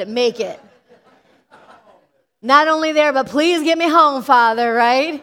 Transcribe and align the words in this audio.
it 0.00 0.08
make 0.08 0.40
it. 0.40 0.58
Not 2.40 2.66
only 2.66 2.92
there, 2.92 3.12
but 3.12 3.26
please 3.26 3.62
get 3.62 3.76
me 3.76 3.90
home, 3.90 4.22
Father, 4.22 4.72
right? 4.72 5.22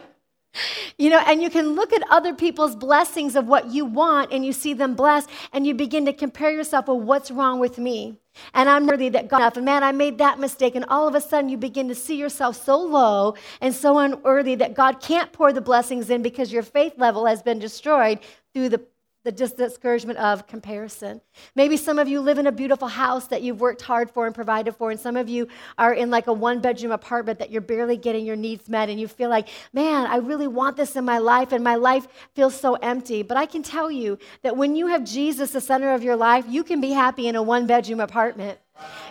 You 0.96 1.10
know, 1.10 1.18
and 1.26 1.42
you 1.42 1.50
can 1.50 1.74
look 1.74 1.92
at 1.92 2.04
other 2.08 2.34
people's 2.34 2.76
blessings 2.76 3.34
of 3.34 3.48
what 3.48 3.66
you 3.72 3.84
want 3.84 4.32
and 4.32 4.44
you 4.44 4.52
see 4.52 4.72
them 4.74 4.94
blessed 4.94 5.28
and 5.52 5.66
you 5.66 5.74
begin 5.74 6.06
to 6.06 6.12
compare 6.12 6.52
yourself 6.52 6.86
with 6.86 7.02
what's 7.02 7.32
wrong 7.32 7.58
with 7.58 7.78
me. 7.78 8.20
And 8.54 8.68
I'm 8.68 8.86
worthy 8.86 9.08
that 9.08 9.26
God. 9.26 9.56
And 9.56 9.64
man, 9.66 9.82
I 9.82 9.90
made 9.90 10.18
that 10.18 10.38
mistake. 10.38 10.76
And 10.76 10.84
all 10.84 11.08
of 11.08 11.16
a 11.16 11.20
sudden 11.20 11.50
you 11.50 11.56
begin 11.56 11.88
to 11.88 11.94
see 11.96 12.16
yourself 12.16 12.54
so 12.54 12.78
low 12.80 13.34
and 13.60 13.74
so 13.74 13.98
unworthy 13.98 14.54
that 14.54 14.74
God 14.74 15.00
can't 15.00 15.32
pour 15.32 15.52
the 15.52 15.60
blessings 15.60 16.10
in 16.10 16.22
because 16.22 16.52
your 16.52 16.62
faith 16.62 16.94
level 16.96 17.26
has 17.26 17.42
been 17.42 17.58
destroyed 17.58 18.20
through 18.54 18.68
the 18.68 18.82
the 19.22 19.32
discouragement 19.32 20.18
of 20.18 20.46
comparison. 20.46 21.20
Maybe 21.54 21.76
some 21.76 21.98
of 21.98 22.08
you 22.08 22.20
live 22.20 22.38
in 22.38 22.46
a 22.46 22.52
beautiful 22.52 22.88
house 22.88 23.26
that 23.26 23.42
you've 23.42 23.60
worked 23.60 23.82
hard 23.82 24.10
for 24.10 24.26
and 24.26 24.34
provided 24.34 24.74
for, 24.74 24.90
and 24.90 24.98
some 24.98 25.16
of 25.16 25.28
you 25.28 25.48
are 25.76 25.92
in 25.92 26.10
like 26.10 26.26
a 26.26 26.32
one 26.32 26.60
bedroom 26.60 26.92
apartment 26.92 27.38
that 27.38 27.50
you're 27.50 27.60
barely 27.60 27.96
getting 27.96 28.24
your 28.24 28.36
needs 28.36 28.68
met, 28.68 28.88
and 28.88 28.98
you 28.98 29.06
feel 29.06 29.28
like, 29.28 29.48
man, 29.72 30.06
I 30.06 30.16
really 30.16 30.48
want 30.48 30.76
this 30.76 30.96
in 30.96 31.04
my 31.04 31.18
life, 31.18 31.52
and 31.52 31.62
my 31.62 31.74
life 31.74 32.08
feels 32.34 32.58
so 32.58 32.74
empty. 32.76 33.22
But 33.22 33.36
I 33.36 33.44
can 33.44 33.62
tell 33.62 33.90
you 33.90 34.18
that 34.42 34.56
when 34.56 34.74
you 34.74 34.86
have 34.86 35.04
Jesus 35.04 35.50
the 35.50 35.60
center 35.60 35.92
of 35.92 36.02
your 36.02 36.16
life, 36.16 36.46
you 36.48 36.64
can 36.64 36.80
be 36.80 36.92
happy 36.92 37.28
in 37.28 37.36
a 37.36 37.42
one 37.42 37.66
bedroom 37.66 38.00
apartment. 38.00 38.58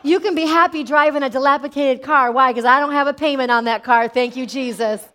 You 0.01 0.19
can 0.19 0.33
be 0.33 0.47
happy 0.47 0.83
driving 0.83 1.21
a 1.21 1.29
dilapidated 1.29 2.03
car. 2.03 2.31
Why? 2.31 2.51
Because 2.51 2.65
I 2.65 2.79
don't 2.79 2.93
have 2.93 3.05
a 3.05 3.13
payment 3.13 3.51
on 3.51 3.65
that 3.65 3.83
car. 3.83 4.07
Thank 4.07 4.35
you, 4.35 4.47
Jesus 4.47 5.07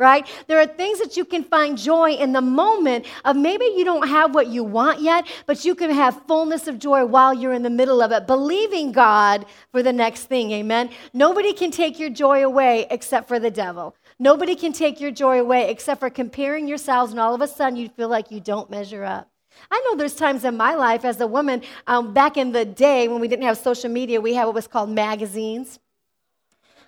right? 0.00 0.26
There 0.48 0.58
are 0.58 0.66
things 0.66 0.98
that 0.98 1.16
you 1.16 1.24
can 1.24 1.44
find 1.44 1.76
joy 1.76 2.12
in 2.12 2.32
the 2.32 2.40
moment 2.40 3.06
of 3.24 3.36
maybe 3.36 3.66
you 3.76 3.84
don't 3.84 4.08
have 4.08 4.34
what 4.34 4.48
you 4.48 4.64
want 4.64 5.00
yet, 5.00 5.26
but 5.46 5.64
you 5.64 5.74
can 5.74 5.90
have 5.90 6.22
fullness 6.26 6.66
of 6.66 6.78
joy 6.78 7.04
while 7.04 7.34
you're 7.34 7.52
in 7.52 7.62
the 7.62 7.70
middle 7.70 8.00
of 8.02 8.10
it, 8.10 8.26
believing 8.26 8.90
God 8.90 9.44
for 9.70 9.82
the 9.82 9.92
next 9.92 10.24
thing. 10.24 10.50
Amen. 10.52 10.88
Nobody 11.12 11.52
can 11.52 11.70
take 11.70 11.98
your 11.98 12.10
joy 12.10 12.42
away 12.44 12.86
except 12.90 13.28
for 13.28 13.38
the 13.38 13.50
devil. 13.50 13.94
Nobody 14.18 14.56
can 14.56 14.72
take 14.72 15.00
your 15.00 15.10
joy 15.10 15.38
away 15.38 15.70
except 15.70 16.00
for 16.00 16.10
comparing 16.10 16.66
yourselves, 16.66 17.12
and 17.12 17.20
all 17.20 17.34
of 17.34 17.42
a 17.42 17.48
sudden 17.48 17.76
you 17.76 17.88
feel 17.90 18.08
like 18.08 18.30
you 18.30 18.40
don't 18.40 18.70
measure 18.70 19.04
up. 19.04 19.28
I 19.70 19.80
know 19.84 19.96
there's 19.96 20.14
times 20.14 20.44
in 20.44 20.56
my 20.56 20.74
life 20.74 21.04
as 21.04 21.20
a 21.20 21.26
woman, 21.26 21.62
um, 21.86 22.14
back 22.14 22.36
in 22.36 22.52
the 22.52 22.64
day 22.64 23.08
when 23.08 23.20
we 23.20 23.28
didn't 23.28 23.44
have 23.44 23.58
social 23.58 23.90
media, 23.90 24.20
we 24.20 24.34
had 24.34 24.46
what 24.46 24.54
was 24.54 24.66
called 24.66 24.90
magazines. 24.90 25.78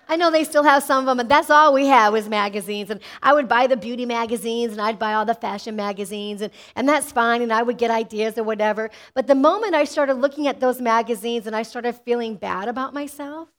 I 0.07 0.15
know 0.15 0.29
they 0.29 0.43
still 0.43 0.63
have 0.63 0.83
some 0.83 0.99
of 0.99 1.05
them, 1.05 1.19
and 1.19 1.29
that's 1.29 1.49
all 1.49 1.73
we 1.73 1.87
had 1.87 2.09
was 2.09 2.27
magazines. 2.29 2.89
And 2.89 2.99
I 3.21 3.33
would 3.33 3.47
buy 3.47 3.67
the 3.67 3.77
beauty 3.77 4.05
magazines, 4.05 4.73
and 4.73 4.81
I'd 4.81 4.99
buy 4.99 5.13
all 5.13 5.25
the 5.25 5.33
fashion 5.33 5.75
magazines, 5.75 6.41
and, 6.41 6.51
and 6.75 6.87
that's 6.87 7.11
fine, 7.11 7.41
and 7.41 7.53
I 7.53 7.63
would 7.63 7.77
get 7.77 7.89
ideas 7.91 8.37
or 8.37 8.43
whatever. 8.43 8.89
But 9.13 9.27
the 9.27 9.35
moment 9.35 9.75
I 9.75 9.85
started 9.85 10.15
looking 10.15 10.47
at 10.47 10.59
those 10.59 10.81
magazines 10.81 11.47
and 11.47 11.55
I 11.55 11.63
started 11.63 11.95
feeling 11.95 12.35
bad 12.35 12.67
about 12.67 12.93
myself, 12.93 13.49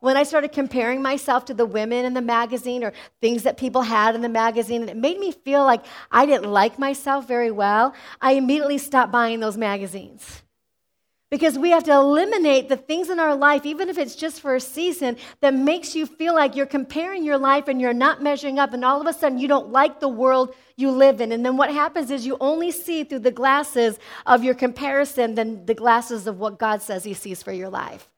when 0.00 0.16
I 0.16 0.24
started 0.24 0.50
comparing 0.50 1.00
myself 1.00 1.44
to 1.44 1.54
the 1.54 1.64
women 1.64 2.04
in 2.04 2.14
the 2.14 2.20
magazine 2.20 2.82
or 2.82 2.92
things 3.20 3.44
that 3.44 3.56
people 3.56 3.82
had 3.82 4.16
in 4.16 4.20
the 4.20 4.28
magazine, 4.28 4.80
and 4.80 4.90
it 4.90 4.96
made 4.96 5.18
me 5.18 5.30
feel 5.30 5.64
like 5.64 5.84
I 6.10 6.26
didn't 6.26 6.50
like 6.50 6.78
myself 6.78 7.28
very 7.28 7.52
well, 7.52 7.94
I 8.20 8.32
immediately 8.32 8.78
stopped 8.78 9.12
buying 9.12 9.38
those 9.38 9.56
magazines. 9.56 10.42
Because 11.32 11.58
we 11.58 11.70
have 11.70 11.84
to 11.84 11.92
eliminate 11.92 12.68
the 12.68 12.76
things 12.76 13.08
in 13.08 13.18
our 13.18 13.34
life, 13.34 13.64
even 13.64 13.88
if 13.88 13.96
it's 13.96 14.14
just 14.14 14.42
for 14.42 14.54
a 14.54 14.60
season, 14.60 15.16
that 15.40 15.54
makes 15.54 15.96
you 15.96 16.04
feel 16.04 16.34
like 16.34 16.54
you're 16.54 16.66
comparing 16.66 17.24
your 17.24 17.38
life 17.38 17.68
and 17.68 17.80
you're 17.80 17.94
not 17.94 18.22
measuring 18.22 18.58
up, 18.58 18.74
and 18.74 18.84
all 18.84 19.00
of 19.00 19.06
a 19.06 19.14
sudden 19.14 19.38
you 19.38 19.48
don't 19.48 19.70
like 19.70 19.98
the 19.98 20.10
world 20.10 20.54
you 20.76 20.90
live 20.90 21.22
in. 21.22 21.32
And 21.32 21.42
then 21.42 21.56
what 21.56 21.72
happens 21.72 22.10
is 22.10 22.26
you 22.26 22.36
only 22.38 22.70
see 22.70 23.04
through 23.04 23.20
the 23.20 23.30
glasses 23.30 23.98
of 24.26 24.44
your 24.44 24.52
comparison 24.52 25.34
than 25.34 25.64
the 25.64 25.72
glasses 25.72 26.26
of 26.26 26.38
what 26.38 26.58
God 26.58 26.82
says 26.82 27.02
He 27.02 27.14
sees 27.14 27.42
for 27.42 27.50
your 27.50 27.70
life. 27.70 28.11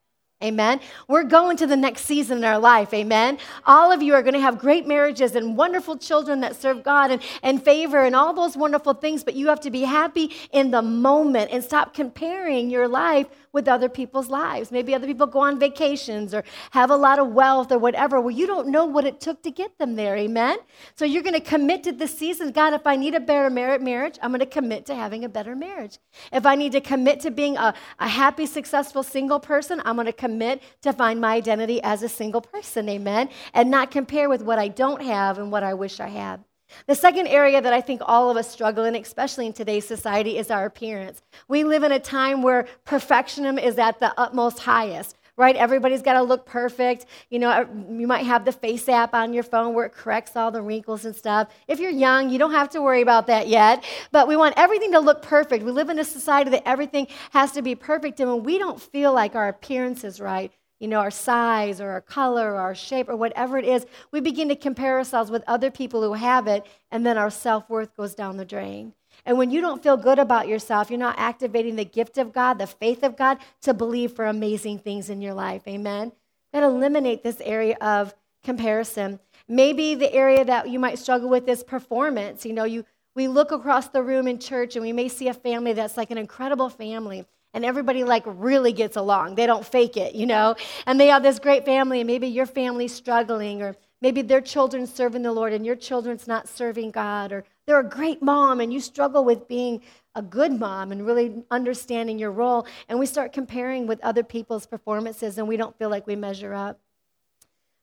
Amen. 0.45 0.81
We're 1.09 1.25
going 1.25 1.57
to 1.57 1.67
the 1.67 1.77
next 1.77 2.05
season 2.05 2.39
in 2.39 2.45
our 2.45 2.59
life. 2.59 2.93
Amen. 2.93 3.39
All 3.65 3.91
of 3.91 4.03
you 4.03 4.13
are 4.13 4.23
going 4.23 4.35
to 4.35 4.41
have 4.41 4.59
great 4.59 4.87
marriages 4.87 5.35
and 5.35 5.57
wonderful 5.57 5.97
children 5.97 6.41
that 6.41 6.55
serve 6.55 6.83
God 6.83 7.11
and, 7.11 7.23
and 7.43 7.63
favor 7.63 8.03
and 8.03 8.15
all 8.15 8.35
those 8.35 8.55
wonderful 8.55 8.93
things, 8.93 9.25
but 9.25 9.35
you 9.35 9.49
have 9.49 9.61
to 9.61 9.71
be 9.71 9.83
happy 9.83 10.31
in 10.53 10.71
the 10.71 10.83
moment 10.83 11.51
and 11.51 11.65
stop 11.65 11.95
comparing 11.95 12.69
your 12.69 12.87
life 12.87 13.27
with 13.55 13.69
other 13.69 13.89
people's 13.89 14.29
lives. 14.29 14.71
Maybe 14.71 14.95
other 14.95 15.07
people 15.07 15.27
go 15.27 15.39
on 15.39 15.59
vacations 15.59 16.35
or 16.35 16.45
have 16.73 16.91
a 16.91 16.97
lot 16.97 17.19
of 17.19 17.29
wealth 17.29 17.73
or 17.73 17.79
whatever. 17.79 18.21
Well, 18.21 18.33
you 18.33 18.47
don't 18.47 18.69
know 18.69 18.85
what 18.85 19.07
it 19.07 19.21
took 19.21 19.43
to 19.45 19.51
get 19.51 19.79
them 19.79 19.95
there. 19.95 20.17
Amen. 20.17 20.59
So 20.97 21.05
you're 21.05 21.23
going 21.23 21.35
to 21.35 21.41
commit 21.41 21.85
to 21.85 21.93
this 21.93 22.17
season. 22.19 22.51
God, 22.51 22.75
if 22.75 22.87
I 22.87 22.97
need 22.97 23.15
a 23.15 23.21
better 23.21 23.49
marriage, 23.49 24.19
I'm 24.21 24.31
going 24.31 24.41
to 24.41 24.47
commit 24.47 24.85
to 24.87 24.95
having 24.95 25.25
a 25.25 25.29
better 25.29 25.55
marriage. 25.55 25.99
If 26.33 26.45
I 26.45 26.57
need 26.57 26.73
to 26.73 26.81
commit 26.81 27.21
to 27.21 27.31
being 27.31 27.57
a, 27.57 27.73
a 27.99 28.09
happy, 28.09 28.47
successful 28.47 29.03
single 29.03 29.41
person, 29.41 29.81
I'm 29.85 29.95
going 29.95 30.07
to 30.07 30.13
commit 30.13 30.61
to 30.83 30.93
find 30.93 31.21
my 31.21 31.35
identity 31.35 31.81
as 31.83 32.03
a 32.03 32.09
single 32.09 32.41
person. 32.41 32.89
Amen. 32.89 33.31
And 33.55 33.71
not 33.71 33.91
compare 33.91 34.29
with 34.29 34.43
what 34.43 34.59
I 34.59 34.69
don't 34.69 35.03
have 35.03 35.39
and 35.39 35.53
what 35.53 35.63
I 35.63 35.75
wish 35.75 36.01
I 36.01 36.09
had. 36.09 36.45
The 36.87 36.95
second 36.95 37.27
area 37.29 37.61
that 37.61 37.73
I 37.73 37.81
think 37.81 38.01
all 38.05 38.31
of 38.31 38.37
us 38.37 38.51
struggle 38.51 38.85
in, 38.85 38.95
especially 38.97 39.47
in 39.47 39.53
today's 39.53 39.87
society, 39.87 40.39
is 40.39 40.51
our 40.51 40.65
appearance. 40.65 41.23
We 41.49 41.65
live 41.65 41.83
in 41.83 41.93
a 41.93 41.99
time 41.99 42.43
where 42.43 42.67
perfectionism 42.87 43.63
is 43.63 43.79
at 43.79 44.01
the 44.01 44.19
utmost 44.19 44.61
highest 44.61 45.17
right? 45.37 45.57
Everybody's 45.57 46.03
got 46.03 46.15
to 46.15 46.23
look 46.23 46.47
perfect. 46.47 47.07
You 47.29 47.41
know, 47.41 47.69
you 47.91 48.07
might 48.07 48.25
have 48.25 48.45
the 48.45 48.53
face 48.53 48.89
app 48.89 49.15
on 49.15 49.33
your 49.33 49.43
phone 49.43 49.75
where 49.75 49.87
it 49.87 49.93
corrects 49.93 50.37
all 50.37 50.51
the 50.51 50.63
wrinkles 50.63 51.05
and 51.05 51.15
stuff. 51.15 51.49
If 51.67 51.81
you're 51.81 51.91
young, 51.91 52.31
you 52.31 52.39
don't 52.39 52.53
have 52.53 52.71
to 52.71 52.83
worry 52.83 53.03
about 53.03 53.27
that 53.27 53.49
yet. 53.49 53.85
But 54.13 54.29
we 54.29 54.37
want 54.37 54.55
everything 54.57 54.93
to 54.93 55.01
look 55.01 55.23
perfect. 55.23 55.65
We 55.65 55.73
live 55.73 55.91
in 55.91 55.99
a 55.99 56.05
society 56.05 56.51
that 56.51 56.67
everything 56.67 57.09
has 57.31 57.53
to 57.53 57.63
be 57.63 57.75
perfect. 57.75 58.21
And 58.21 58.31
when 58.31 58.43
we 58.45 58.59
don't 58.59 58.81
feel 58.81 59.13
like 59.13 59.35
our 59.35 59.49
appearance 59.49 60.05
is 60.05 60.21
right, 60.21 60.53
you 60.85 60.89
know, 60.89 61.01
our 61.01 61.11
size 61.11 61.81
or 61.81 61.89
our 61.89 62.03
color 62.03 62.53
or 62.53 62.57
our 62.57 62.75
shape 62.75 63.09
or 63.09 63.17
whatever 63.17 63.57
it 63.57 63.65
is, 63.65 63.87
we 64.11 64.21
begin 64.21 64.51
to 64.51 64.55
compare 64.55 64.99
ourselves 64.99 65.31
with 65.31 65.43
other 65.47 65.71
people 65.71 66.03
who 66.03 66.13
have 66.13 66.47
it, 66.47 66.67
and 66.91 67.07
then 67.07 67.17
our 67.17 67.31
self 67.31 67.71
worth 67.71 67.97
goes 67.97 68.15
down 68.15 68.37
the 68.37 68.45
drain. 68.45 68.93
And 69.25 69.39
when 69.39 69.51
you 69.51 69.63
don't 69.63 69.83
feel 69.83 69.97
good 69.97 70.19
about 70.19 70.47
yourself, 70.47 70.91
you're 70.91 70.99
not 70.99 71.19
activating 71.19 71.77
the 71.77 71.87
gift 71.87 72.19
of 72.19 72.35
God, 72.35 72.59
the 72.59 72.67
faith 72.67 73.03
of 73.03 73.17
God, 73.17 73.39
to 73.63 73.73
believe 73.73 74.13
for 74.13 74.27
amazing 74.27 74.79
things 74.79 75.09
in 75.09 75.23
your 75.23 75.33
life. 75.33 75.63
Amen? 75.67 76.13
And 76.53 76.63
eliminate 76.63 77.23
this 77.23 77.41
area 77.41 77.79
of 77.81 78.15
comparison. 78.43 79.21
Maybe 79.49 79.95
the 79.95 80.13
area 80.13 80.45
that 80.45 80.69
you 80.69 80.79
might 80.79 80.99
struggle 80.99 81.31
with 81.31 81.49
is 81.49 81.65
performance. 81.65 82.45
You 82.45 82.53
know, 82.53 82.65
you 82.65 82.85
we 83.15 83.27
look 83.27 83.53
across 83.53 83.89
the 83.89 84.03
room 84.03 84.29
in 84.29 84.39
church 84.39 84.77
and 84.77 84.85
we 84.85 84.93
may 84.93 85.09
see 85.09 85.29
a 85.29 85.35
family 85.35 85.73
that's 85.73 85.97
like 85.97 86.11
an 86.11 86.19
incredible 86.19 86.69
family 86.69 87.25
and 87.55 87.65
everybody 87.65 88.05
like 88.05 88.25
really 88.27 88.73
gets 88.73 88.97
along. 88.97 89.37
They 89.37 89.47
don't 89.47 89.65
fake 89.65 89.97
it, 89.97 90.15
you 90.15 90.27
know? 90.27 90.57
And 90.87 91.01
they 91.01 91.07
have 91.07 91.23
this 91.23 91.39
great 91.39 91.65
family, 91.65 92.01
and 92.01 92.07
maybe 92.07 92.27
your 92.27 92.47
family's 92.47 92.93
struggling, 92.93 93.63
or 93.63 93.77
maybe 94.03 94.21
their 94.21 94.43
children 94.43 94.87
serving 94.87 95.23
the 95.23 95.33
Lord 95.33 95.55
and 95.55 95.65
your 95.65 95.77
children's 95.77 96.29
not 96.29 96.47
serving 96.47 96.91
God, 96.91 97.33
or 97.33 97.45
they're 97.67 97.81
a 97.81 97.89
great 97.89 98.21
mom 98.21 98.61
and 98.61 98.73
you 98.73 98.81
struggle 98.81 99.25
with 99.25 99.49
being 99.49 99.81
a 100.15 100.21
good 100.21 100.53
mom 100.53 100.93
and 100.93 101.07
really 101.07 101.43
understanding 101.51 102.19
your 102.19 102.31
role. 102.31 102.67
And 102.89 102.99
we 102.99 103.07
start 103.07 103.33
comparing 103.33 103.87
with 103.87 104.01
other 104.03 104.23
people's 104.23 104.67
performances 104.67 105.39
and 105.39 105.49
we 105.49 105.57
don't 105.57 105.77
feel 105.79 105.89
like 105.89 106.07
we 106.07 106.17
measure 106.17 106.53
up. 106.53 106.79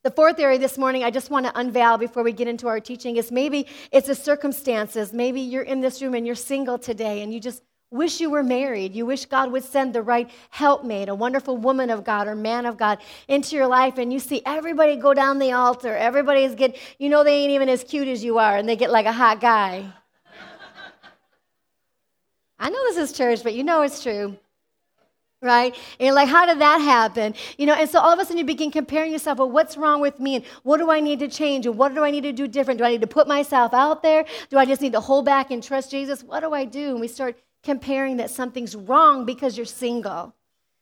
The 0.04 0.12
fourth 0.12 0.40
area 0.40 0.58
this 0.58 0.78
morning 0.78 1.04
I 1.04 1.12
just 1.12 1.30
want 1.30 1.46
to 1.46 1.60
unveil 1.60 1.98
before 1.98 2.24
we 2.24 2.32
get 2.32 2.48
into 2.48 2.68
our 2.68 2.80
teaching 2.80 3.18
is 3.18 3.32
maybe 3.32 3.68
it's 3.92 4.08
the 4.08 4.16
circumstances. 4.16 5.14
Maybe 5.14 5.42
you're 5.42 5.64
in 5.64 5.82
this 5.82 6.02
room 6.02 6.14
and 6.14 6.26
you're 6.26 6.36
single 6.36 6.78
today 6.80 7.22
and 7.22 7.34
you 7.34 7.40
just 7.40 7.64
wish 7.92 8.22
you 8.22 8.30
were 8.30 8.42
married. 8.42 8.96
You 8.96 9.06
wish 9.06 9.26
God 9.26 9.52
would 9.52 9.66
send 9.66 9.94
the 9.94 10.02
right 10.02 10.30
helpmate, 10.50 11.10
a 11.10 11.16
wonderful 11.16 11.58
woman 11.58 11.90
of 11.90 12.06
God 12.06 12.28
or 12.28 12.36
man 12.36 12.66
of 12.66 12.78
God 12.78 13.00
into 13.28 13.56
your 13.58 13.68
life, 13.68 13.98
and 13.98 14.12
you 14.12 14.20
see 14.20 14.42
everybody 14.46 14.96
go 14.96 15.14
down 15.14 15.40
the 15.40 15.52
altar. 15.52 15.96
Everybody's 15.96 16.56
get, 16.56 16.78
you 16.98 17.10
know, 17.10 17.24
they 17.24 17.44
ain't 17.44 17.52
even 17.52 17.68
as 17.68 17.84
cute 17.84 18.08
as 18.08 18.24
you 18.24 18.38
are, 18.40 18.56
and 18.56 18.68
they 18.68 18.78
get 18.78 18.90
like 18.92 19.06
a 19.06 19.12
hot 19.12 19.42
guy. 19.42 19.86
I 22.58 22.70
know 22.70 22.84
this 22.86 22.98
is 22.98 23.18
church, 23.18 23.44
but 23.44 23.54
you 23.54 23.64
know 23.64 23.82
it's 23.82 24.02
true. 24.02 24.38
Right? 25.44 25.74
And 26.00 26.06
you're 26.06 26.14
like, 26.14 26.30
how 26.30 26.46
did 26.46 26.60
that 26.60 26.78
happen? 26.78 27.34
You 27.58 27.66
know, 27.66 27.74
and 27.74 27.90
so 27.90 28.00
all 28.00 28.14
of 28.14 28.20
a 28.20 28.24
sudden 28.24 28.38
you 28.38 28.46
begin 28.46 28.70
comparing 28.70 29.12
yourself, 29.12 29.40
well, 29.40 29.50
what's 29.50 29.76
wrong 29.76 30.00
with 30.00 30.20
me? 30.20 30.36
And 30.36 30.46
what 30.62 30.78
do 30.78 30.92
I 30.92 31.00
need 31.00 31.18
to 31.18 31.28
change? 31.28 31.66
And 31.66 31.80
what 31.80 31.96
do 31.96 32.04
I 32.04 32.12
need 32.12 32.22
to 32.22 32.32
do 32.32 32.48
different? 32.48 32.78
Do 32.78 32.84
I 32.84 32.92
need 32.92 33.02
to 33.02 33.08
put 33.08 33.28
myself 33.28 33.74
out 33.74 34.04
there? 34.04 34.24
Do 34.52 34.60
I 34.60 34.66
just 34.66 34.84
need 34.84 34.92
to 34.92 35.00
hold 35.00 35.26
back 35.26 35.50
and 35.50 35.64
trust 35.64 35.90
Jesus? 35.90 36.24
What 36.24 36.42
do 36.42 36.54
I 36.54 36.66
do? 36.66 36.92
And 36.92 37.00
we 37.00 37.08
start 37.08 37.38
comparing 37.64 38.18
that 38.18 38.30
something's 38.30 38.76
wrong 38.76 39.26
because 39.26 39.58
you're 39.58 39.66
single. 39.66 40.34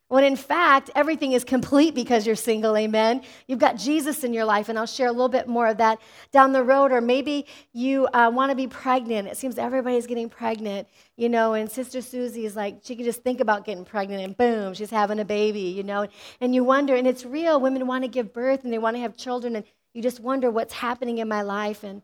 When 0.09 0.23
in 0.23 0.35
fact, 0.35 0.89
everything 0.95 1.33
is 1.33 1.43
complete 1.43 1.93
because 1.93 2.25
you're 2.25 2.35
single, 2.35 2.75
amen. 2.75 3.21
You've 3.47 3.59
got 3.59 3.77
Jesus 3.77 4.23
in 4.23 4.33
your 4.33 4.43
life, 4.43 4.67
and 4.67 4.79
I'll 4.79 4.87
share 4.87 5.07
a 5.07 5.11
little 5.11 5.29
bit 5.29 5.47
more 5.47 5.67
of 5.67 5.77
that 5.77 5.99
down 6.31 6.51
the 6.51 6.63
road. 6.63 6.91
Or 6.91 6.99
maybe 6.99 7.45
you 7.73 8.07
uh, 8.07 8.31
want 8.33 8.49
to 8.49 8.55
be 8.55 8.65
pregnant. 8.65 9.27
It 9.27 9.37
seems 9.37 9.59
everybody's 9.59 10.07
getting 10.07 10.27
pregnant, 10.27 10.87
you 11.15 11.29
know, 11.29 11.53
and 11.53 11.71
Sister 11.71 12.01
Susie 12.01 12.47
is 12.47 12.55
like, 12.55 12.79
she 12.81 12.95
can 12.95 13.05
just 13.05 13.21
think 13.21 13.39
about 13.39 13.65
getting 13.65 13.85
pregnant, 13.85 14.23
and 14.23 14.35
boom, 14.35 14.73
she's 14.73 14.89
having 14.89 15.19
a 15.19 15.25
baby, 15.25 15.61
you 15.61 15.83
know. 15.83 16.07
And 16.41 16.55
you 16.55 16.63
wonder, 16.63 16.95
and 16.95 17.07
it's 17.07 17.23
real, 17.23 17.61
women 17.61 17.85
want 17.85 18.03
to 18.03 18.07
give 18.07 18.33
birth 18.33 18.63
and 18.63 18.73
they 18.73 18.79
want 18.79 18.95
to 18.95 19.01
have 19.01 19.15
children, 19.15 19.55
and 19.57 19.65
you 19.93 20.01
just 20.01 20.19
wonder 20.19 20.49
what's 20.49 20.73
happening 20.73 21.19
in 21.19 21.27
my 21.27 21.43
life. 21.43 21.83
And, 21.83 22.01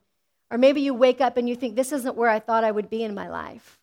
or 0.52 0.60
maybe 0.60 0.82
you 0.82 0.94
wake 0.94 1.22
up 1.22 1.38
and 1.38 1.50
you 1.50 1.56
think, 1.56 1.76
this 1.76 1.92
isn't 1.92 2.16
where 2.16 2.30
I 2.30 2.38
thought 2.38 2.64
I 2.64 2.70
would 2.70 2.92
be 2.92 3.02
in 3.02 3.16
my 3.16 3.30
life 3.30 3.80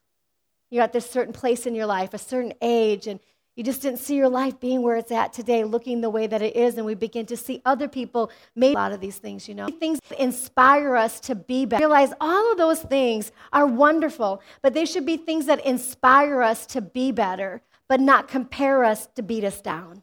you're 0.72 0.82
at 0.82 0.92
this 0.92 1.08
certain 1.08 1.34
place 1.34 1.66
in 1.66 1.74
your 1.74 1.86
life, 1.86 2.14
a 2.14 2.18
certain 2.18 2.54
age, 2.62 3.06
and 3.06 3.20
You 3.54 3.62
just 3.62 3.82
didn't 3.82 3.98
see 3.98 4.16
your 4.16 4.30
life 4.30 4.58
being 4.60 4.80
where 4.80 4.96
it's 4.96 5.12
at 5.12 5.34
today, 5.34 5.62
looking 5.64 6.00
the 6.00 6.08
way 6.08 6.26
that 6.26 6.40
it 6.40 6.56
is, 6.56 6.78
and 6.78 6.86
we 6.86 6.94
begin 6.94 7.26
to 7.26 7.36
see 7.36 7.60
other 7.66 7.86
people 7.86 8.30
make 8.56 8.72
a 8.72 8.78
lot 8.78 8.92
of 8.92 9.00
these 9.00 9.18
things, 9.18 9.46
you 9.46 9.54
know. 9.54 9.68
Things 9.68 9.98
inspire 10.18 10.96
us 10.96 11.20
to 11.20 11.34
be 11.34 11.66
better. 11.66 11.82
Realize 11.82 12.14
all 12.18 12.50
of 12.52 12.56
those 12.56 12.80
things 12.80 13.30
are 13.52 13.66
wonderful, 13.66 14.40
but 14.62 14.72
they 14.72 14.86
should 14.86 15.04
be 15.04 15.18
things 15.18 15.44
that 15.46 15.64
inspire 15.66 16.40
us 16.40 16.64
to 16.66 16.80
be 16.80 17.12
better, 17.12 17.60
but 17.88 18.00
not 18.00 18.26
compare 18.26 18.84
us 18.84 19.06
to 19.16 19.22
beat 19.22 19.44
us 19.44 19.60
down. 19.60 20.02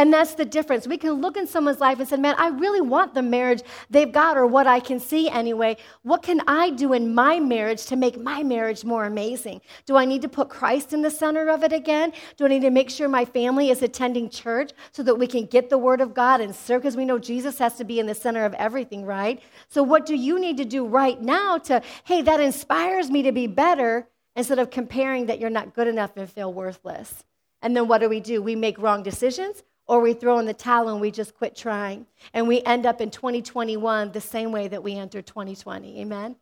And 0.00 0.10
that's 0.10 0.32
the 0.32 0.46
difference. 0.46 0.86
We 0.86 0.96
can 0.96 1.12
look 1.12 1.36
in 1.36 1.46
someone's 1.46 1.78
life 1.78 1.98
and 1.98 2.08
say, 2.08 2.16
man, 2.16 2.34
I 2.38 2.48
really 2.48 2.80
want 2.80 3.12
the 3.12 3.20
marriage 3.20 3.60
they've 3.90 4.10
got, 4.10 4.38
or 4.38 4.46
what 4.46 4.66
I 4.66 4.80
can 4.80 4.98
see 4.98 5.28
anyway. 5.28 5.76
What 6.04 6.22
can 6.22 6.40
I 6.48 6.70
do 6.70 6.94
in 6.94 7.14
my 7.14 7.38
marriage 7.38 7.84
to 7.84 7.96
make 7.96 8.18
my 8.18 8.42
marriage 8.42 8.82
more 8.82 9.04
amazing? 9.04 9.60
Do 9.84 9.98
I 9.98 10.06
need 10.06 10.22
to 10.22 10.28
put 10.30 10.48
Christ 10.48 10.94
in 10.94 11.02
the 11.02 11.10
center 11.10 11.50
of 11.50 11.62
it 11.64 11.74
again? 11.74 12.14
Do 12.38 12.46
I 12.46 12.48
need 12.48 12.62
to 12.62 12.70
make 12.70 12.88
sure 12.88 13.10
my 13.10 13.26
family 13.26 13.68
is 13.68 13.82
attending 13.82 14.30
church 14.30 14.70
so 14.90 15.02
that 15.02 15.16
we 15.16 15.26
can 15.26 15.44
get 15.44 15.68
the 15.68 15.76
word 15.76 16.00
of 16.00 16.14
God 16.14 16.40
and 16.40 16.56
serve? 16.56 16.80
Because 16.80 16.96
we 16.96 17.04
know 17.04 17.18
Jesus 17.18 17.58
has 17.58 17.76
to 17.76 17.84
be 17.84 18.00
in 18.00 18.06
the 18.06 18.14
center 18.14 18.46
of 18.46 18.54
everything, 18.54 19.04
right? 19.04 19.42
So, 19.68 19.82
what 19.82 20.06
do 20.06 20.16
you 20.16 20.38
need 20.38 20.56
to 20.56 20.64
do 20.64 20.86
right 20.86 21.20
now 21.20 21.58
to, 21.58 21.82
hey, 22.04 22.22
that 22.22 22.40
inspires 22.40 23.10
me 23.10 23.20
to 23.24 23.32
be 23.32 23.46
better 23.46 24.08
instead 24.34 24.60
of 24.60 24.70
comparing 24.70 25.26
that 25.26 25.40
you're 25.40 25.50
not 25.50 25.74
good 25.74 25.88
enough 25.88 26.16
and 26.16 26.26
feel 26.26 26.50
worthless? 26.50 27.22
And 27.60 27.76
then 27.76 27.86
what 27.86 27.98
do 27.98 28.08
we 28.08 28.20
do? 28.20 28.40
We 28.40 28.56
make 28.56 28.78
wrong 28.78 29.02
decisions 29.02 29.62
or 29.90 29.98
we 29.98 30.12
throw 30.12 30.38
in 30.38 30.46
the 30.46 30.54
towel 30.54 30.88
and 30.88 31.00
we 31.00 31.10
just 31.10 31.34
quit 31.34 31.56
trying. 31.56 32.06
And 32.32 32.46
we 32.46 32.62
end 32.62 32.86
up 32.86 33.00
in 33.00 33.10
2021 33.10 34.12
the 34.12 34.20
same 34.20 34.52
way 34.52 34.68
that 34.68 34.84
we 34.84 34.94
entered 34.94 35.26
2020. 35.26 36.00
Amen? 36.00 36.36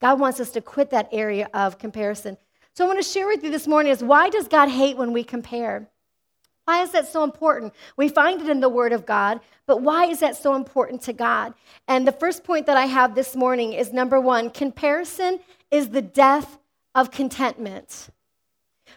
God 0.00 0.18
wants 0.18 0.40
us 0.40 0.50
to 0.52 0.62
quit 0.62 0.88
that 0.88 1.10
area 1.12 1.50
of 1.52 1.78
comparison. 1.78 2.38
So 2.72 2.82
I 2.82 2.88
want 2.88 3.02
to 3.02 3.06
share 3.06 3.26
with 3.26 3.44
you 3.44 3.50
this 3.50 3.66
morning 3.66 3.92
is 3.92 4.02
why 4.02 4.30
does 4.30 4.48
God 4.48 4.70
hate 4.70 4.96
when 4.96 5.12
we 5.12 5.22
compare? 5.22 5.86
Why 6.64 6.80
is 6.80 6.92
that 6.92 7.06
so 7.06 7.24
important? 7.24 7.74
We 7.98 8.08
find 8.08 8.40
it 8.40 8.48
in 8.48 8.60
the 8.60 8.70
Word 8.70 8.94
of 8.94 9.04
God, 9.04 9.40
but 9.66 9.82
why 9.82 10.06
is 10.06 10.20
that 10.20 10.34
so 10.34 10.54
important 10.54 11.02
to 11.02 11.12
God? 11.12 11.52
And 11.86 12.08
the 12.08 12.12
first 12.12 12.42
point 12.42 12.64
that 12.64 12.78
I 12.78 12.86
have 12.86 13.14
this 13.14 13.36
morning 13.36 13.74
is 13.74 13.92
number 13.92 14.18
one 14.18 14.48
comparison 14.48 15.40
is 15.70 15.90
the 15.90 16.00
death 16.00 16.56
of 16.94 17.10
contentment. 17.10 18.08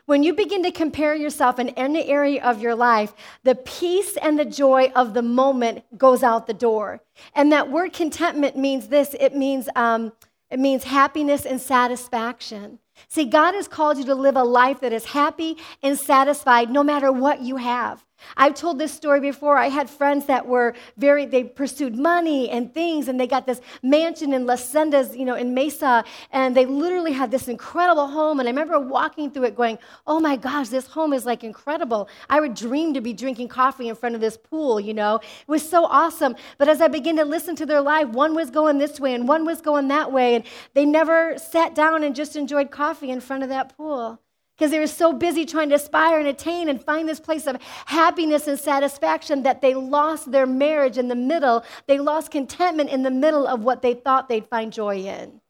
When 0.08 0.24
you 0.24 0.34
begin 0.34 0.64
to 0.64 0.72
compare 0.72 1.14
yourself 1.16 1.60
in 1.60 1.68
any 1.72 2.08
area 2.08 2.42
of 2.42 2.62
your 2.62 2.76
life, 2.76 3.14
the 3.44 3.56
peace 3.56 4.16
and 4.16 4.40
the 4.40 4.46
joy 4.46 4.90
of 4.96 5.14
the 5.14 5.22
moment 5.22 5.84
goes 5.98 6.24
out 6.24 6.48
the 6.48 6.54
door. 6.54 7.02
And 7.36 7.52
that 7.52 7.70
word 7.70 7.92
contentment 7.92 8.56
means 8.56 8.88
this 8.88 9.14
it 9.20 9.36
means, 9.36 9.68
um, 9.76 10.14
it 10.50 10.60
means 10.60 10.86
happiness 10.86 11.46
and 11.46 11.60
satisfaction. 11.60 12.80
See, 13.10 13.26
God 13.26 13.54
has 13.54 13.68
called 13.68 13.98
you 13.98 14.06
to 14.06 14.16
live 14.16 14.38
a 14.38 14.46
life 14.46 14.80
that 14.80 14.94
is 14.94 15.04
happy 15.08 15.58
and 15.84 16.00
satisfied 16.00 16.70
no 16.70 16.84
matter 16.84 17.12
what 17.12 17.42
you 17.42 17.58
have. 17.58 18.06
I've 18.36 18.56
told 18.56 18.80
this 18.80 18.94
story 18.94 19.20
before. 19.20 19.58
I 19.58 19.68
had 19.68 19.90
friends 19.90 20.26
that 20.26 20.46
were 20.46 20.74
very, 20.98 21.26
they 21.26 21.44
pursued 21.44 21.96
money 21.96 22.50
and 22.50 22.74
things, 22.74 23.08
and 23.08 23.20
they 23.20 23.28
got 23.28 23.46
this 23.46 23.62
mansion 23.82 24.34
in 24.34 24.46
Las 24.46 24.62
Sendas, 24.72 25.18
you 25.18 25.26
know, 25.26 25.36
in 25.36 25.54
Mesa, 25.54 26.04
and 26.32 26.56
they 26.56 26.66
literally 26.66 27.14
had 27.14 27.32
this 27.32 27.48
incredible 27.48 28.08
home. 28.08 28.40
And 28.40 28.48
I 28.48 28.52
remember 28.52 28.80
walking 28.80 29.32
through 29.32 29.46
it 29.46 29.56
going, 29.56 29.78
oh 30.06 30.20
my 30.20 30.36
gosh, 30.36 30.70
this 30.70 30.88
home 30.88 31.14
is 31.14 31.26
like 31.26 31.44
incredible. 31.44 32.10
I 32.30 32.40
would 32.40 32.54
dream 32.54 32.94
to 32.94 33.02
be 33.02 33.14
drinking 33.14 33.48
coffee 33.48 33.90
in 33.90 33.96
front 33.96 34.16
of 34.16 34.22
this 34.22 34.38
pool, 34.38 34.80
you 34.80 34.94
know. 34.94 35.16
It 35.16 35.48
was 35.48 35.68
so 35.68 35.86
awesome. 35.86 36.36
But 36.58 36.68
as 36.68 36.82
I 36.82 36.88
began 36.88 37.16
to 37.18 37.26
listen 37.26 37.56
to 37.58 37.66
their 37.66 37.82
life, 37.82 38.08
one 38.10 38.36
was 38.36 38.50
going 38.50 38.78
this 38.78 39.00
way 39.00 39.14
and 39.14 39.28
one 39.28 39.46
was 39.46 39.62
going 39.62 39.88
that 39.90 40.12
way, 40.12 40.36
and 40.36 40.44
they 40.74 40.86
never 40.86 41.38
sat 41.38 41.76
down 41.76 42.04
and 42.04 42.16
just 42.16 42.36
enjoyed 42.36 42.72
coffee 42.72 43.10
in 43.10 43.22
front 43.22 43.44
of 43.44 43.50
that 43.50 43.76
pool 43.76 44.20
because 44.58 44.72
they 44.72 44.80
were 44.80 44.88
so 44.88 45.14
busy 45.14 45.46
trying 45.46 45.70
to 45.70 45.76
aspire 45.76 46.18
and 46.18 46.28
attain 46.28 46.68
and 46.68 46.84
find 46.84 47.08
this 47.08 47.20
place 47.20 47.46
of 47.46 47.62
happiness 47.86 48.48
and 48.48 48.60
satisfaction 48.60 49.44
that 49.44 49.62
they 49.62 49.76
lost 49.76 50.32
their 50.32 50.48
marriage 50.48 50.98
in 50.98 51.10
the 51.10 51.16
middle. 51.16 51.64
They 51.86 52.00
lost 52.00 52.32
contentment 52.32 52.90
in 52.90 53.04
the 53.04 53.12
middle 53.12 53.46
of 53.46 53.64
what 53.64 53.84
they 53.84 53.94
thought 53.94 54.28
they'd 54.28 54.48
find 54.48 54.74
joy 54.74 54.98
in. 54.98 55.42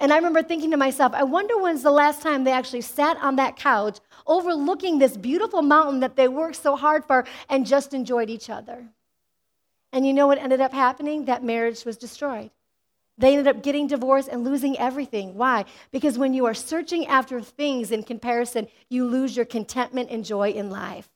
And 0.00 0.12
I 0.12 0.16
remember 0.16 0.42
thinking 0.42 0.72
to 0.72 0.76
myself, 0.76 1.12
I 1.14 1.22
wonder 1.22 1.56
when's 1.56 1.82
the 1.82 1.90
last 1.90 2.20
time 2.20 2.42
they 2.42 2.52
actually 2.52 2.80
sat 2.80 3.16
on 3.18 3.36
that 3.36 3.56
couch 3.56 3.98
overlooking 4.26 4.98
this 4.98 5.16
beautiful 5.16 5.62
mountain 5.62 6.00
that 6.00 6.16
they 6.16 6.28
worked 6.28 6.56
so 6.56 6.74
hard 6.74 7.04
for 7.04 7.26
and 7.48 7.66
just 7.66 7.94
enjoyed 7.94 8.30
each 8.30 8.50
other. 8.50 8.88
And 9.92 10.06
you 10.06 10.12
know 10.12 10.26
what 10.26 10.38
ended 10.38 10.60
up 10.60 10.72
happening? 10.72 11.24
That 11.24 11.44
marriage 11.44 11.84
was 11.84 11.96
destroyed. 11.96 12.50
They 13.18 13.36
ended 13.36 13.48
up 13.48 13.62
getting 13.62 13.88
divorced 13.88 14.28
and 14.28 14.44
losing 14.44 14.78
everything. 14.78 15.34
Why? 15.34 15.64
Because 15.90 16.16
when 16.16 16.34
you 16.34 16.46
are 16.46 16.54
searching 16.54 17.06
after 17.06 17.40
things 17.40 17.90
in 17.90 18.04
comparison, 18.04 18.68
you 18.88 19.04
lose 19.04 19.36
your 19.36 19.44
contentment 19.44 20.10
and 20.10 20.24
joy 20.24 20.50
in 20.50 20.70
life. 20.70 21.08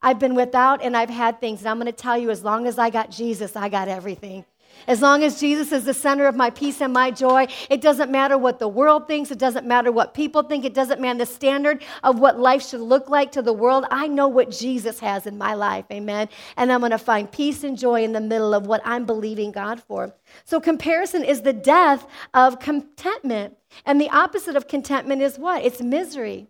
I've 0.00 0.18
been 0.18 0.34
without 0.34 0.82
and 0.82 0.96
I've 0.96 1.10
had 1.10 1.40
things, 1.40 1.60
and 1.60 1.68
I'm 1.68 1.76
going 1.76 1.86
to 1.86 1.92
tell 1.92 2.16
you 2.16 2.30
as 2.30 2.42
long 2.42 2.66
as 2.66 2.78
I 2.78 2.90
got 2.90 3.10
Jesus, 3.10 3.56
I 3.56 3.68
got 3.68 3.88
everything. 3.88 4.44
As 4.86 5.00
long 5.00 5.22
as 5.22 5.38
Jesus 5.38 5.70
is 5.70 5.84
the 5.84 5.94
center 5.94 6.26
of 6.26 6.34
my 6.34 6.50
peace 6.50 6.80
and 6.80 6.92
my 6.92 7.10
joy, 7.10 7.46
it 7.70 7.80
doesn't 7.80 8.10
matter 8.10 8.36
what 8.36 8.58
the 8.58 8.68
world 8.68 9.06
thinks. 9.06 9.30
It 9.30 9.38
doesn't 9.38 9.66
matter 9.66 9.92
what 9.92 10.14
people 10.14 10.42
think. 10.42 10.64
It 10.64 10.74
doesn't 10.74 11.00
matter 11.00 11.18
the 11.18 11.26
standard 11.26 11.84
of 12.02 12.18
what 12.18 12.38
life 12.38 12.66
should 12.66 12.80
look 12.80 13.08
like 13.08 13.32
to 13.32 13.42
the 13.42 13.52
world. 13.52 13.84
I 13.90 14.08
know 14.08 14.28
what 14.28 14.50
Jesus 14.50 14.98
has 15.00 15.26
in 15.26 15.38
my 15.38 15.54
life. 15.54 15.84
Amen. 15.92 16.28
And 16.56 16.72
I'm 16.72 16.80
going 16.80 16.90
to 16.90 16.98
find 16.98 17.30
peace 17.30 17.64
and 17.64 17.78
joy 17.78 18.02
in 18.02 18.12
the 18.12 18.20
middle 18.20 18.54
of 18.54 18.66
what 18.66 18.82
I'm 18.84 19.04
believing 19.04 19.52
God 19.52 19.80
for. 19.80 20.14
So, 20.44 20.60
comparison 20.60 21.24
is 21.24 21.42
the 21.42 21.52
death 21.52 22.06
of 22.34 22.58
contentment. 22.58 23.56
And 23.86 24.00
the 24.00 24.10
opposite 24.10 24.56
of 24.56 24.68
contentment 24.68 25.22
is 25.22 25.38
what? 25.38 25.64
It's 25.64 25.80
misery. 25.80 26.48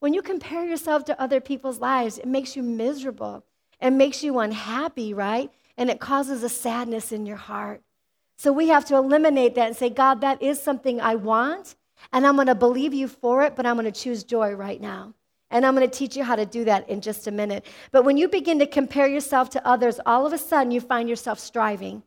When 0.00 0.14
you 0.14 0.22
compare 0.22 0.64
yourself 0.64 1.04
to 1.06 1.20
other 1.20 1.40
people's 1.40 1.80
lives, 1.80 2.18
it 2.18 2.26
makes 2.26 2.54
you 2.56 2.62
miserable. 2.62 3.44
It 3.80 3.90
makes 3.90 4.22
you 4.22 4.38
unhappy, 4.38 5.14
right? 5.14 5.50
And 5.78 5.88
it 5.88 6.00
causes 6.00 6.42
a 6.42 6.48
sadness 6.48 7.12
in 7.12 7.24
your 7.24 7.36
heart. 7.36 7.80
So 8.36 8.52
we 8.52 8.68
have 8.68 8.84
to 8.86 8.96
eliminate 8.96 9.54
that 9.54 9.68
and 9.68 9.76
say, 9.76 9.88
God, 9.88 10.20
that 10.20 10.42
is 10.42 10.60
something 10.60 11.00
I 11.00 11.14
want, 11.14 11.76
and 12.12 12.26
I'm 12.26 12.34
going 12.34 12.48
to 12.48 12.54
believe 12.54 12.92
you 12.92 13.08
for 13.08 13.44
it, 13.44 13.56
but 13.56 13.64
I'm 13.64 13.76
going 13.76 13.90
to 13.90 14.00
choose 14.00 14.24
joy 14.24 14.52
right 14.52 14.80
now. 14.80 15.14
And 15.50 15.64
I'm 15.64 15.74
going 15.74 15.88
to 15.88 15.96
teach 15.98 16.14
you 16.14 16.24
how 16.24 16.36
to 16.36 16.44
do 16.44 16.64
that 16.66 16.88
in 16.90 17.00
just 17.00 17.26
a 17.26 17.30
minute. 17.30 17.64
But 17.90 18.04
when 18.04 18.18
you 18.18 18.28
begin 18.28 18.58
to 18.58 18.66
compare 18.66 19.08
yourself 19.08 19.50
to 19.50 19.66
others, 19.66 19.98
all 20.04 20.26
of 20.26 20.32
a 20.32 20.38
sudden 20.38 20.70
you 20.70 20.80
find 20.80 21.08
yourself 21.08 21.38
striving. 21.38 22.02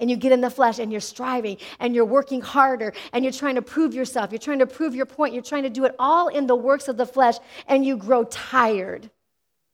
And 0.00 0.10
you 0.10 0.16
get 0.16 0.32
in 0.32 0.40
the 0.40 0.50
flesh 0.50 0.78
and 0.78 0.90
you're 0.90 1.00
striving 1.00 1.58
and 1.78 1.94
you're 1.94 2.06
working 2.06 2.40
harder 2.40 2.94
and 3.12 3.22
you're 3.22 3.34
trying 3.34 3.56
to 3.56 3.62
prove 3.62 3.94
yourself. 3.94 4.32
You're 4.32 4.38
trying 4.38 4.60
to 4.60 4.66
prove 4.66 4.94
your 4.94 5.04
point. 5.04 5.34
You're 5.34 5.42
trying 5.42 5.64
to 5.64 5.70
do 5.70 5.84
it 5.84 5.94
all 5.98 6.28
in 6.28 6.46
the 6.46 6.56
works 6.56 6.88
of 6.88 6.96
the 6.96 7.04
flesh 7.04 7.36
and 7.68 7.84
you 7.84 7.98
grow 7.98 8.24
tired 8.24 9.10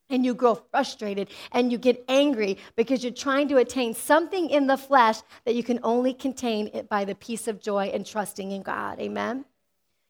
and 0.08 0.24
you 0.24 0.34
grow 0.34 0.54
frustrated 0.54 1.28
and 1.52 1.72
you 1.72 1.78
get 1.78 2.04
angry 2.08 2.58
because 2.76 3.02
you're 3.02 3.12
trying 3.12 3.48
to 3.48 3.56
attain 3.56 3.94
something 3.94 4.50
in 4.50 4.66
the 4.66 4.76
flesh 4.76 5.18
that 5.44 5.54
you 5.54 5.62
can 5.62 5.80
only 5.82 6.14
contain 6.14 6.70
it 6.72 6.88
by 6.88 7.04
the 7.04 7.14
peace 7.14 7.48
of 7.48 7.60
joy 7.60 7.86
and 7.86 8.06
trusting 8.06 8.52
in 8.52 8.62
God. 8.62 9.00
Amen. 9.00 9.44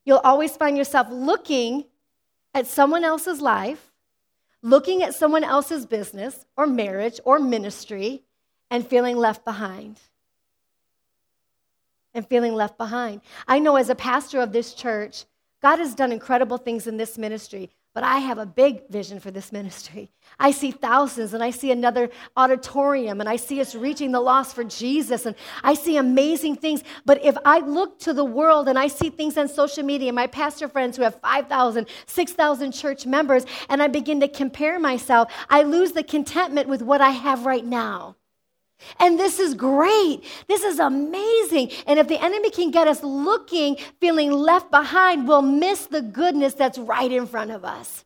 You'll 0.05 0.19
always 0.19 0.55
find 0.55 0.77
yourself 0.77 1.07
looking 1.09 1.85
at 2.53 2.67
someone 2.67 3.03
else's 3.03 3.41
life, 3.41 3.91
looking 4.61 5.03
at 5.03 5.15
someone 5.15 5.43
else's 5.43 5.85
business 5.85 6.45
or 6.55 6.67
marriage 6.67 7.19
or 7.25 7.39
ministry, 7.39 8.23
and 8.69 8.87
feeling 8.87 9.17
left 9.17 9.45
behind. 9.45 9.99
And 12.13 12.27
feeling 12.27 12.55
left 12.55 12.77
behind. 12.77 13.21
I 13.47 13.59
know 13.59 13.75
as 13.75 13.89
a 13.89 13.95
pastor 13.95 14.39
of 14.39 14.51
this 14.51 14.73
church, 14.73 15.25
God 15.61 15.79
has 15.79 15.93
done 15.93 16.11
incredible 16.11 16.57
things 16.57 16.87
in 16.87 16.97
this 16.97 17.17
ministry. 17.17 17.69
But 17.97 18.03
I 18.03 18.19
have 18.19 18.37
a 18.37 18.45
big 18.45 18.87
vision 18.89 19.19
for 19.19 19.31
this 19.31 19.51
ministry. 19.51 20.11
I 20.37 20.51
see 20.51 20.69
thousands, 20.69 21.33
and 21.33 21.43
I 21.43 21.49
see 21.49 21.71
another 21.71 22.11
auditorium, 22.35 23.19
and 23.21 23.27
I 23.27 23.37
see 23.37 23.59
us 23.59 23.73
reaching 23.73 24.11
the 24.11 24.19
lost 24.19 24.53
for 24.53 24.63
Jesus, 24.63 25.25
and 25.25 25.35
I 25.63 25.73
see 25.73 25.97
amazing 25.97 26.57
things. 26.57 26.83
But 27.05 27.25
if 27.25 27.35
I 27.43 27.57
look 27.57 27.97
to 28.01 28.13
the 28.13 28.23
world 28.23 28.67
and 28.67 28.77
I 28.77 28.85
see 28.85 29.09
things 29.09 29.35
on 29.35 29.47
social 29.47 29.81
media, 29.81 30.13
my 30.13 30.27
pastor 30.27 30.67
friends 30.67 30.95
who 30.95 31.01
have 31.01 31.19
5,000, 31.21 31.87
6,000 32.05 32.71
church 32.71 33.07
members, 33.07 33.47
and 33.67 33.81
I 33.81 33.87
begin 33.87 34.19
to 34.19 34.27
compare 34.27 34.79
myself, 34.79 35.33
I 35.49 35.63
lose 35.63 35.93
the 35.93 36.03
contentment 36.03 36.69
with 36.69 36.83
what 36.83 37.01
I 37.01 37.09
have 37.09 37.47
right 37.47 37.65
now. 37.65 38.15
And 38.99 39.19
this 39.19 39.39
is 39.39 39.53
great. 39.53 40.23
This 40.47 40.63
is 40.63 40.79
amazing. 40.79 41.71
And 41.87 41.99
if 41.99 42.07
the 42.07 42.23
enemy 42.23 42.49
can 42.49 42.71
get 42.71 42.87
us 42.87 43.03
looking, 43.03 43.77
feeling 43.99 44.31
left 44.31 44.71
behind, 44.71 45.27
we'll 45.27 45.41
miss 45.41 45.85
the 45.85 46.01
goodness 46.01 46.53
that's 46.53 46.77
right 46.77 47.11
in 47.11 47.27
front 47.27 47.51
of 47.51 47.65
us. 47.65 48.05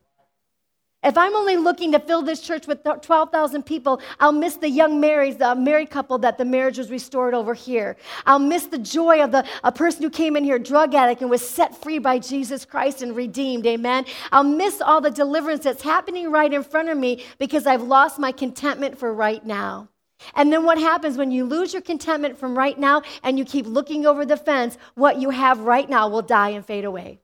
If 1.04 1.18
I'm 1.18 1.36
only 1.36 1.58
looking 1.58 1.92
to 1.94 2.00
fill 2.00 2.22
this 2.22 2.42
church 2.42 2.68
with 2.68 2.84
12,000 2.84 3.64
people, 3.64 4.00
I'll 4.20 4.32
miss 4.32 4.58
the 4.58 4.70
young 4.70 5.00
married, 5.00 5.40
the 5.40 5.56
married 5.56 5.90
couple 5.90 6.20
that 6.20 6.38
the 6.38 6.46
marriage 6.46 6.78
was 6.78 6.92
restored 6.92 7.34
over 7.34 7.56
here. 7.56 7.98
I'll 8.28 8.38
miss 8.38 8.68
the 8.68 8.78
joy 8.78 9.24
of 9.24 9.32
the, 9.32 9.44
a 9.64 9.72
person 9.72 10.04
who 10.04 10.12
came 10.12 10.38
in 10.38 10.44
here, 10.44 10.60
drug 10.60 10.94
addict, 10.94 11.22
and 11.22 11.30
was 11.32 11.48
set 11.48 11.76
free 11.76 11.98
by 11.98 12.20
Jesus 12.20 12.66
Christ 12.66 13.02
and 13.02 13.16
redeemed. 13.16 13.66
Amen. 13.66 14.06
I'll 14.32 14.44
miss 14.44 14.80
all 14.80 15.02
the 15.02 15.10
deliverance 15.10 15.64
that's 15.64 15.82
happening 15.82 16.30
right 16.30 16.54
in 16.54 16.62
front 16.62 16.90
of 16.90 17.00
me 17.00 17.26
because 17.40 17.66
I've 17.66 17.82
lost 17.82 18.20
my 18.20 18.32
contentment 18.32 19.00
for 19.00 19.12
right 19.12 19.44
now. 19.44 19.90
And 20.36 20.52
then 20.52 20.66
what 20.66 20.78
happens 20.78 21.18
when 21.18 21.32
you 21.32 21.46
lose 21.46 21.74
your 21.74 21.82
contentment 21.82 22.38
from 22.38 22.58
right 22.58 22.78
now 22.78 23.02
and 23.24 23.38
you 23.38 23.46
keep 23.46 23.66
looking 23.66 24.06
over 24.06 24.26
the 24.26 24.38
fence? 24.38 24.78
What 24.96 25.20
you 25.20 25.30
have 25.30 25.60
right 25.60 25.90
now 25.90 26.08
will 26.10 26.22
die 26.22 26.50
and 26.50 26.66
fade 26.66 26.86
away. 26.86 27.20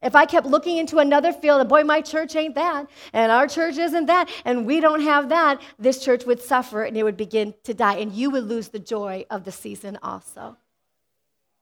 If 0.00 0.14
I 0.14 0.26
kept 0.26 0.46
looking 0.46 0.76
into 0.76 0.98
another 0.98 1.32
field, 1.32 1.60
and 1.60 1.68
boy, 1.68 1.82
my 1.82 2.00
church 2.00 2.36
ain't 2.36 2.54
that, 2.54 2.86
and 3.12 3.32
our 3.32 3.48
church 3.48 3.78
isn't 3.78 4.06
that, 4.06 4.30
and 4.44 4.64
we 4.64 4.78
don't 4.78 5.00
have 5.00 5.28
that, 5.30 5.60
this 5.76 6.04
church 6.04 6.24
would 6.24 6.40
suffer 6.40 6.84
and 6.84 6.96
it 6.96 7.02
would 7.02 7.16
begin 7.16 7.52
to 7.64 7.74
die, 7.74 7.96
and 7.96 8.12
you 8.12 8.30
would 8.30 8.44
lose 8.44 8.68
the 8.68 8.78
joy 8.78 9.24
of 9.28 9.44
the 9.44 9.50
season 9.50 9.98
also. 10.00 10.56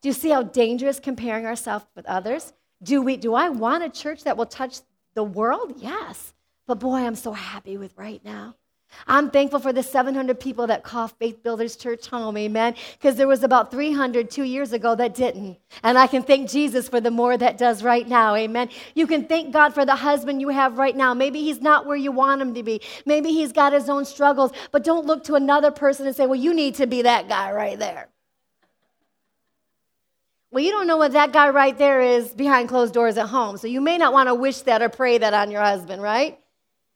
Do 0.03 0.11
you 0.11 0.12
see 0.12 0.29
how 0.29 0.43
dangerous 0.43 1.00
comparing 1.00 1.47
ourselves 1.47 1.87
with 1.95 2.05
others? 2.05 2.53
Do, 2.83 3.00
we, 3.00 3.17
do 3.17 3.35
I 3.35 3.49
want 3.49 3.85
a 3.85 3.88
church 3.88 4.25
that 4.25 4.37
will 4.37 4.47
touch 4.47 4.81
the 5.15 5.25
world? 5.25 5.73
Yes. 5.79 6.35
But 6.67 6.79
boy, 6.79 6.99
I'm 6.99 7.17
so 7.17 7.33
happy 7.33 7.79
with 7.79 7.97
right 7.97 8.23
now. 8.23 8.55
I'm 9.07 9.31
thankful 9.31 9.61
for 9.61 9.73
the 9.73 9.83
700 9.83 10.38
people 10.38 10.67
that 10.69 10.83
call 10.83 11.09
Faith 11.09 11.43
Builders 11.43 11.76
Church 11.76 12.07
home, 12.07 12.37
amen, 12.37 12.75
because 12.93 13.17
there 13.17 13.29
was 13.29 13.43
about 13.43 13.71
300 13.71 14.31
two 14.31 14.45
years 14.45 14.73
ago 14.73 14.95
that 14.95 15.15
didn't. 15.15 15.59
And 15.83 15.99
I 15.99 16.07
can 16.07 16.23
thank 16.23 16.50
Jesus 16.50 16.88
for 16.88 17.00
the 17.00 17.11
more 17.11 17.37
that 17.37 17.59
does 17.59 17.83
right 17.83 18.07
now, 18.07 18.35
amen. 18.35 18.71
You 18.95 19.07
can 19.07 19.26
thank 19.26 19.53
God 19.53 19.75
for 19.75 19.85
the 19.85 19.97
husband 19.97 20.41
you 20.41 20.49
have 20.49 20.79
right 20.79 20.97
now. 20.97 21.15
Maybe 21.15 21.43
he's 21.43 21.61
not 21.61 21.87
where 21.87 21.97
you 21.97 22.12
want 22.12 22.43
him 22.43 22.55
to 22.55 22.62
be. 22.62 22.81
Maybe 23.05 23.33
he's 23.33 23.53
got 23.53 23.73
his 23.73 23.88
own 23.88 24.05
struggles, 24.05 24.53
but 24.73 24.85
don't 24.85 25.07
look 25.07 25.25
to 25.25 25.35
another 25.35 25.71
person 25.71 26.07
and 26.07 26.15
say, 26.15 26.26
well, 26.26 26.41
you 26.41 26.55
need 26.55 26.76
to 26.76 26.87
be 26.87 27.03
that 27.03 27.29
guy 27.29 27.53
right 27.53 27.79
there. 27.79 28.09
Well, 30.50 30.65
you 30.65 30.71
don't 30.71 30.87
know 30.87 30.97
what 30.97 31.12
that 31.12 31.33
guy 31.33 31.50
right 31.50 31.76
there 31.76 32.00
is 32.00 32.33
behind 32.33 32.69
closed 32.69 32.95
doors 32.95 33.19
at 33.19 33.26
home, 33.26 33.59
so 33.59 33.67
you 33.67 33.81
may 33.81 33.99
not 33.99 34.12
want 34.12 34.29
to 34.29 34.35
wish 34.35 34.61
that 34.62 34.81
or 34.81 34.88
pray 34.88 35.19
that 35.19 35.35
on 35.35 35.50
your 35.50 35.62
husband, 35.62 36.00
right? 36.00 36.38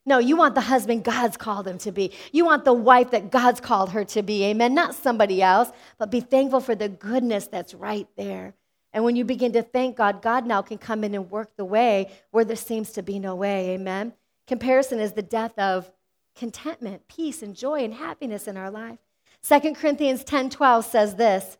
No, 0.06 0.18
you 0.18 0.36
want 0.36 0.54
the 0.54 0.62
husband 0.62 1.04
God's 1.04 1.36
called 1.36 1.68
him 1.68 1.78
to 1.78 1.92
be. 1.92 2.12
You 2.32 2.44
want 2.44 2.64
the 2.64 2.72
wife 2.72 3.10
that 3.10 3.30
God's 3.30 3.60
called 3.60 3.90
her 3.90 4.04
to 4.06 4.22
be. 4.22 4.44
Amen. 4.44 4.74
Not 4.74 4.94
somebody 4.94 5.42
else, 5.42 5.70
but 5.98 6.10
be 6.10 6.20
thankful 6.20 6.60
for 6.60 6.74
the 6.74 6.88
goodness 6.88 7.46
that's 7.46 7.74
right 7.74 8.08
there. 8.16 8.54
And 8.92 9.04
when 9.04 9.14
you 9.14 9.24
begin 9.24 9.52
to 9.52 9.62
thank 9.62 9.96
God, 9.96 10.22
God 10.22 10.46
now 10.46 10.62
can 10.62 10.78
come 10.78 11.04
in 11.04 11.14
and 11.14 11.30
work 11.30 11.56
the 11.56 11.64
way 11.64 12.10
where 12.30 12.44
there 12.44 12.56
seems 12.56 12.92
to 12.92 13.02
be 13.02 13.18
no 13.18 13.34
way. 13.34 13.70
Amen. 13.70 14.14
Comparison 14.46 14.98
is 14.98 15.12
the 15.12 15.22
death 15.22 15.56
of 15.58 15.92
contentment, 16.34 17.06
peace, 17.06 17.42
and 17.42 17.54
joy 17.54 17.84
and 17.84 17.94
happiness 17.94 18.48
in 18.48 18.56
our 18.56 18.70
life. 18.70 18.98
2 19.46 19.74
Corinthians 19.74 20.24
10 20.24 20.50
12 20.50 20.84
says 20.84 21.14
this 21.14 21.56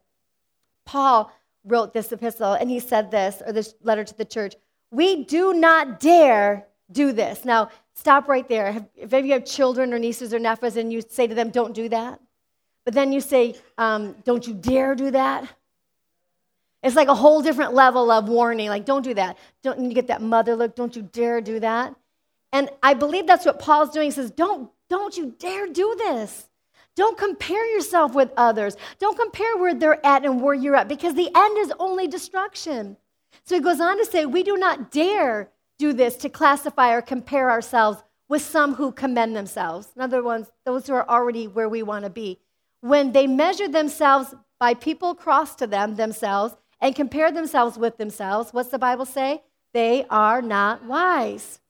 Paul 0.85 1.31
wrote 1.65 1.93
this 1.93 2.11
epistle 2.11 2.55
and 2.55 2.71
he 2.71 2.81
said 2.81 3.11
this, 3.11 3.43
or 3.47 3.53
this 3.53 3.75
letter 3.83 4.05
to 4.05 4.17
the 4.17 4.25
church 4.25 4.57
We 4.91 5.25
do 5.25 5.55
not 5.55 6.01
dare 6.01 6.67
do 6.91 7.13
this. 7.13 7.45
Now, 7.45 7.71
Stop 8.01 8.29
right 8.29 8.49
there. 8.49 8.87
If 8.97 9.13
you 9.13 9.33
have 9.33 9.45
children 9.45 9.93
or 9.93 9.99
nieces 9.99 10.33
or 10.33 10.39
nephews 10.39 10.79
and 10.79 10.91
you 10.91 11.03
say 11.07 11.27
to 11.27 11.35
them, 11.35 11.51
don't 11.51 11.75
do 11.75 11.87
that, 11.91 12.19
but 12.87 12.95
then 12.95 13.13
you 13.13 13.21
say, 13.21 13.57
um, 13.77 14.17
don't 14.25 14.47
you 14.47 14.55
dare 14.55 14.95
do 14.95 15.11
that, 15.11 15.47
it's 16.83 16.97
like 16.97 17.09
a 17.09 17.15
whole 17.15 17.43
different 17.43 17.75
level 17.75 18.11
of 18.11 18.27
warning. 18.27 18.71
Like, 18.71 18.87
don't 18.87 19.03
do 19.03 19.13
that. 19.13 19.37
Don't 19.63 19.83
you 19.83 19.93
get 19.93 20.07
that 20.07 20.23
mother 20.23 20.57
look. 20.57 20.75
Don't 20.75 20.97
you 20.97 21.03
dare 21.03 21.43
do 21.43 21.61
that. 21.61 21.95
And 22.55 22.71
I 22.83 22.95
believe 22.95 23.27
that's 23.27 23.45
what 23.45 23.59
Paul's 23.59 23.91
doing. 23.91 24.07
He 24.07 24.13
says, 24.13 24.31
don't, 24.31 24.71
don't 24.89 25.15
you 25.19 25.35
dare 25.39 25.67
do 25.67 25.95
this. 25.99 26.49
Don't 26.97 27.19
compare 27.19 27.67
yourself 27.67 28.15
with 28.15 28.33
others. 28.35 28.79
Don't 28.99 29.19
compare 29.19 29.59
where 29.59 29.75
they're 29.75 30.05
at 30.07 30.25
and 30.25 30.41
where 30.41 30.55
you're 30.55 30.75
at 30.75 30.89
because 30.89 31.13
the 31.13 31.31
end 31.37 31.59
is 31.59 31.71
only 31.79 32.09
destruction. 32.09 32.97
So 33.45 33.57
he 33.57 33.61
goes 33.61 33.79
on 33.79 33.99
to 33.99 34.07
say, 34.07 34.25
we 34.25 34.43
do 34.43 34.57
not 34.57 34.91
dare 34.91 35.51
do 35.81 35.93
this 35.93 36.17
to 36.17 36.29
classify 36.29 36.93
or 36.93 37.03
compare 37.03 37.51
ourselves 37.51 38.03
with 38.29 38.43
some 38.43 38.75
who 38.75 38.93
commend 38.93 39.35
themselves. 39.35 39.89
In 39.97 40.03
other 40.03 40.23
words, 40.23 40.49
those 40.65 40.87
who 40.87 40.95
are 40.95 41.09
already 41.09 41.49
where 41.49 41.69
we 41.69 41.83
want 41.83 42.05
to 42.05 42.11
be. 42.11 42.39
When 42.81 43.13
they 43.13 43.27
measure 43.27 43.67
themselves 43.67 44.35
by 44.61 44.75
people 44.75 45.15
cross 45.15 45.57
to 45.57 45.67
them 45.67 45.97
themselves 45.97 46.55
and 46.81 46.95
compare 46.95 47.33
themselves 47.33 47.77
with 47.77 47.97
themselves, 47.97 48.53
what's 48.53 48.69
the 48.69 48.79
Bible 48.79 49.07
say? 49.07 49.43
They 49.73 50.07
are 50.11 50.41
not 50.41 50.85
wise. 50.85 51.61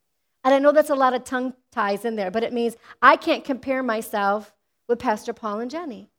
And 0.45 0.53
I 0.53 0.59
know 0.59 0.73
that's 0.73 0.91
a 0.91 0.95
lot 0.95 1.15
of 1.15 1.25
tongue 1.25 1.55
ties 1.73 2.05
in 2.05 2.17
there, 2.17 2.31
but 2.31 2.43
it 2.43 2.53
means 2.53 2.77
I 3.01 3.17
can't 3.17 3.45
compare 3.45 3.83
myself 3.83 4.53
with 4.89 4.99
Pastor 4.99 5.33
Paul 5.33 5.61
and 5.61 5.71
Jenny 5.71 6.10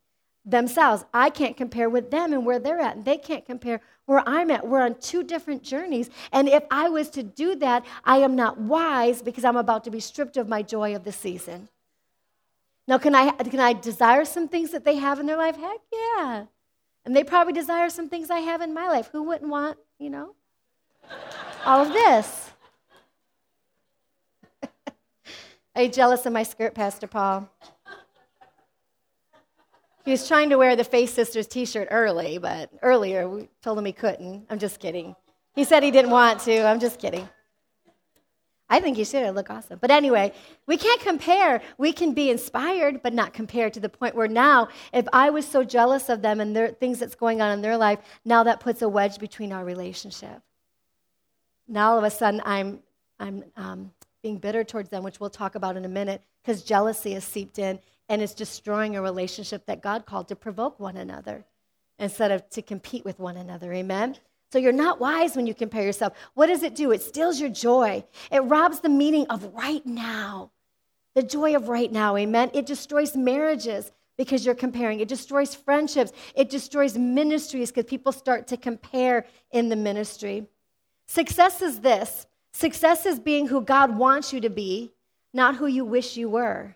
themselves. 0.46 1.04
I 1.14 1.30
can't 1.30 1.56
compare 1.56 1.90
with 1.90 2.12
them 2.12 2.34
and 2.34 2.46
where 2.46 2.60
they're 2.60 2.80
at, 2.80 2.96
and 2.96 3.06
they 3.06 3.18
can't 3.18 3.46
compare 3.46 3.82
where 4.06 4.24
I'm 4.28 4.52
at. 4.52 4.68
We're 4.68 4.82
on 4.82 4.96
two 5.00 5.24
different 5.24 5.64
journeys. 5.64 6.10
And 6.32 6.50
if 6.50 6.64
I 6.72 6.90
was 6.90 7.10
to 7.12 7.24
do 7.24 7.56
that, 7.56 7.86
I 8.04 8.18
am 8.18 8.36
not 8.36 8.60
wise 8.60 9.22
because 9.22 9.46
I'm 9.46 9.58
about 9.58 9.84
to 9.86 9.92
be 9.92 10.00
stripped 10.00 10.38
of 10.38 10.48
my 10.48 10.62
joy 10.62 10.96
of 10.96 11.04
the 11.04 11.12
season. 11.12 11.70
Now, 12.88 12.98
can 12.98 13.16
I, 13.16 13.32
can 13.32 13.60
I 13.60 13.74
desire 13.74 14.26
some 14.26 14.48
things 14.48 14.72
that 14.72 14.84
they 14.84 14.96
have 14.96 15.20
in 15.20 15.26
their 15.26 15.38
life? 15.38 15.56
Heck 15.56 15.80
yeah. 15.94 16.46
And 17.06 17.16
they 17.16 17.24
probably 17.24 17.54
desire 17.54 17.90
some 17.90 18.10
things 18.10 18.30
I 18.30 18.40
have 18.40 18.62
in 18.62 18.74
my 18.74 18.88
life. 18.88 19.10
Who 19.12 19.24
wouldn't 19.24 19.50
want, 19.50 19.78
you 19.98 20.10
know, 20.10 20.36
all 21.66 21.86
of 21.86 21.94
this? 21.94 22.52
Are 25.76 25.84
you 25.84 25.90
jealous 25.90 26.26
of 26.26 26.34
my 26.34 26.44
skirt, 26.44 26.76
Pastor 26.76 27.08
Paul? 27.08 27.50
He 30.04 30.12
was 30.12 30.28
trying 30.28 30.50
to 30.50 30.58
wear 30.58 30.76
the 30.76 30.84
Faith 30.84 31.14
Sisters 31.14 31.48
t 31.48 31.66
shirt 31.66 31.88
early, 31.92 32.38
but 32.38 32.70
earlier 32.82 33.30
we 33.30 33.50
told 33.62 33.78
him 33.78 33.86
he 33.86 33.94
couldn't. 33.94 34.46
I'm 34.50 34.60
just 34.60 34.80
kidding. 34.80 35.16
He 35.54 35.64
said 35.64 35.84
he 35.84 35.92
didn't 35.92 36.12
want 36.12 36.40
to. 36.42 36.66
I'm 36.66 36.80
just 36.80 37.00
kidding. 37.00 37.28
I 38.70 38.80
think 38.80 38.96
he 38.96 39.04
should. 39.04 39.24
It 39.24 39.34
look 39.34 39.50
awesome. 39.50 39.80
But 39.82 39.92
anyway, 39.92 40.32
we 40.66 40.78
can't 40.78 41.02
compare. 41.02 41.62
We 41.78 41.92
can 41.92 42.14
be 42.14 42.30
inspired, 42.30 43.04
but 43.04 43.14
not 43.14 43.34
compared 43.34 43.74
to 43.74 43.82
the 43.82 43.90
point 43.90 44.16
where 44.16 44.30
now, 44.30 44.70
if 44.94 45.06
I 45.12 45.30
was 45.30 45.46
so 45.46 45.66
jealous 45.66 46.08
of 46.08 46.22
them 46.22 46.40
and 46.40 46.56
their 46.56 46.70
things 46.70 46.98
that's 46.98 47.16
going 47.16 47.42
on 47.42 47.52
in 47.52 47.62
their 47.62 47.76
life, 47.76 48.00
now 48.24 48.44
that 48.44 48.62
puts 48.62 48.82
a 48.82 48.88
wedge 48.88 49.20
between 49.20 49.52
our 49.52 49.66
relationship. 49.66 50.42
Now 51.68 51.92
all 51.92 51.98
of 51.98 52.06
a 52.06 52.10
sudden, 52.10 52.42
I'm, 52.46 52.80
I'm 53.20 53.44
um, 53.58 53.92
being 54.24 54.38
bitter 54.38 54.64
towards 54.64 54.90
them, 54.90 55.04
which 55.04 55.20
we'll 55.20 55.30
talk 55.30 55.56
about 55.56 55.76
in 55.76 55.84
a 55.84 55.90
minute, 55.90 56.22
because 56.42 56.64
jealousy 56.64 57.12
has 57.12 57.26
seeped 57.26 57.60
in 57.60 57.78
and 58.12 58.22
it's 58.22 58.34
destroying 58.34 58.98
a 58.98 59.02
relationship 59.02 59.66
that 59.68 59.82
God 59.82 60.06
called 60.06 60.28
to 60.28 60.36
provoke 60.36 60.82
one 60.82 60.98
another 60.98 61.46
instead 61.98 62.30
of 62.30 62.48
to 62.50 62.62
compete 62.62 63.06
with 63.06 63.20
one 63.20 63.38
another. 63.38 63.72
Amen? 63.72 64.18
So 64.52 64.60
you're 64.60 64.74
not 64.74 65.00
wise 65.00 65.38
when 65.38 65.48
you 65.48 65.54
compare 65.54 65.84
yourself. 65.84 66.12
What 66.34 66.48
does 66.48 66.62
it 66.62 66.76
do? 66.76 66.92
It 66.92 67.02
steals 67.02 67.40
your 67.40 67.50
joy, 67.50 68.04
it 68.30 68.40
robs 68.40 68.82
the 68.82 68.90
meaning 68.90 69.28
of 69.28 69.54
right 69.54 69.86
now. 69.86 70.52
The 71.16 71.24
joy 71.24 71.56
of 71.56 71.70
right 71.70 71.90
now. 71.90 72.18
Amen? 72.18 72.52
It 72.54 72.66
destroys 72.66 73.16
marriages 73.16 73.94
because 74.18 74.46
you're 74.46 74.56
comparing. 74.56 75.00
It 75.00 75.08
destroys 75.08 75.56
friendships. 75.56 76.12
It 76.36 76.50
destroys 76.50 76.98
ministries 76.98 77.72
because 77.72 77.90
people 77.90 78.12
start 78.12 78.48
to 78.48 78.58
compare 78.58 79.26
in 79.52 79.70
the 79.70 79.78
ministry. 79.78 80.48
Success 81.08 81.62
is 81.62 81.80
this 81.80 82.28
success 82.52 83.06
is 83.06 83.22
being 83.22 83.48
who 83.48 83.62
God 83.62 83.96
wants 83.96 84.34
you 84.34 84.42
to 84.42 84.50
be, 84.50 84.92
not 85.34 85.56
who 85.56 85.68
you 85.68 85.86
wish 85.86 86.18
you 86.18 86.28
were. 86.30 86.76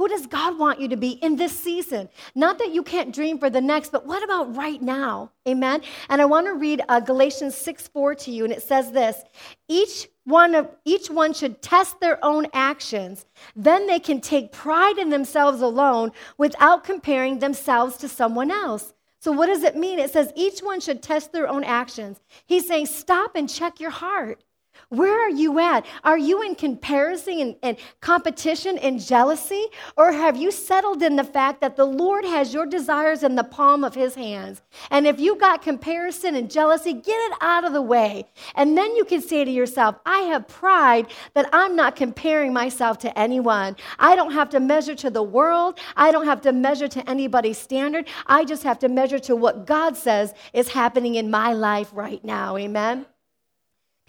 Who 0.00 0.08
does 0.08 0.26
God 0.26 0.58
want 0.58 0.80
you 0.80 0.88
to 0.88 0.96
be 0.96 1.10
in 1.10 1.36
this 1.36 1.54
season? 1.54 2.08
Not 2.34 2.56
that 2.56 2.72
you 2.72 2.82
can't 2.82 3.14
dream 3.14 3.38
for 3.38 3.50
the 3.50 3.60
next, 3.60 3.92
but 3.92 4.06
what 4.06 4.24
about 4.24 4.56
right 4.56 4.80
now? 4.80 5.30
Amen. 5.46 5.82
And 6.08 6.22
I 6.22 6.24
want 6.24 6.46
to 6.46 6.54
read 6.54 6.80
uh, 6.88 7.00
Galatians 7.00 7.54
6 7.54 7.88
4 7.88 8.14
to 8.14 8.30
you, 8.30 8.44
and 8.44 8.52
it 8.54 8.62
says 8.62 8.92
this 8.92 9.22
each 9.68 10.08
one, 10.24 10.54
of, 10.54 10.70
each 10.86 11.10
one 11.10 11.34
should 11.34 11.60
test 11.60 12.00
their 12.00 12.18
own 12.24 12.46
actions. 12.54 13.26
Then 13.54 13.86
they 13.86 13.98
can 13.98 14.22
take 14.22 14.52
pride 14.52 14.96
in 14.96 15.10
themselves 15.10 15.60
alone 15.60 16.12
without 16.38 16.82
comparing 16.82 17.40
themselves 17.40 17.98
to 17.98 18.08
someone 18.08 18.50
else. 18.50 18.94
So, 19.18 19.32
what 19.32 19.48
does 19.48 19.64
it 19.64 19.76
mean? 19.76 19.98
It 19.98 20.10
says 20.10 20.32
each 20.34 20.60
one 20.60 20.80
should 20.80 21.02
test 21.02 21.30
their 21.30 21.46
own 21.46 21.62
actions. 21.62 22.20
He's 22.46 22.66
saying, 22.66 22.86
stop 22.86 23.36
and 23.36 23.50
check 23.50 23.78
your 23.78 23.90
heart. 23.90 24.42
Where 24.88 25.18
are 25.20 25.30
you 25.30 25.58
at? 25.58 25.86
Are 26.04 26.18
you 26.18 26.42
in 26.42 26.54
comparison 26.54 27.40
and, 27.40 27.56
and, 27.62 27.76
competition 28.00 28.78
and 28.78 29.00
jealousy? 29.00 29.66
Or 29.96 30.12
have 30.12 30.36
you 30.36 30.50
settled 30.50 31.02
in 31.02 31.16
the 31.16 31.24
fact 31.24 31.60
that 31.60 31.76
the 31.76 31.84
Lord 31.84 32.24
has 32.24 32.52
your 32.52 32.66
desires 32.66 33.22
in 33.22 33.34
the 33.36 33.44
palm 33.44 33.84
of 33.84 33.94
his 33.94 34.14
hands? 34.14 34.62
And 34.90 35.06
if 35.06 35.20
you 35.20 35.36
got 35.36 35.62
comparison 35.62 36.34
and 36.34 36.50
jealousy, 36.50 36.92
get 36.92 37.16
it 37.30 37.32
out 37.40 37.64
of 37.64 37.72
the 37.72 37.82
way. 37.82 38.24
And 38.54 38.76
then 38.76 38.96
you 38.96 39.04
can 39.04 39.20
say 39.20 39.44
to 39.44 39.50
yourself, 39.50 39.96
I 40.06 40.20
have 40.20 40.48
pride 40.48 41.06
that 41.34 41.48
I'm 41.52 41.76
not 41.76 41.96
comparing 41.96 42.52
myself 42.52 42.98
to 42.98 43.18
anyone. 43.18 43.76
I 43.98 44.16
don't 44.16 44.32
have 44.32 44.50
to 44.50 44.60
measure 44.60 44.94
to 44.96 45.10
the 45.10 45.22
world, 45.22 45.78
I 45.96 46.10
don't 46.10 46.26
have 46.26 46.40
to 46.42 46.52
measure 46.52 46.88
to 46.88 47.10
anybody's 47.10 47.58
standard. 47.58 48.08
I 48.26 48.44
just 48.44 48.62
have 48.62 48.78
to 48.80 48.88
measure 48.88 49.18
to 49.20 49.36
what 49.36 49.66
God 49.66 49.96
says 49.96 50.34
is 50.52 50.68
happening 50.68 51.14
in 51.14 51.30
my 51.30 51.52
life 51.52 51.90
right 51.92 52.24
now. 52.24 52.56
Amen. 52.56 53.06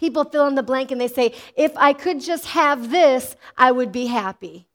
People 0.02 0.24
fill 0.24 0.48
in 0.48 0.56
the 0.56 0.64
blank 0.64 0.90
and 0.90 1.00
they 1.00 1.06
say, 1.06 1.32
if 1.56 1.70
I 1.76 1.92
could 1.92 2.20
just 2.20 2.46
have 2.46 2.90
this, 2.90 3.36
I 3.56 3.70
would 3.70 3.92
be 3.92 4.06
happy. 4.06 4.66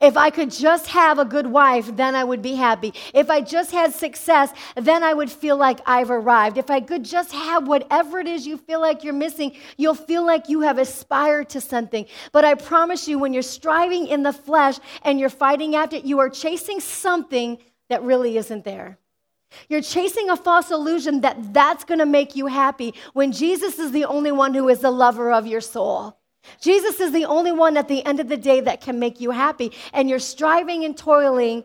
If 0.00 0.16
I 0.16 0.30
could 0.30 0.50
just 0.50 0.88
have 0.88 1.20
a 1.20 1.24
good 1.24 1.46
wife, 1.46 1.94
then 1.94 2.16
I 2.16 2.24
would 2.24 2.42
be 2.42 2.56
happy. 2.56 2.92
If 3.14 3.30
I 3.30 3.40
just 3.40 3.70
had 3.70 3.92
success, 3.92 4.52
then 4.74 5.04
I 5.04 5.14
would 5.14 5.30
feel 5.30 5.56
like 5.56 5.78
I've 5.86 6.10
arrived. 6.10 6.58
If 6.58 6.70
I 6.70 6.80
could 6.80 7.04
just 7.04 7.30
have 7.30 7.68
whatever 7.68 8.18
it 8.18 8.26
is 8.26 8.44
you 8.44 8.56
feel 8.56 8.80
like 8.80 9.04
you're 9.04 9.12
missing, 9.12 9.54
you'll 9.76 9.94
feel 9.94 10.26
like 10.26 10.48
you 10.48 10.62
have 10.62 10.78
aspired 10.78 11.48
to 11.50 11.60
something. 11.60 12.06
But 12.32 12.44
I 12.44 12.54
promise 12.54 13.06
you, 13.06 13.20
when 13.20 13.32
you're 13.32 13.42
striving 13.42 14.08
in 14.08 14.24
the 14.24 14.32
flesh 14.32 14.80
and 15.02 15.20
you're 15.20 15.28
fighting 15.28 15.76
after 15.76 15.94
it, 15.98 16.04
you 16.04 16.18
are 16.18 16.28
chasing 16.28 16.80
something 16.80 17.58
that 17.88 18.02
really 18.02 18.36
isn't 18.38 18.64
there. 18.64 18.98
You're 19.68 19.82
chasing 19.82 20.30
a 20.30 20.36
false 20.36 20.70
illusion 20.70 21.20
that 21.22 21.52
that's 21.52 21.84
going 21.84 22.00
to 22.00 22.06
make 22.06 22.36
you 22.36 22.46
happy 22.46 22.94
when 23.12 23.32
Jesus 23.32 23.78
is 23.78 23.92
the 23.92 24.04
only 24.04 24.32
one 24.32 24.54
who 24.54 24.68
is 24.68 24.80
the 24.80 24.90
lover 24.90 25.32
of 25.32 25.46
your 25.46 25.60
soul. 25.60 26.18
Jesus 26.60 27.00
is 27.00 27.12
the 27.12 27.24
only 27.24 27.52
one 27.52 27.76
at 27.76 27.88
the 27.88 28.04
end 28.04 28.20
of 28.20 28.28
the 28.28 28.36
day 28.36 28.60
that 28.60 28.80
can 28.80 28.98
make 28.98 29.20
you 29.20 29.30
happy. 29.30 29.72
And 29.92 30.08
you're 30.08 30.18
striving 30.18 30.84
and 30.84 30.96
toiling 30.96 31.64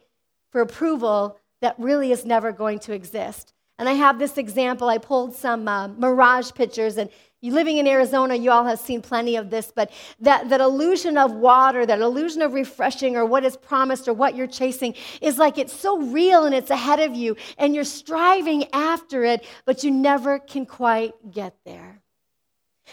for 0.52 0.62
approval 0.62 1.40
that 1.62 1.76
really 1.80 2.12
is 2.12 2.26
never 2.26 2.52
going 2.52 2.80
to 2.80 2.94
exist. 2.94 3.54
And 3.80 3.88
I 3.88 3.94
have 3.94 4.20
this 4.20 4.38
example. 4.38 4.88
I 4.88 4.98
pulled 4.98 5.36
some 5.36 5.68
uh, 5.68 5.88
mirage 5.90 6.52
pictures, 6.54 6.98
and 6.98 7.10
living 7.52 7.78
in 7.78 7.88
Arizona, 7.88 8.36
you 8.36 8.52
all 8.52 8.66
have 8.66 8.80
seen 8.80 9.02
plenty 9.02 9.36
of 9.36 9.50
this, 9.50 9.72
but 9.76 9.92
that, 10.20 10.50
that 10.50 10.62
illusion 10.62 11.18
of 11.18 11.32
water, 11.32 11.86
that 11.86 12.00
illusion 12.00 12.42
of 12.42 12.54
refreshing 12.54 13.16
or 13.16 13.26
what 13.26 13.44
is 13.44 13.58
promised 13.58 14.08
or 14.08 14.14
what 14.14 14.36
you're 14.36 14.48
chasing 14.48 14.96
is 15.22 15.38
like 15.38 15.58
it's 15.58 15.74
so 15.74 16.02
real 16.02 16.46
and 16.46 16.56
it's 16.56 16.70
ahead 16.70 17.00
of 17.00 17.16
you, 17.16 17.36
and 17.58 17.76
you're 17.76 17.84
striving 17.84 18.66
after 18.74 19.24
it, 19.24 19.46
but 19.66 19.84
you 19.84 19.92
never 19.92 20.40
can 20.40 20.66
quite 20.66 21.14
get 21.32 21.54
there. 21.66 21.97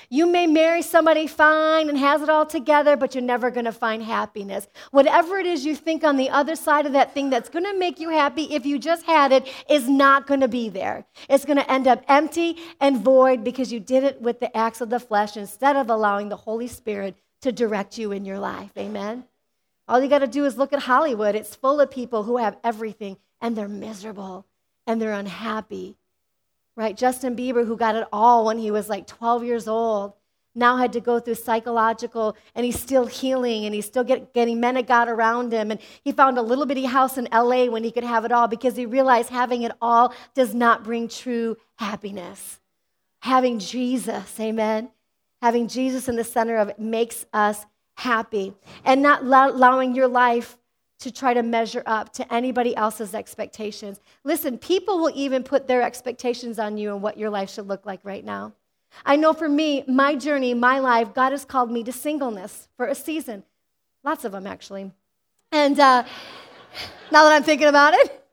You 0.08 0.26
may 0.26 0.46
marry 0.46 0.82
somebody 0.82 1.26
fine 1.26 1.88
and 1.88 1.98
has 1.98 2.22
it 2.22 2.28
all 2.28 2.46
together, 2.46 2.96
but 2.96 3.14
you're 3.14 3.22
never 3.22 3.50
going 3.50 3.64
to 3.64 3.72
find 3.72 4.02
happiness. 4.02 4.66
Whatever 4.90 5.38
it 5.38 5.46
is 5.46 5.64
you 5.64 5.74
think 5.74 6.04
on 6.04 6.16
the 6.16 6.30
other 6.30 6.56
side 6.56 6.86
of 6.86 6.92
that 6.92 7.14
thing 7.14 7.30
that's 7.30 7.48
going 7.48 7.64
to 7.64 7.78
make 7.78 8.00
you 8.00 8.10
happy 8.10 8.44
if 8.54 8.66
you 8.66 8.78
just 8.78 9.04
had 9.04 9.32
it 9.32 9.48
is 9.68 9.88
not 9.88 10.26
going 10.26 10.40
to 10.40 10.48
be 10.48 10.68
there. 10.68 11.04
It's 11.28 11.44
going 11.44 11.58
to 11.58 11.70
end 11.70 11.86
up 11.86 12.04
empty 12.08 12.56
and 12.80 13.00
void 13.02 13.44
because 13.44 13.72
you 13.72 13.80
did 13.80 14.04
it 14.04 14.20
with 14.20 14.40
the 14.40 14.54
acts 14.56 14.80
of 14.80 14.90
the 14.90 15.00
flesh 15.00 15.36
instead 15.36 15.76
of 15.76 15.90
allowing 15.90 16.28
the 16.28 16.36
Holy 16.36 16.68
Spirit 16.68 17.16
to 17.42 17.52
direct 17.52 17.98
you 17.98 18.12
in 18.12 18.24
your 18.24 18.38
life. 18.38 18.70
Amen. 18.78 19.24
All 19.86 20.02
you 20.02 20.08
got 20.08 20.20
to 20.20 20.26
do 20.26 20.44
is 20.46 20.56
look 20.56 20.72
at 20.72 20.80
Hollywood. 20.80 21.34
It's 21.34 21.54
full 21.54 21.80
of 21.80 21.90
people 21.90 22.22
who 22.22 22.38
have 22.38 22.56
everything 22.64 23.18
and 23.40 23.56
they're 23.56 23.68
miserable 23.68 24.46
and 24.86 25.00
they're 25.00 25.12
unhappy 25.12 25.96
right? 26.76 26.96
Justin 26.96 27.36
Bieber, 27.36 27.66
who 27.66 27.76
got 27.76 27.96
it 27.96 28.06
all 28.12 28.44
when 28.46 28.58
he 28.58 28.70
was 28.70 28.88
like 28.88 29.06
12 29.06 29.44
years 29.44 29.68
old, 29.68 30.14
now 30.54 30.76
had 30.76 30.92
to 30.92 31.00
go 31.00 31.18
through 31.18 31.34
psychological, 31.34 32.36
and 32.54 32.64
he's 32.64 32.78
still 32.78 33.06
healing, 33.06 33.64
and 33.64 33.74
he's 33.74 33.86
still 33.86 34.04
get, 34.04 34.32
getting 34.32 34.60
men 34.60 34.76
of 34.76 34.86
God 34.86 35.08
around 35.08 35.52
him. 35.52 35.70
And 35.70 35.80
he 36.02 36.12
found 36.12 36.38
a 36.38 36.42
little 36.42 36.66
bitty 36.66 36.84
house 36.84 37.18
in 37.18 37.28
LA 37.32 37.66
when 37.66 37.82
he 37.82 37.90
could 37.90 38.04
have 38.04 38.24
it 38.24 38.32
all 38.32 38.46
because 38.46 38.76
he 38.76 38.86
realized 38.86 39.30
having 39.30 39.62
it 39.62 39.72
all 39.82 40.14
does 40.34 40.54
not 40.54 40.84
bring 40.84 41.08
true 41.08 41.56
happiness. 41.76 42.60
Having 43.20 43.58
Jesus, 43.58 44.38
amen? 44.38 44.90
Having 45.42 45.68
Jesus 45.68 46.08
in 46.08 46.16
the 46.16 46.24
center 46.24 46.56
of 46.56 46.68
it 46.68 46.78
makes 46.78 47.26
us 47.32 47.66
happy. 47.96 48.54
And 48.84 49.02
not 49.02 49.22
allowing 49.22 49.94
your 49.94 50.08
life 50.08 50.56
to 51.04 51.10
try 51.10 51.34
to 51.34 51.42
measure 51.42 51.82
up 51.84 52.14
to 52.14 52.32
anybody 52.32 52.74
else's 52.74 53.14
expectations. 53.14 54.00
Listen, 54.24 54.56
people 54.56 54.98
will 54.98 55.12
even 55.14 55.42
put 55.42 55.66
their 55.66 55.82
expectations 55.82 56.58
on 56.58 56.78
you 56.78 56.94
and 56.94 57.02
what 57.02 57.18
your 57.18 57.28
life 57.28 57.50
should 57.50 57.68
look 57.68 57.84
like 57.84 58.00
right 58.04 58.24
now. 58.24 58.54
I 59.04 59.16
know 59.16 59.34
for 59.34 59.46
me, 59.46 59.84
my 59.86 60.14
journey, 60.14 60.54
my 60.54 60.78
life, 60.78 61.12
God 61.12 61.32
has 61.32 61.44
called 61.44 61.70
me 61.70 61.84
to 61.84 61.92
singleness 61.92 62.68
for 62.78 62.86
a 62.86 62.94
season. 62.94 63.42
Lots 64.02 64.24
of 64.24 64.32
them, 64.32 64.46
actually. 64.46 64.92
And 65.52 65.78
uh, 65.78 66.04
now 67.12 67.24
that 67.24 67.32
I'm 67.32 67.42
thinking 67.42 67.68
about 67.68 67.92
it, 67.92 68.23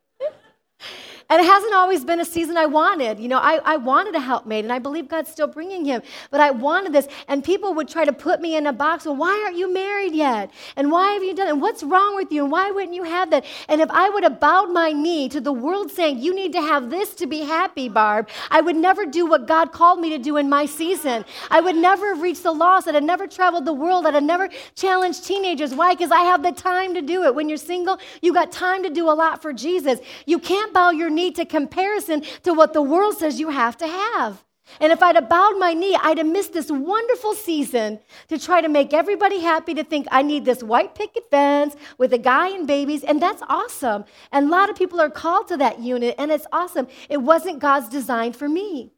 and 1.31 1.39
it 1.39 1.45
hasn't 1.45 1.73
always 1.73 2.03
been 2.03 2.19
a 2.19 2.25
season 2.25 2.57
I 2.57 2.65
wanted. 2.65 3.17
You 3.17 3.29
know, 3.29 3.37
I, 3.37 3.61
I 3.63 3.77
wanted 3.77 4.15
a 4.15 4.19
helpmate, 4.19 4.65
and 4.65 4.73
I 4.73 4.79
believe 4.79 5.07
God's 5.07 5.31
still 5.31 5.47
bringing 5.47 5.85
him. 5.85 6.01
But 6.29 6.41
I 6.41 6.51
wanted 6.51 6.91
this. 6.91 7.07
And 7.29 7.41
people 7.41 7.73
would 7.73 7.87
try 7.87 8.03
to 8.03 8.11
put 8.11 8.41
me 8.41 8.57
in 8.57 8.67
a 8.67 8.73
box. 8.73 9.05
Well, 9.05 9.15
why 9.15 9.41
aren't 9.45 9.55
you 9.55 9.73
married 9.73 10.13
yet? 10.13 10.51
And 10.75 10.91
why 10.91 11.13
have 11.13 11.23
you 11.23 11.33
done 11.33 11.47
it? 11.47 11.51
And 11.51 11.61
what's 11.61 11.83
wrong 11.83 12.17
with 12.17 12.33
you? 12.33 12.43
And 12.43 12.51
why 12.51 12.69
wouldn't 12.71 12.93
you 12.93 13.03
have 13.03 13.29
that? 13.29 13.45
And 13.69 13.79
if 13.79 13.89
I 13.91 14.09
would 14.09 14.23
have 14.23 14.41
bowed 14.41 14.71
my 14.71 14.91
knee 14.91 15.29
to 15.29 15.39
the 15.39 15.53
world 15.53 15.89
saying, 15.89 16.19
you 16.19 16.35
need 16.35 16.51
to 16.51 16.61
have 16.61 16.89
this 16.89 17.15
to 17.15 17.27
be 17.27 17.43
happy, 17.43 17.87
Barb, 17.87 18.27
I 18.49 18.59
would 18.59 18.75
never 18.75 19.05
do 19.05 19.25
what 19.25 19.47
God 19.47 19.71
called 19.71 20.01
me 20.01 20.09
to 20.09 20.17
do 20.17 20.35
in 20.35 20.49
my 20.49 20.65
season. 20.65 21.23
I 21.49 21.61
would 21.61 21.77
never 21.77 22.13
have 22.13 22.21
reached 22.21 22.43
the 22.43 22.51
lost. 22.51 22.89
I'd 22.89 22.95
have 22.95 23.03
never 23.05 23.25
traveled 23.25 23.63
the 23.63 23.71
world. 23.71 24.05
I'd 24.05 24.15
have 24.15 24.23
never 24.23 24.49
challenged 24.75 25.25
teenagers. 25.25 25.73
Why? 25.73 25.93
Because 25.93 26.11
I 26.11 26.23
have 26.23 26.43
the 26.43 26.51
time 26.51 26.93
to 26.95 27.01
do 27.01 27.23
it. 27.23 27.33
When 27.33 27.47
you're 27.47 27.57
single, 27.57 27.99
you 28.21 28.33
got 28.33 28.51
time 28.51 28.83
to 28.83 28.89
do 28.89 29.09
a 29.09 29.15
lot 29.15 29.41
for 29.41 29.53
Jesus. 29.53 30.01
You 30.25 30.37
can't 30.37 30.73
bow 30.73 30.89
your 30.89 31.09
knee 31.09 31.20
to 31.29 31.45
comparison 31.45 32.23
to 32.41 32.53
what 32.53 32.73
the 32.73 32.81
world 32.81 33.17
says 33.17 33.39
you 33.39 33.49
have 33.49 33.77
to 33.77 33.87
have. 33.87 34.43
And 34.79 34.91
if 34.91 35.03
I'd 35.03 35.15
have 35.15 35.27
bowed 35.27 35.59
my 35.59 35.73
knee, 35.73 35.97
I'd 36.01 36.17
have 36.17 36.27
missed 36.27 36.53
this 36.53 36.71
wonderful 36.71 37.33
season 37.33 37.99
to 38.29 38.39
try 38.39 38.61
to 38.61 38.69
make 38.69 38.93
everybody 38.93 39.41
happy 39.41 39.73
to 39.73 39.83
think 39.83 40.07
I 40.11 40.21
need 40.21 40.45
this 40.45 40.63
white 40.63 40.95
picket 40.95 41.29
fence 41.29 41.75
with 41.97 42.13
a 42.13 42.17
guy 42.17 42.49
and 42.49 42.65
babies, 42.65 43.03
and 43.03 43.21
that's 43.21 43.43
awesome. 43.49 44.05
And 44.31 44.47
a 44.47 44.49
lot 44.49 44.69
of 44.69 44.75
people 44.75 45.01
are 45.01 45.09
called 45.09 45.49
to 45.49 45.57
that 45.57 45.79
unit, 45.79 46.15
and 46.17 46.31
it's 46.31 46.47
awesome. 46.51 46.87
It 47.09 47.17
wasn't 47.17 47.59
God's 47.59 47.89
design 47.89 48.33
for 48.33 48.47
me. 48.47 48.93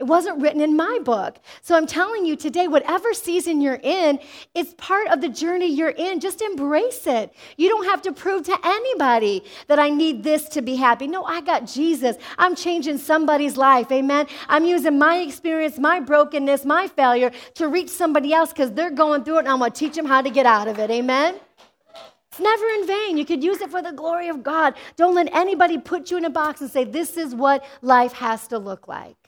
It 0.00 0.06
wasn't 0.06 0.40
written 0.40 0.62
in 0.62 0.76
my 0.76 0.98
book. 1.04 1.38
So 1.60 1.76
I'm 1.76 1.86
telling 1.86 2.24
you 2.24 2.34
today, 2.34 2.68
whatever 2.68 3.12
season 3.12 3.60
you're 3.60 3.80
in, 3.82 4.18
it's 4.54 4.72
part 4.78 5.08
of 5.08 5.20
the 5.20 5.28
journey 5.28 5.66
you're 5.66 5.90
in. 5.90 6.20
Just 6.20 6.40
embrace 6.40 7.06
it. 7.06 7.34
You 7.58 7.68
don't 7.68 7.84
have 7.84 8.00
to 8.02 8.12
prove 8.12 8.44
to 8.44 8.58
anybody 8.64 9.44
that 9.66 9.78
I 9.78 9.90
need 9.90 10.22
this 10.22 10.48
to 10.50 10.62
be 10.62 10.76
happy. 10.76 11.06
No, 11.06 11.24
I 11.24 11.42
got 11.42 11.66
Jesus. 11.66 12.16
I'm 12.38 12.56
changing 12.56 12.96
somebody's 12.96 13.58
life. 13.58 13.92
Amen. 13.92 14.26
I'm 14.48 14.64
using 14.64 14.98
my 14.98 15.18
experience, 15.18 15.78
my 15.78 16.00
brokenness, 16.00 16.64
my 16.64 16.88
failure 16.88 17.30
to 17.56 17.68
reach 17.68 17.90
somebody 17.90 18.32
else 18.32 18.54
because 18.54 18.72
they're 18.72 18.90
going 18.90 19.22
through 19.22 19.36
it 19.36 19.40
and 19.40 19.48
I'm 19.48 19.58
going 19.58 19.70
to 19.70 19.78
teach 19.78 19.96
them 19.96 20.06
how 20.06 20.22
to 20.22 20.30
get 20.30 20.46
out 20.46 20.66
of 20.66 20.78
it. 20.78 20.90
Amen. 20.90 21.38
It's 22.30 22.40
never 22.40 22.66
in 22.68 22.86
vain. 22.86 23.18
You 23.18 23.26
could 23.26 23.44
use 23.44 23.60
it 23.60 23.70
for 23.70 23.82
the 23.82 23.92
glory 23.92 24.28
of 24.28 24.42
God. 24.42 24.76
Don't 24.96 25.14
let 25.14 25.28
anybody 25.34 25.76
put 25.76 26.10
you 26.10 26.16
in 26.16 26.24
a 26.24 26.30
box 26.30 26.62
and 26.62 26.70
say, 26.70 26.84
this 26.84 27.18
is 27.18 27.34
what 27.34 27.62
life 27.82 28.14
has 28.14 28.48
to 28.48 28.58
look 28.58 28.88
like. 28.88 29.19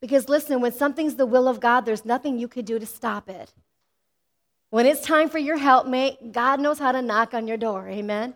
Because 0.00 0.28
listen, 0.28 0.60
when 0.60 0.72
something's 0.72 1.16
the 1.16 1.26
will 1.26 1.46
of 1.46 1.60
God, 1.60 1.82
there's 1.82 2.04
nothing 2.04 2.38
you 2.38 2.48
could 2.48 2.64
do 2.64 2.78
to 2.78 2.86
stop 2.86 3.28
it. 3.28 3.52
When 4.70 4.86
it's 4.86 5.00
time 5.00 5.28
for 5.28 5.38
your 5.38 5.58
helpmate, 5.58 6.32
God 6.32 6.60
knows 6.60 6.78
how 6.78 6.92
to 6.92 7.02
knock 7.02 7.34
on 7.34 7.48
your 7.48 7.56
door. 7.56 7.88
Amen. 7.88 8.34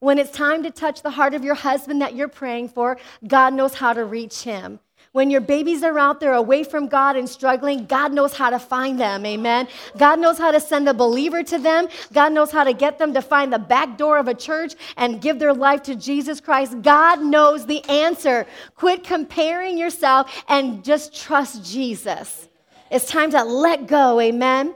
When 0.00 0.18
it's 0.18 0.30
time 0.30 0.62
to 0.64 0.70
touch 0.70 1.02
the 1.02 1.12
heart 1.12 1.32
of 1.32 1.44
your 1.44 1.54
husband 1.54 2.02
that 2.02 2.14
you're 2.14 2.28
praying 2.28 2.68
for, 2.68 2.98
God 3.26 3.54
knows 3.54 3.74
how 3.74 3.92
to 3.92 4.04
reach 4.04 4.42
him. 4.42 4.80
When 5.14 5.30
your 5.30 5.42
babies 5.42 5.84
are 5.84 5.96
out 5.96 6.18
there 6.18 6.32
away 6.32 6.64
from 6.64 6.88
God 6.88 7.14
and 7.14 7.28
struggling, 7.28 7.86
God 7.86 8.12
knows 8.12 8.34
how 8.36 8.50
to 8.50 8.58
find 8.58 8.98
them. 8.98 9.24
Amen. 9.24 9.68
God 9.96 10.18
knows 10.18 10.38
how 10.38 10.50
to 10.50 10.58
send 10.58 10.88
a 10.88 10.92
believer 10.92 11.44
to 11.44 11.56
them. 11.56 11.86
God 12.12 12.32
knows 12.32 12.50
how 12.50 12.64
to 12.64 12.72
get 12.72 12.98
them 12.98 13.14
to 13.14 13.22
find 13.22 13.52
the 13.52 13.60
back 13.60 13.96
door 13.96 14.18
of 14.18 14.26
a 14.26 14.34
church 14.34 14.74
and 14.96 15.20
give 15.20 15.38
their 15.38 15.54
life 15.54 15.84
to 15.84 15.94
Jesus 15.94 16.40
Christ. 16.40 16.82
God 16.82 17.22
knows 17.22 17.64
the 17.64 17.84
answer. 17.84 18.44
Quit 18.74 19.04
comparing 19.04 19.78
yourself 19.78 20.32
and 20.48 20.82
just 20.82 21.14
trust 21.14 21.64
Jesus. 21.64 22.48
It's 22.90 23.06
time 23.06 23.30
to 23.30 23.44
let 23.44 23.86
go. 23.86 24.18
Amen. 24.18 24.74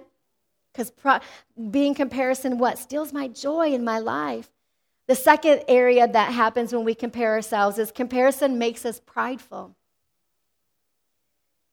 Because 0.73 0.93
pro- 0.93 1.19
being 1.73 1.97
comparison, 1.97 2.59
what? 2.59 2.79
Steals 2.79 3.13
my 3.13 3.27
joy 3.27 3.73
in 3.73 3.83
my 3.83 3.99
life. 3.99 4.49
The 5.09 5.17
second 5.17 5.65
area 5.67 6.07
that 6.07 6.33
happens 6.33 6.73
when 6.73 6.85
we 6.85 6.95
compare 6.95 7.33
ourselves 7.33 7.77
is 7.77 7.91
comparison 7.91 8.57
makes 8.57 8.87
us 8.87 9.01
prideful. 9.05 9.75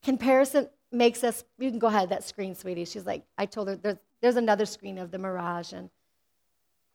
Comparison 0.05 0.69
makes 0.91 1.23
us, 1.23 1.43
you 1.57 1.71
can 1.71 1.79
go 1.79 1.87
ahead, 1.87 2.09
that 2.09 2.23
screen, 2.23 2.53
sweetie. 2.53 2.85
She's 2.85 3.07
like, 3.07 3.23
I 3.39 3.47
told 3.47 3.67
her, 3.67 3.75
there's, 3.75 3.97
there's 4.21 4.35
another 4.35 4.67
screen 4.67 4.99
of 4.99 5.09
the 5.09 5.17
mirage. 5.17 5.73
And 5.73 5.89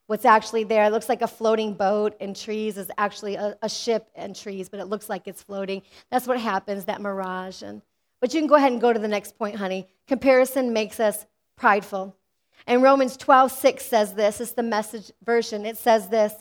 what's 0.06 0.24
actually 0.24 0.62
there, 0.62 0.84
it 0.84 0.92
looks 0.92 1.08
like 1.08 1.20
a 1.20 1.26
floating 1.26 1.74
boat 1.74 2.16
and 2.20 2.36
trees 2.36 2.78
is 2.78 2.88
actually 2.96 3.34
a, 3.34 3.58
a 3.62 3.68
ship 3.68 4.08
and 4.14 4.34
trees, 4.34 4.68
but 4.68 4.78
it 4.78 4.86
looks 4.86 5.08
like 5.08 5.26
it's 5.26 5.42
floating. 5.42 5.82
That's 6.12 6.28
what 6.28 6.38
happens, 6.38 6.84
that 6.84 7.00
mirage. 7.00 7.62
And, 7.62 7.82
but 8.20 8.32
you 8.32 8.40
can 8.40 8.46
go 8.46 8.54
ahead 8.54 8.70
and 8.70 8.80
go 8.80 8.92
to 8.92 8.98
the 9.00 9.08
next 9.08 9.36
point, 9.36 9.56
honey. 9.56 9.88
Comparison 10.06 10.72
makes 10.72 11.00
us 11.00 11.26
prideful. 11.56 12.14
And 12.68 12.80
Romans 12.80 13.16
12, 13.16 13.50
6 13.50 13.84
says 13.84 14.14
this. 14.14 14.40
It's 14.40 14.52
the 14.52 14.62
message 14.62 15.10
version. 15.24 15.66
It 15.66 15.78
says 15.78 16.08
this 16.10 16.32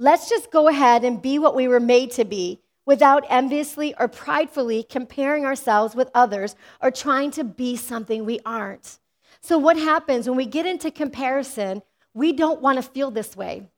Let's 0.00 0.28
just 0.28 0.50
go 0.50 0.66
ahead 0.66 1.04
and 1.04 1.22
be 1.22 1.38
what 1.38 1.54
we 1.54 1.68
were 1.68 1.78
made 1.78 2.10
to 2.12 2.24
be 2.24 2.60
without 2.88 3.22
enviously 3.28 3.94
or 4.00 4.08
pridefully 4.08 4.82
comparing 4.82 5.44
ourselves 5.44 5.94
with 5.94 6.10
others 6.14 6.56
or 6.80 6.90
trying 6.90 7.30
to 7.30 7.44
be 7.44 7.76
something 7.76 8.24
we 8.24 8.40
aren't. 8.46 8.98
So, 9.42 9.58
what 9.58 9.76
happens 9.76 10.26
when 10.26 10.38
we 10.38 10.46
get 10.46 10.64
into 10.64 10.90
comparison? 10.90 11.82
We 12.14 12.32
don't 12.32 12.62
want 12.62 12.76
to 12.76 12.82
feel 12.82 13.10
this 13.10 13.36
way. 13.36 13.68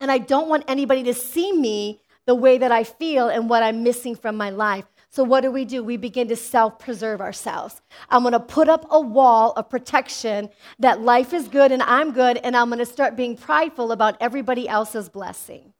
And 0.00 0.12
I 0.12 0.18
don't 0.18 0.48
want 0.48 0.62
anybody 0.68 1.02
to 1.02 1.12
see 1.12 1.52
me 1.52 2.00
the 2.24 2.36
way 2.36 2.56
that 2.58 2.70
I 2.70 2.84
feel 2.84 3.28
and 3.28 3.50
what 3.50 3.64
I'm 3.64 3.82
missing 3.82 4.14
from 4.14 4.36
my 4.36 4.50
life. 4.50 4.84
So, 5.10 5.24
what 5.24 5.40
do 5.40 5.50
we 5.50 5.64
do? 5.64 5.82
We 5.82 5.96
begin 5.96 6.28
to 6.28 6.36
self 6.36 6.78
preserve 6.78 7.20
ourselves. 7.20 7.82
I'm 8.10 8.22
going 8.22 8.32
to 8.32 8.38
put 8.38 8.68
up 8.68 8.86
a 8.90 9.00
wall 9.00 9.54
of 9.56 9.68
protection 9.68 10.50
that 10.78 11.00
life 11.00 11.34
is 11.34 11.48
good 11.48 11.72
and 11.72 11.82
I'm 11.82 12.12
good, 12.12 12.36
and 12.44 12.56
I'm 12.56 12.68
going 12.68 12.78
to 12.78 12.86
start 12.86 13.16
being 13.16 13.36
prideful 13.36 13.90
about 13.90 14.16
everybody 14.20 14.68
else's 14.68 15.08
blessing. 15.08 15.72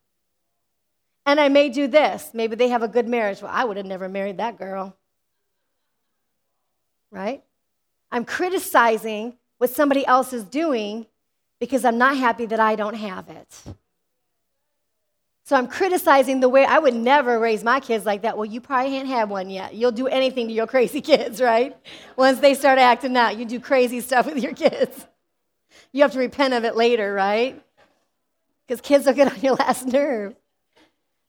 And 1.27 1.41
I 1.41 1.49
may 1.49 1.69
do 1.69 1.89
this. 1.89 2.31
Maybe 2.33 2.55
they 2.55 2.69
have 2.69 2.85
a 2.85 2.89
good 2.89 3.09
marriage. 3.09 3.43
Well, 3.43 3.51
I 3.53 3.65
would 3.65 3.77
have 3.77 3.85
never 3.85 4.09
married 4.09 4.39
that 4.39 4.57
girl. 4.57 4.97
Right? 7.11 7.43
I'm 8.13 8.25
criticizing 8.25 9.35
what 9.59 9.71
somebody 9.71 10.07
else 10.07 10.33
is 10.33 10.45
doing 10.45 11.07
because 11.59 11.85
I'm 11.85 11.99
not 11.99 12.17
happy 12.17 12.47
that 12.47 12.61
I 12.61 12.77
don't 12.77 12.95
have 12.95 13.29
it. 13.29 13.63
So 15.45 15.57
I'm 15.57 15.69
criticizing 15.69 16.41
the 16.41 16.49
way 16.49 16.65
I 16.65 16.79
would 16.79 16.95
never 16.95 17.39
raise 17.39 17.63
my 17.63 17.81
kids 17.81 18.05
like 18.05 18.23
that. 18.23 18.37
Well, 18.37 18.47
you 18.47 18.61
probably 18.61 18.97
ain't 18.97 19.07
had 19.07 19.29
one 19.29 19.49
yet. 19.49 19.75
You'll 19.75 19.93
do 19.93 20.07
anything 20.07 20.49
to 20.49 20.53
your 20.53 20.67
crazy 20.67 21.01
kids, 21.13 21.41
right? 21.41 21.77
Once 22.17 22.39
they 22.41 22.55
start 22.55 22.79
acting 22.79 23.17
out, 23.17 23.37
you 23.37 23.45
do 23.45 23.59
crazy 23.61 24.01
stuff 24.01 24.27
with 24.27 24.43
your 24.43 24.55
kids. 24.55 25.07
You 25.93 26.03
have 26.03 26.13
to 26.13 26.19
repent 26.19 26.55
of 26.55 26.65
it 26.65 26.77
later, 26.77 27.13
right? 27.13 27.61
Because 28.67 28.81
kids 28.81 29.07
will 29.07 29.13
get 29.15 29.33
on 29.33 29.41
your 29.41 29.55
last 29.55 29.87
nerve. 29.87 30.35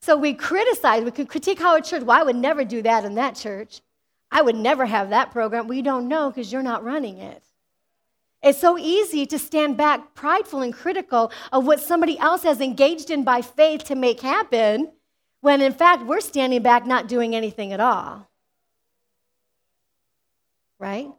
So 0.01 0.17
we 0.17 0.33
criticize, 0.33 1.03
we 1.03 1.11
can 1.11 1.25
critique 1.25 1.59
how 1.59 1.75
a 1.75 1.81
church, 1.81 2.03
well, 2.03 2.19
I 2.19 2.23
would 2.23 2.35
never 2.35 2.63
do 2.63 2.81
that 2.83 3.03
in 3.05 3.15
that 3.15 3.35
church. 3.35 3.81
I 4.31 4.41
would 4.41 4.55
never 4.55 4.85
have 4.85 5.09
that 5.09 5.31
program. 5.31 5.67
We 5.67 5.81
don't 5.81 6.07
know 6.07 6.29
because 6.29 6.51
you're 6.51 6.63
not 6.63 6.83
running 6.83 7.17
it. 7.17 7.43
It's 8.43 8.59
so 8.59 8.77
easy 8.77 9.25
to 9.25 9.39
stand 9.39 9.77
back 9.77 10.13
prideful 10.13 10.61
and 10.61 10.73
critical 10.73 11.31
of 11.51 11.65
what 11.65 11.81
somebody 11.81 12.19
else 12.19 12.43
has 12.43 12.61
engaged 12.61 13.09
in 13.09 13.23
by 13.23 13.41
faith 13.41 13.85
to 13.85 13.95
make 13.95 14.21
happen, 14.21 14.91
when 15.41 15.61
in 15.61 15.73
fact 15.73 16.05
we're 16.05 16.21
standing 16.21 16.61
back 16.61 16.85
not 16.85 17.07
doing 17.07 17.35
anything 17.35 17.73
at 17.73 17.79
all. 17.79 18.29
Right? 20.79 21.09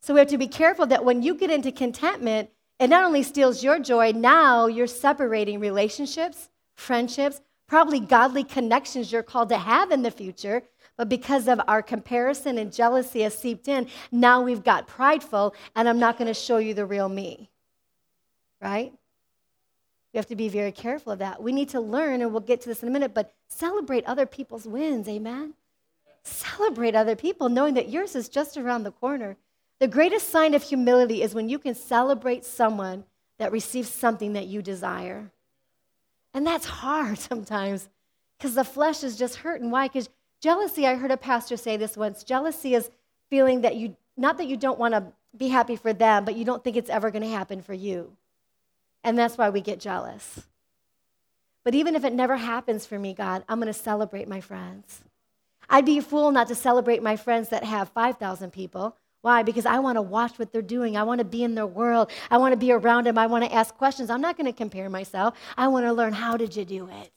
So 0.00 0.12
we 0.12 0.20
have 0.20 0.28
to 0.28 0.38
be 0.38 0.46
careful 0.46 0.86
that 0.86 1.04
when 1.04 1.22
you 1.22 1.34
get 1.34 1.50
into 1.50 1.72
contentment, 1.72 2.50
it 2.78 2.88
not 2.88 3.04
only 3.04 3.22
steals 3.22 3.64
your 3.64 3.78
joy, 3.78 4.12
now 4.12 4.66
you're 4.66 4.86
separating 4.86 5.58
relationships, 5.58 6.50
friendships, 6.76 7.40
probably 7.68 8.00
godly 8.00 8.42
connections 8.42 9.12
you're 9.12 9.22
called 9.22 9.50
to 9.50 9.58
have 9.58 9.92
in 9.92 10.02
the 10.02 10.10
future 10.10 10.64
but 10.98 11.08
because 11.08 11.46
of 11.46 11.60
our 11.68 11.80
comparison 11.80 12.58
and 12.58 12.72
jealousy 12.72 13.20
has 13.22 13.38
seeped 13.38 13.68
in, 13.68 13.86
now 14.10 14.42
we've 14.42 14.64
got 14.64 14.88
prideful, 14.88 15.54
and 15.76 15.88
I'm 15.88 16.00
not 16.00 16.18
going 16.18 16.26
to 16.26 16.34
show 16.34 16.58
you 16.58 16.74
the 16.74 16.84
real 16.84 17.08
me. 17.08 17.50
Right? 18.60 18.92
We 20.12 20.18
have 20.18 20.26
to 20.26 20.36
be 20.36 20.48
very 20.48 20.72
careful 20.72 21.12
of 21.12 21.20
that. 21.20 21.40
We 21.40 21.52
need 21.52 21.68
to 21.70 21.80
learn, 21.80 22.20
and 22.20 22.32
we'll 22.32 22.40
get 22.40 22.60
to 22.62 22.68
this 22.68 22.82
in 22.82 22.88
a 22.88 22.92
minute, 22.92 23.14
but 23.14 23.32
celebrate 23.46 24.04
other 24.06 24.26
people's 24.26 24.66
wins. 24.66 25.08
Amen? 25.08 25.54
Celebrate 26.24 26.96
other 26.96 27.14
people, 27.14 27.48
knowing 27.48 27.74
that 27.74 27.90
yours 27.90 28.16
is 28.16 28.28
just 28.28 28.56
around 28.56 28.82
the 28.82 28.90
corner. 28.90 29.36
The 29.78 29.86
greatest 29.86 30.30
sign 30.30 30.52
of 30.54 30.64
humility 30.64 31.22
is 31.22 31.32
when 31.32 31.48
you 31.48 31.60
can 31.60 31.76
celebrate 31.76 32.44
someone 32.44 33.04
that 33.38 33.52
receives 33.52 33.88
something 33.88 34.32
that 34.32 34.48
you 34.48 34.62
desire. 34.62 35.30
And 36.38 36.46
that's 36.46 36.66
hard 36.66 37.18
sometimes 37.30 37.88
because 38.38 38.54
the 38.54 38.62
flesh 38.62 39.02
is 39.02 39.16
just 39.16 39.34
hurting. 39.34 39.72
Why? 39.72 39.88
Because 39.88 40.08
Jealousy, 40.40 40.86
I 40.86 40.94
heard 40.94 41.10
a 41.10 41.16
pastor 41.16 41.56
say 41.56 41.76
this 41.76 41.96
once 41.96 42.22
jealousy 42.22 42.76
is 42.76 42.90
feeling 43.28 43.62
that 43.62 43.74
you, 43.74 43.96
not 44.16 44.38
that 44.38 44.46
you 44.46 44.56
don't 44.56 44.78
want 44.78 44.94
to 44.94 45.04
be 45.36 45.48
happy 45.48 45.74
for 45.74 45.92
them, 45.92 46.24
but 46.24 46.36
you 46.36 46.44
don't 46.44 46.62
think 46.62 46.76
it's 46.76 46.90
ever 46.90 47.10
going 47.10 47.22
to 47.22 47.28
happen 47.28 47.60
for 47.60 47.74
you. 47.74 48.12
And 49.02 49.18
that's 49.18 49.36
why 49.36 49.50
we 49.50 49.60
get 49.60 49.80
jealous. 49.80 50.46
But 51.64 51.74
even 51.74 51.96
if 51.96 52.04
it 52.04 52.12
never 52.12 52.36
happens 52.36 52.86
for 52.86 53.00
me, 53.00 53.14
God, 53.14 53.42
I'm 53.48 53.58
going 53.58 53.72
to 53.72 53.72
celebrate 53.72 54.28
my 54.28 54.40
friends. 54.40 55.00
I'd 55.68 55.84
be 55.84 55.98
a 55.98 56.02
fool 56.02 56.30
not 56.30 56.46
to 56.48 56.54
celebrate 56.54 57.02
my 57.02 57.16
friends 57.16 57.48
that 57.48 57.64
have 57.64 57.88
5,000 57.88 58.52
people. 58.52 58.96
Why? 59.22 59.42
Because 59.42 59.66
I 59.66 59.80
want 59.80 59.96
to 59.96 60.02
watch 60.02 60.38
what 60.38 60.52
they're 60.52 60.62
doing. 60.62 60.96
I 60.96 61.02
want 61.02 61.18
to 61.18 61.24
be 61.24 61.42
in 61.42 61.54
their 61.54 61.66
world. 61.66 62.10
I 62.30 62.38
want 62.38 62.52
to 62.52 62.56
be 62.56 62.72
around 62.72 63.06
them. 63.06 63.18
I 63.18 63.26
want 63.26 63.44
to 63.44 63.52
ask 63.52 63.76
questions. 63.76 64.10
I'm 64.10 64.20
not 64.20 64.36
going 64.36 64.46
to 64.46 64.52
compare 64.52 64.88
myself. 64.88 65.34
I 65.56 65.68
want 65.68 65.86
to 65.86 65.92
learn 65.92 66.12
how 66.12 66.36
did 66.36 66.54
you 66.54 66.64
do 66.64 66.88
it? 66.88 67.12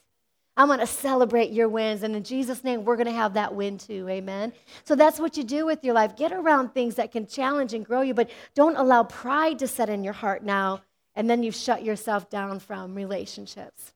I 0.56 0.64
want 0.64 0.80
to 0.80 0.86
celebrate 0.86 1.50
your 1.50 1.68
wins. 1.68 2.02
And 2.02 2.14
in 2.14 2.24
Jesus' 2.24 2.62
name, 2.62 2.84
we're 2.84 2.96
going 2.96 3.06
to 3.06 3.12
have 3.12 3.34
that 3.34 3.54
win 3.54 3.78
too. 3.78 4.06
Amen. 4.08 4.52
So 4.84 4.94
that's 4.94 5.18
what 5.18 5.36
you 5.36 5.44
do 5.44 5.64
with 5.64 5.82
your 5.82 5.94
life. 5.94 6.16
Get 6.16 6.32
around 6.32 6.74
things 6.74 6.96
that 6.96 7.12
can 7.12 7.26
challenge 7.26 7.72
and 7.72 7.86
grow 7.86 8.02
you, 8.02 8.14
but 8.14 8.30
don't 8.54 8.76
allow 8.76 9.04
pride 9.04 9.60
to 9.60 9.68
set 9.68 9.88
in 9.88 10.04
your 10.04 10.12
heart 10.12 10.44
now. 10.44 10.82
And 11.14 11.30
then 11.30 11.42
you 11.42 11.52
shut 11.52 11.84
yourself 11.84 12.28
down 12.28 12.58
from 12.58 12.94
relationships. 12.94 13.94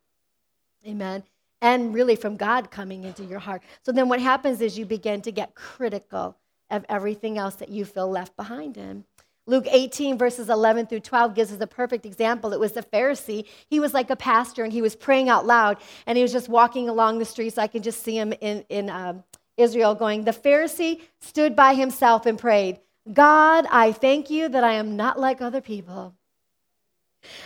Amen. 0.86 1.24
And 1.60 1.92
really 1.92 2.16
from 2.16 2.36
God 2.36 2.70
coming 2.70 3.04
into 3.04 3.24
your 3.24 3.38
heart. 3.38 3.62
So 3.82 3.92
then 3.92 4.08
what 4.08 4.20
happens 4.20 4.60
is 4.60 4.78
you 4.78 4.86
begin 4.86 5.22
to 5.22 5.32
get 5.32 5.54
critical 5.54 6.36
of 6.70 6.84
everything 6.88 7.38
else 7.38 7.56
that 7.56 7.68
you 7.68 7.84
feel 7.84 8.08
left 8.08 8.36
behind 8.36 8.76
in. 8.76 9.04
Luke 9.48 9.66
18, 9.70 10.18
verses 10.18 10.48
11 10.48 10.86
through 10.86 11.00
12, 11.00 11.34
gives 11.34 11.52
us 11.52 11.60
a 11.60 11.66
perfect 11.68 12.04
example. 12.04 12.52
It 12.52 12.58
was 12.58 12.72
the 12.72 12.82
Pharisee. 12.82 13.46
He 13.68 13.78
was 13.78 13.94
like 13.94 14.10
a 14.10 14.16
pastor 14.16 14.64
and 14.64 14.72
he 14.72 14.82
was 14.82 14.96
praying 14.96 15.28
out 15.28 15.46
loud 15.46 15.78
and 16.06 16.16
he 16.18 16.22
was 16.22 16.32
just 16.32 16.48
walking 16.48 16.88
along 16.88 17.18
the 17.18 17.24
streets. 17.24 17.56
I 17.56 17.68
can 17.68 17.82
just 17.82 18.02
see 18.02 18.18
him 18.18 18.32
in, 18.40 18.64
in 18.68 18.90
um, 18.90 19.22
Israel 19.56 19.94
going, 19.94 20.24
The 20.24 20.32
Pharisee 20.32 21.00
stood 21.20 21.54
by 21.54 21.74
himself 21.74 22.26
and 22.26 22.36
prayed, 22.36 22.80
God, 23.12 23.66
I 23.70 23.92
thank 23.92 24.30
you 24.30 24.48
that 24.48 24.64
I 24.64 24.72
am 24.72 24.96
not 24.96 25.18
like 25.18 25.40
other 25.40 25.60
people. 25.60 26.14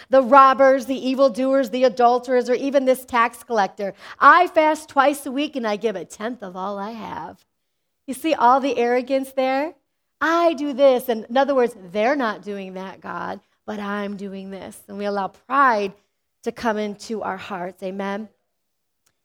The 0.09 0.23
robbers, 0.23 0.87
the 0.87 1.09
evildoers, 1.09 1.71
the 1.71 1.85
adulterers, 1.85 2.49
or 2.49 2.55
even 2.55 2.87
this 2.87 3.05
tax 3.05 3.43
collector. 3.43 3.95
I 4.19 4.47
fast 4.49 4.89
twice 4.89 5.27
a 5.27 5.33
week 5.33 5.55
and 5.57 5.67
I 5.67 5.77
give 5.77 5.97
a 5.97 6.05
tenth 6.05 6.43
of 6.43 6.57
all 6.57 6.79
I 6.79 6.93
have. 6.93 7.45
You 8.11 8.15
see 8.15 8.35
all 8.35 8.59
the 8.59 8.77
arrogance 8.77 9.31
there? 9.35 9.73
I 10.21 10.55
do 10.55 10.73
this. 10.73 11.09
And 11.09 11.27
in 11.27 11.37
other 11.37 11.55
words, 11.55 11.77
they're 11.93 12.17
not 12.17 12.43
doing 12.43 12.75
that, 12.75 13.01
God, 13.01 13.39
but 13.67 13.79
I'm 13.79 14.17
doing 14.17 14.51
this. 14.51 14.83
And 14.89 14.99
we 14.99 15.05
allow 15.05 15.29
pride 15.29 15.93
to 16.43 16.51
come 16.51 16.77
into 16.77 17.23
our 17.23 17.37
hearts. 17.37 17.85
Amen. 17.85 18.29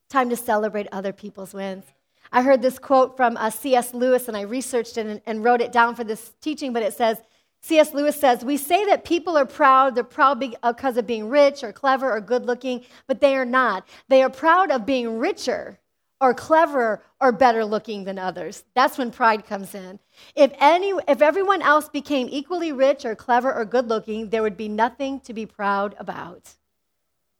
Time 0.07 0.29
to 0.29 0.35
celebrate 0.35 0.87
other 0.91 1.13
people's 1.13 1.51
wins. 1.51 1.83
I 2.31 2.43
heard 2.43 2.61
this 2.61 2.77
quote 2.77 3.17
from 3.17 3.37
uh, 3.37 3.49
C.S. 3.49 3.95
Lewis, 3.95 4.27
and 4.27 4.37
I 4.37 4.41
researched 4.41 4.99
it 4.99 5.07
and, 5.07 5.19
and 5.25 5.43
wrote 5.43 5.61
it 5.61 5.71
down 5.71 5.95
for 5.95 6.03
this 6.03 6.33
teaching, 6.39 6.71
but 6.71 6.83
it 6.83 6.93
says, 6.93 7.17
C.S. 7.61 7.91
Lewis 7.91 8.15
says, 8.15 8.45
We 8.45 8.55
say 8.55 8.85
that 8.85 9.03
people 9.03 9.35
are 9.35 9.47
proud. 9.47 9.95
They're 9.95 10.03
proud 10.03 10.39
because 10.39 10.97
of 10.97 11.07
being 11.07 11.27
rich 11.27 11.63
or 11.63 11.73
clever 11.73 12.11
or 12.11 12.21
good 12.21 12.45
looking, 12.45 12.85
but 13.07 13.19
they 13.19 13.35
are 13.35 13.45
not. 13.45 13.87
They 14.09 14.21
are 14.21 14.29
proud 14.29 14.69
of 14.69 14.85
being 14.85 15.17
richer 15.17 15.79
or 16.21 16.33
cleverer 16.33 17.03
or 17.19 17.31
better 17.31 17.65
looking 17.65 18.03
than 18.05 18.17
others. 18.17 18.63
That's 18.73 18.97
when 18.97 19.11
pride 19.11 19.45
comes 19.45 19.75
in. 19.75 19.99
If, 20.35 20.51
any, 20.59 20.93
if 21.07 21.21
everyone 21.21 21.61
else 21.61 21.89
became 21.89 22.27
equally 22.29 22.71
rich 22.71 23.05
or 23.05 23.15
clever 23.15 23.53
or 23.53 23.65
good 23.65 23.89
looking, 23.89 24.29
there 24.29 24.41
would 24.41 24.57
be 24.57 24.69
nothing 24.69 25.19
to 25.21 25.33
be 25.33 25.45
proud 25.45 25.95
about. 25.99 26.55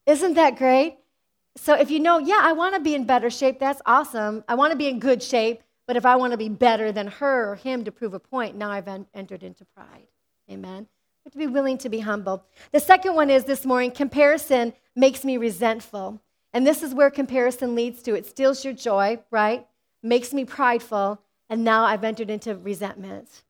Isn't 0.05 0.33
that 0.35 0.57
great? 0.57 0.97
So 1.57 1.73
if 1.73 1.89
you 1.89 1.99
know, 1.99 2.17
yeah, 2.17 2.39
I 2.41 2.51
want 2.51 2.75
to 2.75 2.81
be 2.81 2.95
in 2.95 3.05
better 3.05 3.29
shape, 3.29 3.59
that's 3.59 3.81
awesome. 3.85 4.43
I 4.47 4.55
want 4.55 4.71
to 4.71 4.77
be 4.77 4.87
in 4.87 4.99
good 4.99 5.23
shape, 5.23 5.63
but 5.87 5.95
if 5.95 6.05
I 6.05 6.15
want 6.17 6.31
to 6.31 6.37
be 6.37 6.49
better 6.49 6.91
than 6.91 7.07
her 7.07 7.51
or 7.51 7.55
him 7.55 7.85
to 7.85 7.91
prove 7.91 8.13
a 8.13 8.19
point, 8.19 8.55
now 8.55 8.71
I've 8.71 8.87
en- 8.87 9.07
entered 9.13 9.43
into 9.43 9.65
pride. 9.65 10.07
Amen. 10.51 10.87
have 11.23 11.33
to 11.33 11.39
be 11.39 11.47
willing 11.47 11.77
to 11.79 11.89
be 11.89 11.99
humble. 11.99 12.43
The 12.71 12.79
second 12.79 13.15
one 13.15 13.29
is 13.29 13.45
this 13.45 13.65
morning 13.65 13.91
comparison 13.91 14.73
makes 14.95 15.23
me 15.23 15.37
resentful. 15.37 16.21
And 16.55 16.65
this 16.65 16.81
is 16.81 16.93
where 16.93 17.11
comparison 17.11 17.75
leads 17.75 18.01
to 18.03 18.15
it 18.15 18.25
steals 18.25 18.63
your 18.63 18.73
joy, 18.73 19.19
right? 19.29 19.67
Makes 20.01 20.33
me 20.33 20.45
prideful, 20.45 21.19
and 21.49 21.65
now 21.65 21.83
I've 21.83 22.05
entered 22.05 22.29
into 22.29 22.55
resentment. 22.55 23.43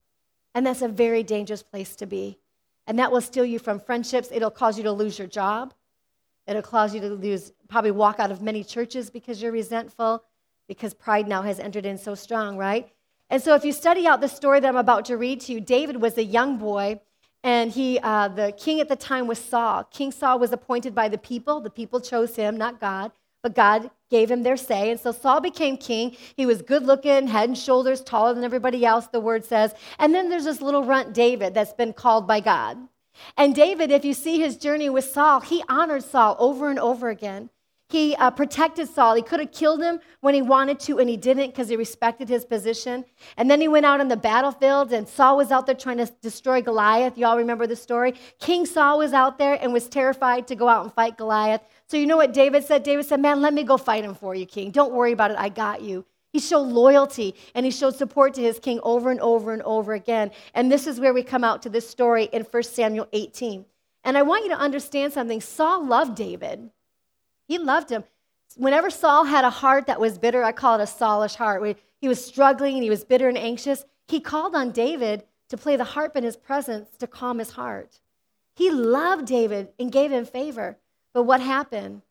And 0.55 0.65
that's 0.65 0.81
a 0.81 0.87
very 0.87 1.21
dangerous 1.21 1.61
place 1.61 1.95
to 1.97 2.07
be. 2.07 2.39
And 2.87 2.97
that 2.97 3.11
will 3.11 3.21
steal 3.21 3.45
you 3.45 3.59
from 3.59 3.79
friendships. 3.79 4.29
It'll 4.31 4.49
cause 4.49 4.75
you 4.79 4.83
to 4.85 4.91
lose 4.91 5.19
your 5.19 5.27
job. 5.27 5.75
It'll 6.47 6.63
cause 6.63 6.95
you 6.95 7.01
to 7.01 7.09
lose, 7.09 7.53
probably 7.67 7.91
walk 7.91 8.19
out 8.19 8.31
of 8.31 8.41
many 8.41 8.63
churches 8.63 9.11
because 9.11 9.39
you're 9.39 9.51
resentful, 9.51 10.23
because 10.67 10.95
pride 10.95 11.27
now 11.27 11.43
has 11.43 11.59
entered 11.59 11.85
in 11.85 11.99
so 11.99 12.15
strong, 12.15 12.57
right? 12.57 12.89
And 13.29 13.39
so 13.39 13.53
if 13.53 13.63
you 13.63 13.71
study 13.71 14.07
out 14.07 14.19
the 14.19 14.27
story 14.27 14.59
that 14.61 14.67
I'm 14.67 14.77
about 14.77 15.05
to 15.05 15.15
read 15.15 15.41
to 15.41 15.53
you, 15.53 15.61
David 15.61 16.01
was 16.01 16.17
a 16.17 16.23
young 16.23 16.57
boy 16.57 17.01
and 17.45 17.71
he, 17.71 17.99
uh, 17.99 18.27
the 18.27 18.51
king 18.58 18.81
at 18.81 18.89
the 18.89 18.95
time 18.95 19.27
was 19.27 19.38
Saul. 19.38 19.84
King 19.86 20.12
Saul 20.12 20.39
was 20.39 20.51
appointed 20.51 20.95
by 20.95 21.08
the 21.10 21.19
people. 21.19 21.62
The 21.62 21.69
people 21.69 22.01
chose 22.01 22.36
him, 22.36 22.58
not 22.58 22.81
God, 22.81 23.12
but 23.43 23.53
God 23.53 23.91
gave 24.10 24.31
him 24.31 24.41
their 24.41 24.58
say. 24.58 24.89
And 24.89 24.99
so 24.99 25.12
Saul 25.12 25.41
became 25.41 25.77
king. 25.77 26.17
He 26.36 26.47
was 26.47 26.63
good 26.63 26.84
looking, 26.84 27.27
head 27.27 27.47
and 27.47 27.58
shoulders 27.58 28.01
taller 28.01 28.34
than 28.34 28.43
everybody 28.43 28.84
else, 28.84 29.05
the 29.08 29.19
word 29.19 29.45
says. 29.45 29.75
And 29.99 30.12
then 30.12 30.27
there's 30.27 30.45
this 30.45 30.60
little 30.60 30.86
runt 30.86 31.13
David 31.13 31.53
that's 31.53 31.73
been 31.73 31.93
called 31.93 32.27
by 32.27 32.39
God. 32.39 32.79
And 33.38 33.53
David, 33.53 33.91
if 33.91 34.03
you 34.03 34.15
see 34.15 34.39
his 34.39 34.58
journey 34.58 34.89
with 34.89 35.05
Saul, 35.05 35.39
he 35.41 35.63
honored 35.69 36.03
Saul 36.03 36.36
over 36.39 36.71
and 36.71 36.79
over 36.79 37.10
again. 37.10 37.51
He 37.95 38.13
uh, 38.17 38.29
protected 38.29 38.89
Saul. 38.89 39.15
He 39.15 39.21
could 39.21 39.39
have 39.39 39.53
killed 39.53 39.81
him 39.81 40.01
when 40.19 40.34
he 40.34 40.41
wanted 40.41 40.81
to, 40.81 40.99
and 40.99 41.10
he 41.10 41.15
didn't 41.15 41.51
because 41.51 41.69
he 41.69 41.77
respected 41.77 42.27
his 42.27 42.43
position. 42.43 43.05
And 43.38 43.49
then 43.49 43.62
he 43.62 43.69
went 43.69 43.86
out 43.86 44.01
on 44.01 44.10
the 44.10 44.17
battlefield, 44.17 44.91
and 44.91 45.08
Saul 45.08 45.38
was 45.38 45.49
out 45.49 45.65
there 45.65 45.75
trying 45.75 45.99
to 45.99 46.12
destroy 46.21 46.62
Goliath. 46.62 47.17
You 47.17 47.25
all 47.25 47.38
remember 47.38 47.67
the 47.67 47.75
story? 47.77 48.15
King 48.38 48.65
Saul 48.65 48.97
was 48.97 49.13
out 49.13 49.38
there 49.38 49.58
and 49.62 49.71
was 49.71 49.88
terrified 49.88 50.45
to 50.47 50.55
go 50.55 50.67
out 50.67 50.84
and 50.84 50.93
fight 50.93 51.17
Goliath. 51.17 51.62
So 51.88 51.95
you 51.95 52.05
know 52.05 52.17
what 52.17 52.34
David 52.34 52.65
said? 52.65 52.84
David 52.84 53.05
said, 53.05 53.21
Man, 53.21 53.41
let 53.41 53.53
me 53.53 53.63
go 53.63 53.77
fight 53.77 54.03
him 54.03 54.13
for 54.13 54.36
you, 54.36 54.45
King. 54.45 54.71
Don't 54.71 54.91
worry 54.91 55.13
about 55.13 55.31
it. 55.31 55.38
I 55.38 55.47
got 55.47 55.81
you. 55.81 56.03
He 56.34 56.41
showed 56.41 56.67
loyalty 56.67 57.34
and 57.53 57.65
he 57.65 57.71
showed 57.71 57.95
support 57.95 58.34
to 58.34 58.41
his 58.41 58.60
king 58.60 58.81
over 58.84 59.10
and 59.10 59.21
over 59.21 59.53
and 59.53 59.62
over 59.62 59.93
again. 59.93 60.31
And 60.53 60.69
this 60.69 60.86
is 60.86 60.99
where 60.99 61.13
we 61.13 61.23
come 61.23 61.45
out 61.45 61.62
to 61.62 61.69
this 61.69 61.89
story 61.89 62.25
in 62.34 62.41
1 62.41 62.63
Samuel 62.63 63.08
18. 63.13 63.63
And 64.03 64.17
I 64.17 64.21
want 64.23 64.43
you 64.43 64.49
to 64.49 64.60
understand 64.60 65.13
something. 65.13 65.39
Saul 65.39 65.86
loved 65.86 66.17
David. 66.17 66.71
He 67.47 67.58
loved 67.58 67.89
him. 67.89 68.03
Whenever 68.55 68.89
Saul 68.89 69.25
had 69.25 69.43
a 69.43 69.49
heart 69.49 69.88
that 69.88 69.99
was 69.99 70.17
bitter, 70.17 70.43
I 70.43 70.51
call 70.51 70.79
it 70.79 70.84
a 70.84 70.88
Saulish 70.88 71.36
heart, 71.36 71.77
he 71.99 72.08
was 72.08 72.23
struggling 72.23 72.75
and 72.75 72.84
he 72.84 72.89
was 72.89 73.03
bitter 73.03 73.27
and 73.27 73.38
anxious, 73.38 73.86
he 74.08 74.19
called 74.19 74.55
on 74.55 74.71
David 74.71 75.23
to 75.49 75.58
play 75.58 75.75
the 75.75 75.84
harp 75.84 76.15
in 76.15 76.23
his 76.23 76.38
presence 76.38 76.89
to 76.97 77.08
calm 77.08 77.39
his 77.39 77.51
heart. 77.51 77.99
He 78.55 78.69
loved 78.69 79.25
David 79.25 79.69
and 79.79 79.91
gave 79.91 80.12
him 80.12 80.25
favor. 80.25 80.77
But 81.13 81.23
what 81.23 81.41
happened? 81.41 82.01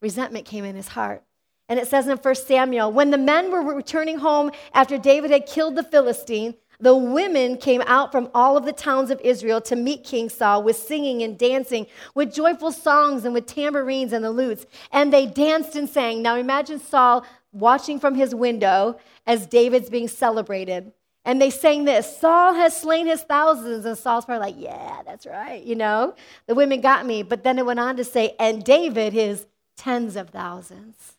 Resentment 0.00 0.44
came 0.44 0.64
in 0.64 0.76
his 0.76 0.88
heart. 0.88 1.22
And 1.68 1.78
it 1.78 1.88
says 1.88 2.06
in 2.06 2.16
1 2.18 2.34
Samuel, 2.34 2.92
when 2.92 3.10
the 3.10 3.18
men 3.18 3.50
were 3.50 3.62
returning 3.62 4.18
home 4.18 4.50
after 4.74 4.98
David 4.98 5.30
had 5.30 5.46
killed 5.46 5.76
the 5.76 5.82
Philistine, 5.82 6.54
the 6.84 6.94
women 6.94 7.56
came 7.56 7.82
out 7.86 8.12
from 8.12 8.28
all 8.34 8.58
of 8.58 8.66
the 8.66 8.72
towns 8.72 9.10
of 9.10 9.18
Israel 9.22 9.58
to 9.62 9.74
meet 9.74 10.04
King 10.04 10.28
Saul 10.28 10.62
with 10.62 10.76
singing 10.76 11.22
and 11.22 11.38
dancing, 11.38 11.86
with 12.14 12.34
joyful 12.34 12.72
songs 12.72 13.24
and 13.24 13.32
with 13.32 13.46
tambourines 13.46 14.12
and 14.12 14.22
the 14.22 14.30
lutes. 14.30 14.66
And 14.92 15.10
they 15.10 15.24
danced 15.24 15.76
and 15.76 15.88
sang. 15.88 16.20
Now 16.20 16.36
imagine 16.36 16.78
Saul 16.78 17.24
watching 17.52 17.98
from 17.98 18.14
his 18.14 18.34
window 18.34 18.98
as 19.26 19.46
David's 19.46 19.88
being 19.88 20.08
celebrated. 20.08 20.92
And 21.24 21.40
they 21.40 21.48
sang 21.48 21.86
this 21.86 22.18
Saul 22.18 22.52
has 22.52 22.78
slain 22.78 23.06
his 23.06 23.22
thousands. 23.22 23.86
And 23.86 23.96
Saul's 23.96 24.26
probably 24.26 24.52
like, 24.52 24.62
yeah, 24.62 25.00
that's 25.06 25.24
right. 25.24 25.62
You 25.64 25.76
know, 25.76 26.14
the 26.46 26.54
women 26.54 26.82
got 26.82 27.06
me. 27.06 27.22
But 27.22 27.44
then 27.44 27.58
it 27.58 27.64
went 27.64 27.80
on 27.80 27.96
to 27.96 28.04
say, 28.04 28.36
and 28.38 28.62
David 28.62 29.14
his 29.14 29.46
tens 29.78 30.16
of 30.16 30.28
thousands. 30.28 31.14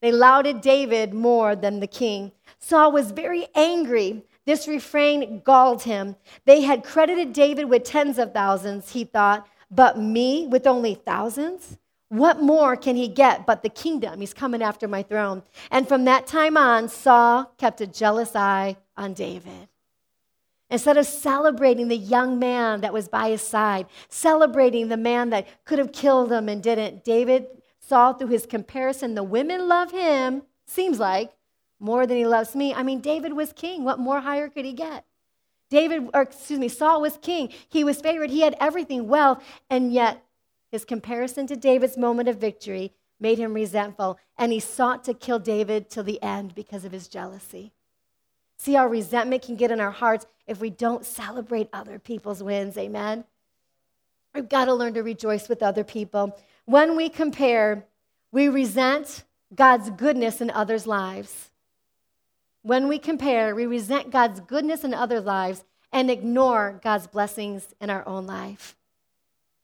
They 0.00 0.12
lauded 0.12 0.62
David 0.62 1.12
more 1.12 1.54
than 1.54 1.80
the 1.80 1.86
king. 1.86 2.32
Saul 2.58 2.90
was 2.90 3.10
very 3.10 3.48
angry 3.54 4.24
this 4.44 4.66
refrain 4.66 5.40
galled 5.44 5.82
him. 5.82 6.16
They 6.44 6.62
had 6.62 6.84
credited 6.84 7.32
David 7.32 7.68
with 7.68 7.84
tens 7.84 8.18
of 8.18 8.32
thousands, 8.32 8.92
he 8.92 9.04
thought, 9.04 9.46
but 9.70 9.98
me 9.98 10.46
with 10.46 10.66
only 10.66 10.94
thousands? 10.94 11.78
What 12.08 12.42
more 12.42 12.76
can 12.76 12.96
he 12.96 13.08
get 13.08 13.46
but 13.46 13.62
the 13.62 13.70
kingdom? 13.70 14.20
He's 14.20 14.34
coming 14.34 14.62
after 14.62 14.86
my 14.86 15.02
throne. 15.02 15.42
And 15.70 15.88
from 15.88 16.04
that 16.04 16.26
time 16.26 16.58
on, 16.58 16.88
Saul 16.88 17.54
kept 17.56 17.80
a 17.80 17.86
jealous 17.86 18.36
eye 18.36 18.76
on 18.98 19.14
David. 19.14 19.68
Instead 20.68 20.96
of 20.96 21.06
celebrating 21.06 21.88
the 21.88 21.96
young 21.96 22.38
man 22.38 22.80
that 22.82 22.92
was 22.92 23.08
by 23.08 23.30
his 23.30 23.42
side, 23.42 23.86
celebrating 24.08 24.88
the 24.88 24.96
man 24.96 25.30
that 25.30 25.46
could 25.64 25.78
have 25.78 25.92
killed 25.92 26.32
him 26.32 26.48
and 26.48 26.62
didn't, 26.62 27.04
David 27.04 27.46
saw 27.78 28.12
through 28.12 28.28
his 28.28 28.46
comparison 28.46 29.14
the 29.14 29.22
women 29.22 29.68
love 29.68 29.90
him, 29.90 30.42
seems 30.66 30.98
like, 30.98 31.32
more 31.82 32.06
than 32.06 32.16
he 32.16 32.26
loves 32.26 32.54
me. 32.54 32.72
I 32.72 32.82
mean, 32.82 33.00
David 33.00 33.32
was 33.32 33.52
king. 33.52 33.84
What 33.84 33.98
more 33.98 34.20
higher 34.20 34.48
could 34.48 34.64
he 34.64 34.72
get? 34.72 35.04
David, 35.68 36.08
or 36.14 36.22
excuse 36.22 36.58
me, 36.58 36.68
Saul 36.68 37.00
was 37.00 37.18
king. 37.20 37.48
He 37.68 37.82
was 37.82 38.00
favored. 38.00 38.30
He 38.30 38.42
had 38.42 38.56
everything, 38.60 39.08
wealth, 39.08 39.42
and 39.68 39.92
yet 39.92 40.22
his 40.70 40.84
comparison 40.84 41.46
to 41.46 41.56
David's 41.56 41.96
moment 41.96 42.28
of 42.28 42.36
victory 42.36 42.92
made 43.18 43.38
him 43.38 43.54
resentful, 43.54 44.18
and 44.36 44.52
he 44.52 44.60
sought 44.60 45.04
to 45.04 45.14
kill 45.14 45.38
David 45.38 45.88
till 45.88 46.02
the 46.02 46.22
end 46.22 46.54
because 46.54 46.84
of 46.84 46.92
his 46.92 47.08
jealousy. 47.08 47.72
See 48.58 48.74
how 48.74 48.86
resentment 48.86 49.42
can 49.42 49.56
get 49.56 49.70
in 49.70 49.80
our 49.80 49.90
hearts 49.90 50.26
if 50.46 50.60
we 50.60 50.70
don't 50.70 51.06
celebrate 51.06 51.68
other 51.72 51.98
people's 51.98 52.42
wins. 52.42 52.76
Amen. 52.76 53.24
We've 54.34 54.48
got 54.48 54.64
to 54.64 54.74
learn 54.74 54.94
to 54.94 55.02
rejoice 55.02 55.48
with 55.48 55.62
other 55.62 55.84
people. 55.84 56.38
When 56.64 56.96
we 56.96 57.08
compare, 57.08 57.84
we 58.30 58.48
resent 58.48 59.24
God's 59.54 59.90
goodness 59.90 60.40
in 60.40 60.50
others' 60.50 60.86
lives. 60.86 61.50
When 62.62 62.86
we 62.88 62.98
compare, 62.98 63.54
we 63.54 63.66
resent 63.66 64.10
God's 64.10 64.40
goodness 64.40 64.84
in 64.84 64.94
other 64.94 65.20
lives 65.20 65.64
and 65.92 66.10
ignore 66.10 66.80
God's 66.82 67.06
blessings 67.06 67.74
in 67.80 67.90
our 67.90 68.06
own 68.06 68.26
life. 68.26 68.76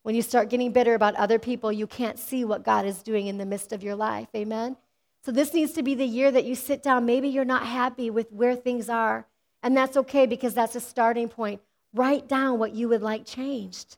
When 0.02 0.14
you 0.14 0.22
start 0.22 0.50
getting 0.50 0.72
bitter 0.72 0.94
about 0.94 1.14
other 1.14 1.38
people, 1.38 1.70
you 1.70 1.86
can't 1.86 2.18
see 2.18 2.44
what 2.44 2.64
God 2.64 2.84
is 2.86 3.02
doing 3.02 3.26
in 3.26 3.38
the 3.38 3.46
midst 3.46 3.72
of 3.72 3.82
your 3.82 3.94
life. 3.94 4.28
Amen? 4.34 4.76
So, 5.24 5.32
this 5.32 5.52
needs 5.52 5.72
to 5.72 5.82
be 5.82 5.94
the 5.94 6.06
year 6.06 6.30
that 6.30 6.44
you 6.44 6.54
sit 6.54 6.82
down. 6.82 7.04
Maybe 7.04 7.28
you're 7.28 7.44
not 7.44 7.66
happy 7.66 8.08
with 8.08 8.32
where 8.32 8.56
things 8.56 8.88
are, 8.88 9.26
and 9.62 9.76
that's 9.76 9.96
okay 9.96 10.24
because 10.26 10.54
that's 10.54 10.76
a 10.76 10.80
starting 10.80 11.28
point. 11.28 11.60
Write 11.92 12.28
down 12.28 12.58
what 12.58 12.74
you 12.74 12.88
would 12.88 13.02
like 13.02 13.26
changed. 13.26 13.97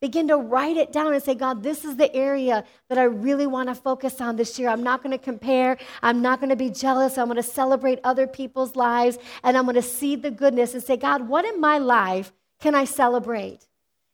Begin 0.00 0.28
to 0.28 0.36
write 0.36 0.76
it 0.76 0.92
down 0.92 1.12
and 1.12 1.22
say, 1.22 1.34
God, 1.34 1.62
this 1.62 1.84
is 1.84 1.96
the 1.96 2.14
area 2.14 2.64
that 2.88 2.98
I 2.98 3.04
really 3.04 3.48
want 3.48 3.68
to 3.68 3.74
focus 3.74 4.20
on 4.20 4.36
this 4.36 4.58
year. 4.58 4.68
I'm 4.68 4.82
not 4.82 5.02
going 5.02 5.10
to 5.10 5.22
compare. 5.22 5.76
I'm 6.02 6.22
not 6.22 6.38
going 6.38 6.50
to 6.50 6.56
be 6.56 6.70
jealous. 6.70 7.18
I'm 7.18 7.26
going 7.26 7.36
to 7.36 7.42
celebrate 7.42 7.98
other 8.04 8.28
people's 8.28 8.76
lives 8.76 9.18
and 9.42 9.56
I'm 9.56 9.64
going 9.64 9.74
to 9.74 9.82
see 9.82 10.14
the 10.14 10.30
goodness 10.30 10.74
and 10.74 10.82
say, 10.82 10.96
God, 10.96 11.28
what 11.28 11.44
in 11.44 11.60
my 11.60 11.78
life 11.78 12.32
can 12.60 12.76
I 12.76 12.84
celebrate? 12.84 13.66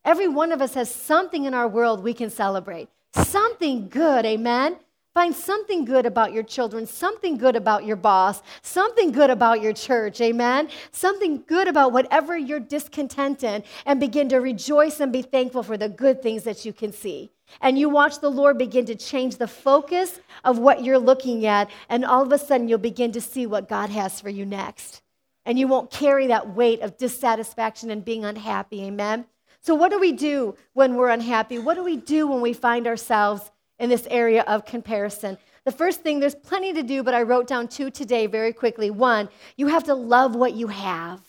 Every 0.05 0.29
one 0.29 0.53
of 0.53 0.63
us 0.63 0.75
has 0.75 0.91
something 0.91 1.45
in 1.45 1.55
our 1.55 1.69
world 1.69 2.03
we 2.03 2.15
can 2.15 2.31
celebrate. 2.31 2.89
Something 3.15 3.89
good, 3.89 4.25
amen? 4.25 4.77
Find 5.15 5.33
something 5.33 5.85
good 5.85 6.07
about 6.07 6.33
your 6.33 6.43
children, 6.43 6.89
something 6.89 7.39
good 7.39 7.55
about 7.55 7.85
your 7.85 7.95
boss, 7.95 8.43
something 8.63 9.13
good 9.13 9.31
about 9.31 9.63
your 9.63 9.73
church, 9.73 10.21
amen? 10.21 10.69
Something 10.91 11.45
good 11.47 11.69
about 11.69 11.93
whatever 11.93 12.37
you're 12.37 12.59
discontent 12.59 13.45
in, 13.45 13.63
and 13.87 14.01
begin 14.01 14.29
to 14.31 14.39
rejoice 14.39 14.99
and 14.99 15.13
be 15.13 15.23
thankful 15.23 15.63
for 15.63 15.77
the 15.77 15.89
good 15.89 16.21
things 16.21 16.43
that 16.43 16.65
you 16.65 16.73
can 16.73 16.93
see. 16.93 17.31
And 17.61 17.79
you 17.79 17.89
watch 17.89 18.19
the 18.19 18.29
Lord 18.29 18.59
begin 18.59 18.87
to 18.87 18.97
change 18.97 19.37
the 19.37 19.47
focus 19.47 20.19
of 20.43 20.59
what 20.59 20.83
you're 20.83 20.99
looking 20.99 21.47
at, 21.47 21.71
and 21.89 22.05
all 22.05 22.25
of 22.25 22.33
a 22.33 22.39
sudden 22.39 22.67
you'll 22.67 22.79
begin 22.79 23.13
to 23.13 23.21
see 23.21 23.47
what 23.47 23.69
God 23.69 23.91
has 23.91 24.21
for 24.21 24.31
you 24.31 24.45
next. 24.45 25.01
And 25.47 25.61
you 25.61 25.69
won't 25.69 25.93
carry 25.93 26.27
that 26.27 26.57
weight 26.57 26.81
of 26.81 26.97
dissatisfaction 26.97 27.89
and 27.89 28.05
being 28.05 28.25
unhappy, 28.25 28.83
amen? 28.83 29.27
So, 29.61 29.77
what 29.77 29.93
do 29.93 30.01
we 30.01 30.11
do 30.11 30.57
when 30.73 30.97
we're 30.97 31.09
unhappy? 31.09 31.61
What 31.61 31.75
do 31.75 31.85
we 31.85 31.97
do 31.97 32.27
when 32.27 32.41
we 32.41 32.53
find 32.53 32.89
ourselves 32.89 33.53
in 33.79 33.91
this 33.91 34.07
area 34.11 34.43
of 34.43 34.65
comparison. 34.65 35.39
The 35.65 35.73
first 35.73 36.03
thing, 36.03 36.21
there's 36.21 36.35
plenty 36.35 36.73
to 36.75 36.83
do, 36.83 37.03
but 37.03 37.15
I 37.15 37.23
wrote 37.23 37.47
down 37.47 37.69
two 37.69 37.91
today 37.91 38.27
very 38.27 38.53
quickly. 38.53 38.91
One, 38.91 39.29
you 39.57 39.69
have 39.69 39.85
to 39.85 39.95
love 39.95 40.35
what 40.35 40.55
you 40.55 40.67
have. 40.69 41.21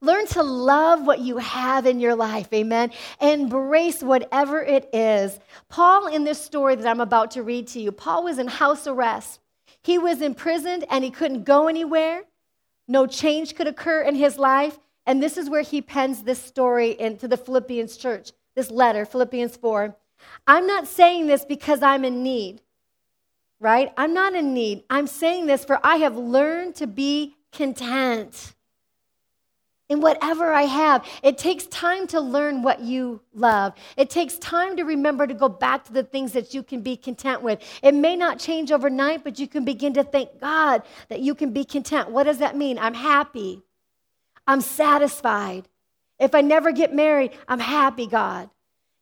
Learn 0.00 0.26
to 0.28 0.42
love 0.42 1.06
what 1.06 1.20
you 1.20 1.38
have 1.38 1.86
in 1.86 2.00
your 2.00 2.14
life, 2.14 2.52
amen? 2.52 2.90
Embrace 3.20 4.02
whatever 4.02 4.62
it 4.62 4.90
is. 4.92 5.38
Paul, 5.68 6.08
in 6.08 6.24
this 6.24 6.40
story 6.40 6.76
that 6.76 6.86
I'm 6.86 7.00
about 7.00 7.30
to 7.32 7.42
read 7.42 7.68
to 7.68 7.80
you, 7.80 7.92
Paul 7.92 8.24
was 8.24 8.38
in 8.38 8.46
house 8.46 8.86
arrest. 8.86 9.40
He 9.82 9.98
was 9.98 10.20
imprisoned 10.20 10.84
and 10.90 11.02
he 11.02 11.10
couldn't 11.10 11.44
go 11.44 11.68
anywhere. 11.68 12.24
No 12.88 13.06
change 13.06 13.54
could 13.54 13.66
occur 13.66 14.02
in 14.02 14.14
his 14.14 14.36
life. 14.36 14.78
And 15.06 15.22
this 15.22 15.36
is 15.36 15.48
where 15.48 15.62
he 15.62 15.80
pens 15.80 16.22
this 16.22 16.42
story 16.42 16.90
into 16.98 17.26
the 17.28 17.36
Philippians 17.36 17.96
church, 17.96 18.32
this 18.54 18.70
letter, 18.70 19.04
Philippians 19.04 19.56
4. 19.56 19.96
I'm 20.46 20.66
not 20.66 20.86
saying 20.86 21.26
this 21.26 21.44
because 21.44 21.82
I'm 21.82 22.04
in 22.04 22.22
need, 22.22 22.62
right? 23.60 23.92
I'm 23.96 24.14
not 24.14 24.34
in 24.34 24.54
need. 24.54 24.84
I'm 24.88 25.06
saying 25.06 25.46
this 25.46 25.64
for 25.64 25.80
I 25.84 25.96
have 25.96 26.16
learned 26.16 26.76
to 26.76 26.86
be 26.86 27.36
content 27.52 28.54
in 29.88 30.00
whatever 30.00 30.52
I 30.52 30.62
have. 30.62 31.06
It 31.22 31.38
takes 31.38 31.66
time 31.66 32.06
to 32.08 32.20
learn 32.20 32.62
what 32.62 32.80
you 32.80 33.20
love. 33.34 33.74
It 33.96 34.10
takes 34.10 34.36
time 34.38 34.76
to 34.76 34.84
remember 34.84 35.26
to 35.26 35.34
go 35.34 35.48
back 35.48 35.84
to 35.84 35.92
the 35.92 36.02
things 36.02 36.32
that 36.32 36.54
you 36.54 36.62
can 36.62 36.82
be 36.82 36.96
content 36.96 37.42
with. 37.42 37.62
It 37.82 37.94
may 37.94 38.16
not 38.16 38.38
change 38.38 38.72
overnight, 38.72 39.22
but 39.22 39.38
you 39.38 39.46
can 39.46 39.64
begin 39.64 39.94
to 39.94 40.04
thank 40.04 40.40
God 40.40 40.82
that 41.08 41.20
you 41.20 41.34
can 41.34 41.52
be 41.52 41.64
content. 41.64 42.10
What 42.10 42.24
does 42.24 42.38
that 42.38 42.56
mean? 42.56 42.78
I'm 42.78 42.94
happy. 42.94 43.62
I'm 44.46 44.60
satisfied. 44.60 45.68
If 46.18 46.34
I 46.34 46.40
never 46.40 46.72
get 46.72 46.94
married, 46.94 47.32
I'm 47.46 47.60
happy, 47.60 48.06
God. 48.06 48.50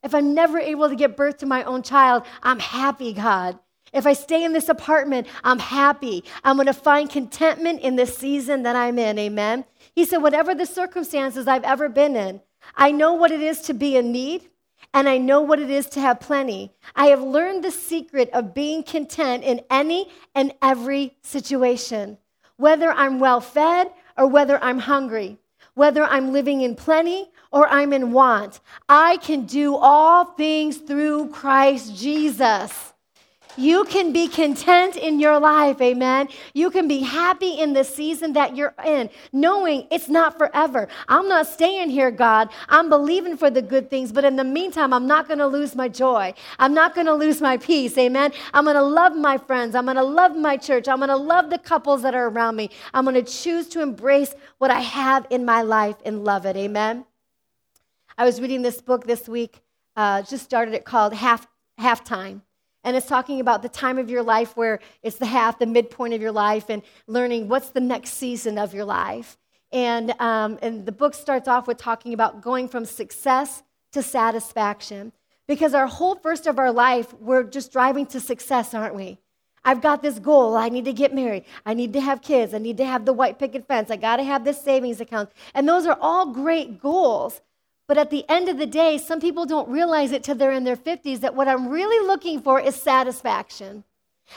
If 0.05 0.14
I'm 0.14 0.35
never 0.35 0.59
able 0.59 0.88
to 0.88 0.95
give 0.95 1.17
birth 1.17 1.38
to 1.38 1.47
my 1.47 1.64
own 1.64 1.83
child, 1.83 2.25
I'm 2.43 2.61
happy, 2.61 3.14
God. 3.14 3.59
If 3.93 4.07
I 4.07 4.12
stay 4.12 4.45
in 4.45 4.53
this 4.53 4.69
apartment, 4.69 5.27
I'm 5.43 5.59
happy. 5.59 6.25
I'm 6.43 6.57
going 6.57 6.67
to 6.67 6.75
find 6.75 7.09
contentment 7.09 7.81
in 7.81 7.97
this 7.97 8.17
season 8.17 8.64
that 8.64 8.77
I'm 8.77 8.99
in. 8.99 9.19
Amen. 9.19 9.64
He 9.95 10.05
said, 10.05 10.19
whatever 10.19 10.55
the 10.55 10.67
circumstances 10.67 11.49
I've 11.49 11.64
ever 11.64 11.88
been 11.88 12.17
in, 12.17 12.43
I 12.77 12.90
know 12.90 13.14
what 13.14 13.31
it 13.31 13.40
is 13.40 13.62
to 13.62 13.75
be 13.75 13.97
in 13.97 14.12
need 14.12 14.51
and 14.93 15.09
I 15.09 15.19
know 15.19 15.40
what 15.40 15.59
it 15.59 15.71
is 15.71 15.87
to 15.90 16.01
have 16.01 16.21
plenty. 16.21 16.73
I 16.95 17.07
have 17.07 17.23
learned 17.23 17.64
the 17.64 17.71
secret 17.71 18.31
of 18.33 18.55
being 18.55 18.83
content 18.83 19.43
in 19.43 19.62
any 19.71 20.11
and 20.35 20.53
every 20.61 21.17
situation, 21.23 22.19
whether 22.57 22.90
I'm 22.90 23.21
well 23.21 23.40
fed 23.40 23.90
or 24.19 24.27
whether 24.27 24.62
I'm 24.62 24.81
hungry, 24.81 25.38
whether 25.75 26.05
I'm 26.05 26.33
living 26.33 26.61
in 26.61 26.75
plenty 26.77 27.31
or 27.55 27.69
I'm 27.69 27.93
in 27.93 28.11
want. 28.11 28.61
I 28.88 29.17
can 29.19 29.47
do 29.47 29.77
all 29.77 30.25
things 30.25 30.77
through 30.77 31.29
Christ 31.29 31.97
Jesus. 31.97 32.93
You 33.57 33.85
can 33.85 34.12
be 34.12 34.27
content 34.27 34.97
in 34.97 35.21
your 35.21 35.38
life, 35.38 35.81
amen. 35.81 36.27
You 36.55 36.73
can 36.73 36.88
be 36.88 36.99
happy 36.99 37.53
in 37.61 37.73
the 37.73 37.85
season 37.85 38.33
that 38.33 38.57
you're 38.57 38.75
in, 38.85 39.09
knowing 39.33 39.87
it's 39.93 40.09
not 40.09 40.37
forever. 40.37 40.88
I'm 41.07 41.29
not 41.29 41.47
staying 41.47 41.90
here, 41.90 42.11
God. 42.11 42.49
I'm 42.69 42.88
believing 42.88 43.37
for 43.37 43.51
the 43.51 43.62
good 43.62 43.88
things, 43.88 44.11
but 44.11 44.25
in 44.25 44.35
the 44.35 44.43
meantime, 44.43 44.93
I'm 44.93 45.07
not 45.07 45.29
going 45.29 45.38
to 45.38 45.47
lose 45.47 45.77
my 45.77 45.87
joy. 45.87 46.35
I'm 46.59 46.75
not 46.75 46.97
going 46.97 47.07
to 47.07 47.14
lose 47.14 47.40
my 47.40 47.57
peace, 47.57 47.97
amen. 47.97 48.33
I'm 48.53 48.64
going 48.64 48.75
to 48.75 48.83
love 48.83 49.14
my 49.14 49.38
friends. 49.38 49.77
I'm 49.77 49.85
going 49.85 49.99
to 49.99 50.03
love 50.03 50.35
my 50.37 50.57
church. 50.57 50.88
I'm 50.88 50.99
going 50.99 51.09
to 51.11 51.17
love 51.17 51.51
the 51.51 51.59
couples 51.59 52.03
that 52.03 52.17
are 52.17 52.27
around 52.27 52.57
me. 52.57 52.71
I'm 52.93 53.05
going 53.05 53.14
to 53.14 53.33
choose 53.33 53.69
to 53.69 53.83
embrace 53.83 54.35
what 54.59 54.73
I 54.73 54.81
have 54.81 55.29
in 55.31 55.45
my 55.45 55.62
life 55.62 55.97
and 56.05 56.25
love 56.25 56.45
it, 56.45 56.57
amen. 56.57 57.05
I 58.16 58.24
was 58.24 58.40
reading 58.40 58.62
this 58.62 58.81
book 58.81 59.07
this 59.07 59.29
week, 59.29 59.61
uh, 59.96 60.22
just 60.22 60.44
started 60.44 60.74
it 60.74 60.85
called 60.85 61.14
Half 61.14 61.48
Halftime. 61.81 62.42
And 62.85 62.96
it's 62.96 63.07
talking 63.07 63.40
about 63.40 63.62
the 63.62 63.68
time 63.68 63.98
of 63.98 64.09
your 64.09 64.22
life 64.22 64.57
where 64.57 64.79
it's 65.03 65.16
the 65.16 65.27
half, 65.27 65.59
the 65.59 65.66
midpoint 65.66 66.14
of 66.14 66.20
your 66.20 66.31
life, 66.31 66.66
and 66.68 66.83
learning 67.09 67.48
what's 67.48 67.70
the 67.70 67.81
next 67.81 68.11
season 68.11 68.59
of 68.59 68.72
your 68.72 68.85
life. 68.85 69.37
And, 69.72 70.12
um, 70.20 70.59
and 70.62 70.87
the 70.87 70.92
book 70.92 71.14
starts 71.14 71.48
off 71.48 71.66
with 71.66 71.79
talking 71.79 72.14
about 72.14 72.40
going 72.40 72.68
from 72.68 72.85
success 72.85 73.62
to 73.92 74.03
satisfaction. 74.03 75.12
Because 75.48 75.74
our 75.74 75.88
whole 75.88 76.14
first 76.14 76.46
of 76.46 76.59
our 76.59 76.70
life, 76.70 77.12
we're 77.14 77.42
just 77.42 77.72
driving 77.72 78.07
to 78.07 78.20
success, 78.20 78.74
aren't 78.74 78.94
we? 78.94 79.18
I've 79.64 79.81
got 79.81 80.03
this 80.03 80.18
goal. 80.18 80.55
I 80.55 80.68
need 80.68 80.85
to 80.85 80.92
get 80.92 81.14
married. 81.14 81.46
I 81.66 81.74
need 81.74 81.94
to 81.94 82.00
have 82.00 82.22
kids. 82.22 82.55
I 82.55 82.59
need 82.59 82.77
to 82.77 82.85
have 82.85 83.07
the 83.07 83.12
white 83.12 83.38
picket 83.38 83.66
fence. 83.66 83.90
I 83.90 83.96
got 83.96 84.16
to 84.16 84.24
have 84.24 84.44
this 84.44 84.62
savings 84.62 85.00
account. 85.00 85.31
And 85.55 85.68
those 85.68 85.87
are 85.87 85.98
all 86.00 86.27
great 86.27 86.81
goals. 86.81 87.40
But 87.87 87.99
at 87.99 88.11
the 88.11 88.25
end 88.29 88.49
of 88.49 88.59
the 88.59 88.66
day, 88.66 88.99
some 88.99 89.20
people 89.20 89.44
don't 89.44 89.68
realize 89.68 90.12
it 90.12 90.25
till 90.25 90.35
they're 90.35 90.53
in 90.53 90.64
their 90.64 90.77
50s 90.77 91.20
that 91.20 91.35
what 91.35 91.49
I'm 91.49 91.68
really 91.68 92.07
looking 92.07 92.40
for 92.40 92.59
is 92.61 92.75
satisfaction. 92.75 93.85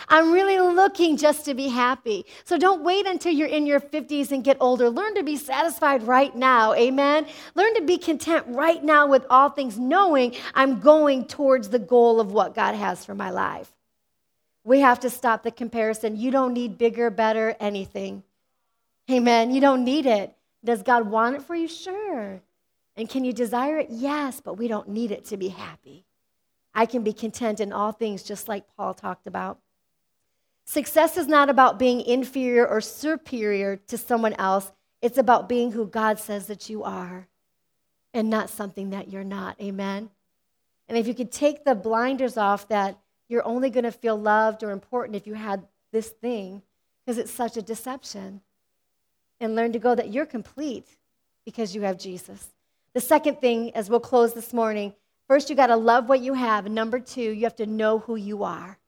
I'm 0.10 0.34
really 0.34 0.60
looking 0.60 1.16
just 1.16 1.46
to 1.46 1.54
be 1.54 1.70
happy. 1.70 2.26
So 2.44 2.58
don't 2.58 2.84
wait 2.84 3.06
until 3.06 3.32
you're 3.32 3.48
in 3.48 3.66
your 3.66 3.80
50s 3.80 4.32
and 4.32 4.44
get 4.44 4.58
older. 4.60 4.90
Learn 4.90 5.16
to 5.16 5.24
be 5.24 5.38
satisfied 5.38 6.04
right 6.04 6.36
now. 6.36 6.74
Amen. 6.74 7.26
Learn 7.56 7.74
to 7.76 7.82
be 7.82 7.98
content 7.98 8.46
right 8.50 8.84
now 8.84 9.08
with 9.08 9.26
all 9.30 9.50
things, 9.50 9.80
knowing 9.80 10.36
I'm 10.54 10.82
going 10.82 11.26
towards 11.26 11.70
the 11.70 11.80
goal 11.80 12.20
of 12.20 12.34
what 12.34 12.54
God 12.54 12.76
has 12.76 13.06
for 13.06 13.16
my 13.16 13.30
life. 13.30 13.72
We 14.66 14.82
have 14.82 15.00
to 15.02 15.10
stop 15.10 15.44
the 15.44 15.52
comparison. 15.52 16.18
You 16.18 16.32
don't 16.32 16.54
need 16.54 16.78
bigger, 16.78 17.10
better, 17.10 17.56
anything. 17.60 18.24
Amen. 19.10 19.52
You 19.52 19.62
don't 19.62 19.86
need 19.86 20.06
it. 20.06 20.36
Does 20.66 20.84
God 20.84 21.10
want 21.10 21.38
it 21.38 21.44
for 21.44 21.56
you? 21.56 21.70
Sure. 21.70 22.42
And 22.98 23.08
can 23.08 23.24
you 23.24 23.32
desire 23.32 23.78
it? 23.78 23.88
Yes, 23.92 24.42
but 24.42 24.56
we 24.56 24.68
don't 24.68 24.90
need 24.90 25.12
it 25.12 25.26
to 25.26 25.38
be 25.38 25.50
happy. 25.50 26.04
I 26.74 26.86
can 26.86 27.04
be 27.04 27.14
content 27.14 27.60
in 27.60 27.72
all 27.72 27.92
things, 27.92 28.24
just 28.24 28.48
like 28.48 28.66
Paul 28.76 28.96
talked 28.96 29.28
about. 29.28 29.60
Success 30.66 31.16
is 31.16 31.28
not 31.28 31.50
about 31.50 31.80
being 31.80 32.02
inferior 32.02 32.68
or 32.68 32.82
superior 32.82 33.78
to 33.88 33.98
someone 33.98 34.34
else, 34.34 34.72
it's 35.02 35.18
about 35.18 35.48
being 35.48 35.72
who 35.72 35.88
God 35.88 36.20
says 36.20 36.48
that 36.48 36.70
you 36.70 36.84
are 36.84 37.28
and 38.14 38.30
not 38.30 38.50
something 38.50 38.90
that 38.90 39.10
you're 39.10 39.24
not. 39.24 39.62
Amen. 39.62 40.10
And 40.90 40.98
if 40.98 41.08
you 41.08 41.14
could 41.14 41.32
take 41.32 41.64
the 41.64 41.76
blinders 41.76 42.36
off 42.36 42.68
that 42.70 42.98
you're 43.30 43.46
only 43.46 43.70
going 43.70 43.84
to 43.84 43.92
feel 43.92 44.18
loved 44.18 44.64
or 44.64 44.72
important 44.72 45.16
if 45.16 45.28
you 45.28 45.36
had 45.36 45.68
this 45.92 46.10
thing, 46.10 46.64
because 47.06 47.18
it's 47.18 47.32
such 47.32 47.58
a 47.58 47.62
deception, 47.62 48.42
and 49.40 49.56
learn 49.56 49.72
to 49.72 49.80
go 49.80 49.94
that 49.94 50.12
you're 50.12 50.26
complete 50.26 50.88
because 51.46 51.76
you 51.76 51.82
have 51.82 52.00
Jesus. 52.00 52.50
The 52.98 53.02
second 53.02 53.40
thing, 53.40 53.76
as 53.76 53.92
we'll 53.92 54.00
close 54.00 54.34
this 54.34 54.52
morning, 54.52 54.92
first 55.28 55.52
you 55.52 55.56
got 55.56 55.68
to 55.68 55.76
love 55.76 56.10
what 56.10 56.20
you 56.20 56.34
have. 56.34 56.66
And 56.66 56.74
number 56.74 57.00
two, 57.00 57.22
you 57.22 57.44
have 57.44 57.56
to 57.58 57.68
know 57.68 58.00
who 58.00 58.16
you 58.16 58.44
are. 58.44 58.80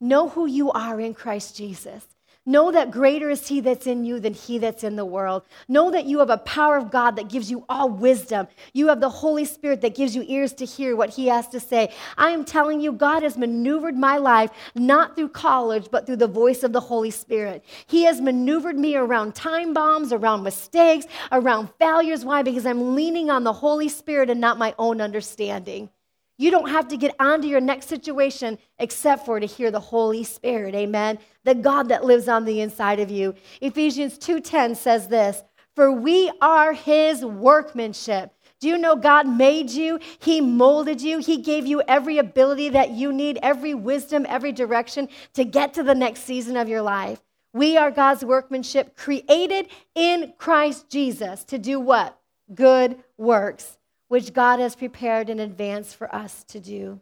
Know 0.00 0.30
who 0.30 0.46
you 0.46 0.72
are 0.72 0.98
in 0.98 1.12
Christ 1.12 1.54
Jesus. 1.54 2.06
Know 2.48 2.70
that 2.70 2.92
greater 2.92 3.28
is 3.28 3.48
He 3.48 3.58
that's 3.58 3.88
in 3.88 4.04
you 4.04 4.20
than 4.20 4.32
He 4.32 4.58
that's 4.58 4.84
in 4.84 4.94
the 4.94 5.04
world. 5.04 5.42
Know 5.66 5.90
that 5.90 6.06
you 6.06 6.20
have 6.20 6.30
a 6.30 6.38
power 6.38 6.76
of 6.76 6.92
God 6.92 7.16
that 7.16 7.28
gives 7.28 7.50
you 7.50 7.64
all 7.68 7.90
wisdom. 7.90 8.46
You 8.72 8.86
have 8.86 9.00
the 9.00 9.08
Holy 9.08 9.44
Spirit 9.44 9.80
that 9.80 9.96
gives 9.96 10.14
you 10.14 10.24
ears 10.28 10.52
to 10.54 10.64
hear 10.64 10.94
what 10.94 11.10
He 11.10 11.26
has 11.26 11.48
to 11.48 11.58
say. 11.58 11.92
I 12.16 12.30
am 12.30 12.44
telling 12.44 12.80
you, 12.80 12.92
God 12.92 13.24
has 13.24 13.36
maneuvered 13.36 13.96
my 13.96 14.16
life 14.18 14.52
not 14.76 15.16
through 15.16 15.30
college, 15.30 15.88
but 15.90 16.06
through 16.06 16.16
the 16.16 16.28
voice 16.28 16.62
of 16.62 16.72
the 16.72 16.80
Holy 16.80 17.10
Spirit. 17.10 17.64
He 17.88 18.04
has 18.04 18.20
maneuvered 18.20 18.78
me 18.78 18.94
around 18.94 19.34
time 19.34 19.74
bombs, 19.74 20.12
around 20.12 20.44
mistakes, 20.44 21.06
around 21.32 21.68
failures. 21.80 22.24
Why? 22.24 22.42
Because 22.42 22.64
I'm 22.64 22.94
leaning 22.94 23.28
on 23.28 23.42
the 23.42 23.52
Holy 23.52 23.88
Spirit 23.88 24.30
and 24.30 24.40
not 24.40 24.56
my 24.56 24.72
own 24.78 25.00
understanding. 25.00 25.90
You 26.38 26.50
don't 26.50 26.68
have 26.68 26.88
to 26.88 26.96
get 26.96 27.14
onto 27.18 27.48
your 27.48 27.60
next 27.60 27.88
situation 27.88 28.58
except 28.78 29.24
for 29.24 29.40
to 29.40 29.46
hear 29.46 29.70
the 29.70 29.80
Holy 29.80 30.22
Spirit. 30.22 30.74
Amen. 30.74 31.18
The 31.44 31.54
God 31.54 31.88
that 31.88 32.04
lives 32.04 32.28
on 32.28 32.44
the 32.44 32.60
inside 32.60 33.00
of 33.00 33.10
you. 33.10 33.34
Ephesians 33.60 34.18
2:10 34.18 34.74
says 34.74 35.08
this, 35.08 35.42
"For 35.74 35.90
we 35.90 36.30
are 36.42 36.74
his 36.74 37.24
workmanship." 37.24 38.32
Do 38.60 38.68
you 38.68 38.78
know 38.78 38.96
God 38.96 39.26
made 39.26 39.70
you? 39.70 39.98
He 40.18 40.40
molded 40.40 41.00
you. 41.02 41.18
He 41.18 41.38
gave 41.38 41.66
you 41.66 41.82
every 41.86 42.18
ability 42.18 42.70
that 42.70 42.90
you 42.90 43.12
need, 43.12 43.38
every 43.42 43.74
wisdom, 43.74 44.26
every 44.28 44.52
direction 44.52 45.08
to 45.34 45.44
get 45.44 45.74
to 45.74 45.82
the 45.82 45.94
next 45.94 46.24
season 46.24 46.56
of 46.56 46.68
your 46.68 46.82
life. 46.82 47.22
We 47.52 47.76
are 47.76 47.90
God's 47.90 48.24
workmanship 48.24 48.96
created 48.96 49.68
in 49.94 50.34
Christ 50.36 50.88
Jesus 50.90 51.44
to 51.44 51.58
do 51.58 51.80
what? 51.80 52.18
Good 52.54 53.02
works 53.16 53.76
which 54.08 54.32
God 54.32 54.60
has 54.60 54.76
prepared 54.76 55.28
in 55.28 55.40
advance 55.40 55.92
for 55.92 56.14
us 56.14 56.44
to 56.44 56.60
do. 56.60 57.00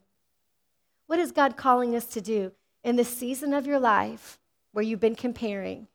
What 1.07 1.19
is 1.19 1.33
God 1.33 1.57
calling 1.57 1.95
us 1.95 2.07
to 2.07 2.21
do 2.21 2.53
in 2.83 2.97
the 2.97 3.05
season 3.05 3.53
of 3.53 3.67
your 3.67 3.79
life 3.79 4.39
where 4.73 4.85
you've 4.85 5.01
been 5.01 5.15
comparing? 5.15 5.87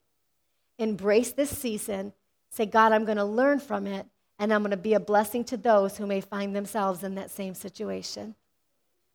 Embrace 0.77 1.31
this 1.31 1.49
season. 1.49 2.13
Say, 2.51 2.65
God, 2.65 2.91
I'm 2.91 3.05
going 3.05 3.17
to 3.17 3.25
learn 3.25 3.59
from 3.59 3.87
it, 3.87 4.05
and 4.37 4.53
I'm 4.53 4.61
going 4.61 4.71
to 4.71 4.77
be 4.77 4.93
a 4.93 4.99
blessing 4.99 5.43
to 5.45 5.57
those 5.57 5.97
who 5.97 6.05
may 6.05 6.21
find 6.21 6.55
themselves 6.55 7.03
in 7.03 7.15
that 7.15 7.31
same 7.31 7.53
situation. 7.53 8.35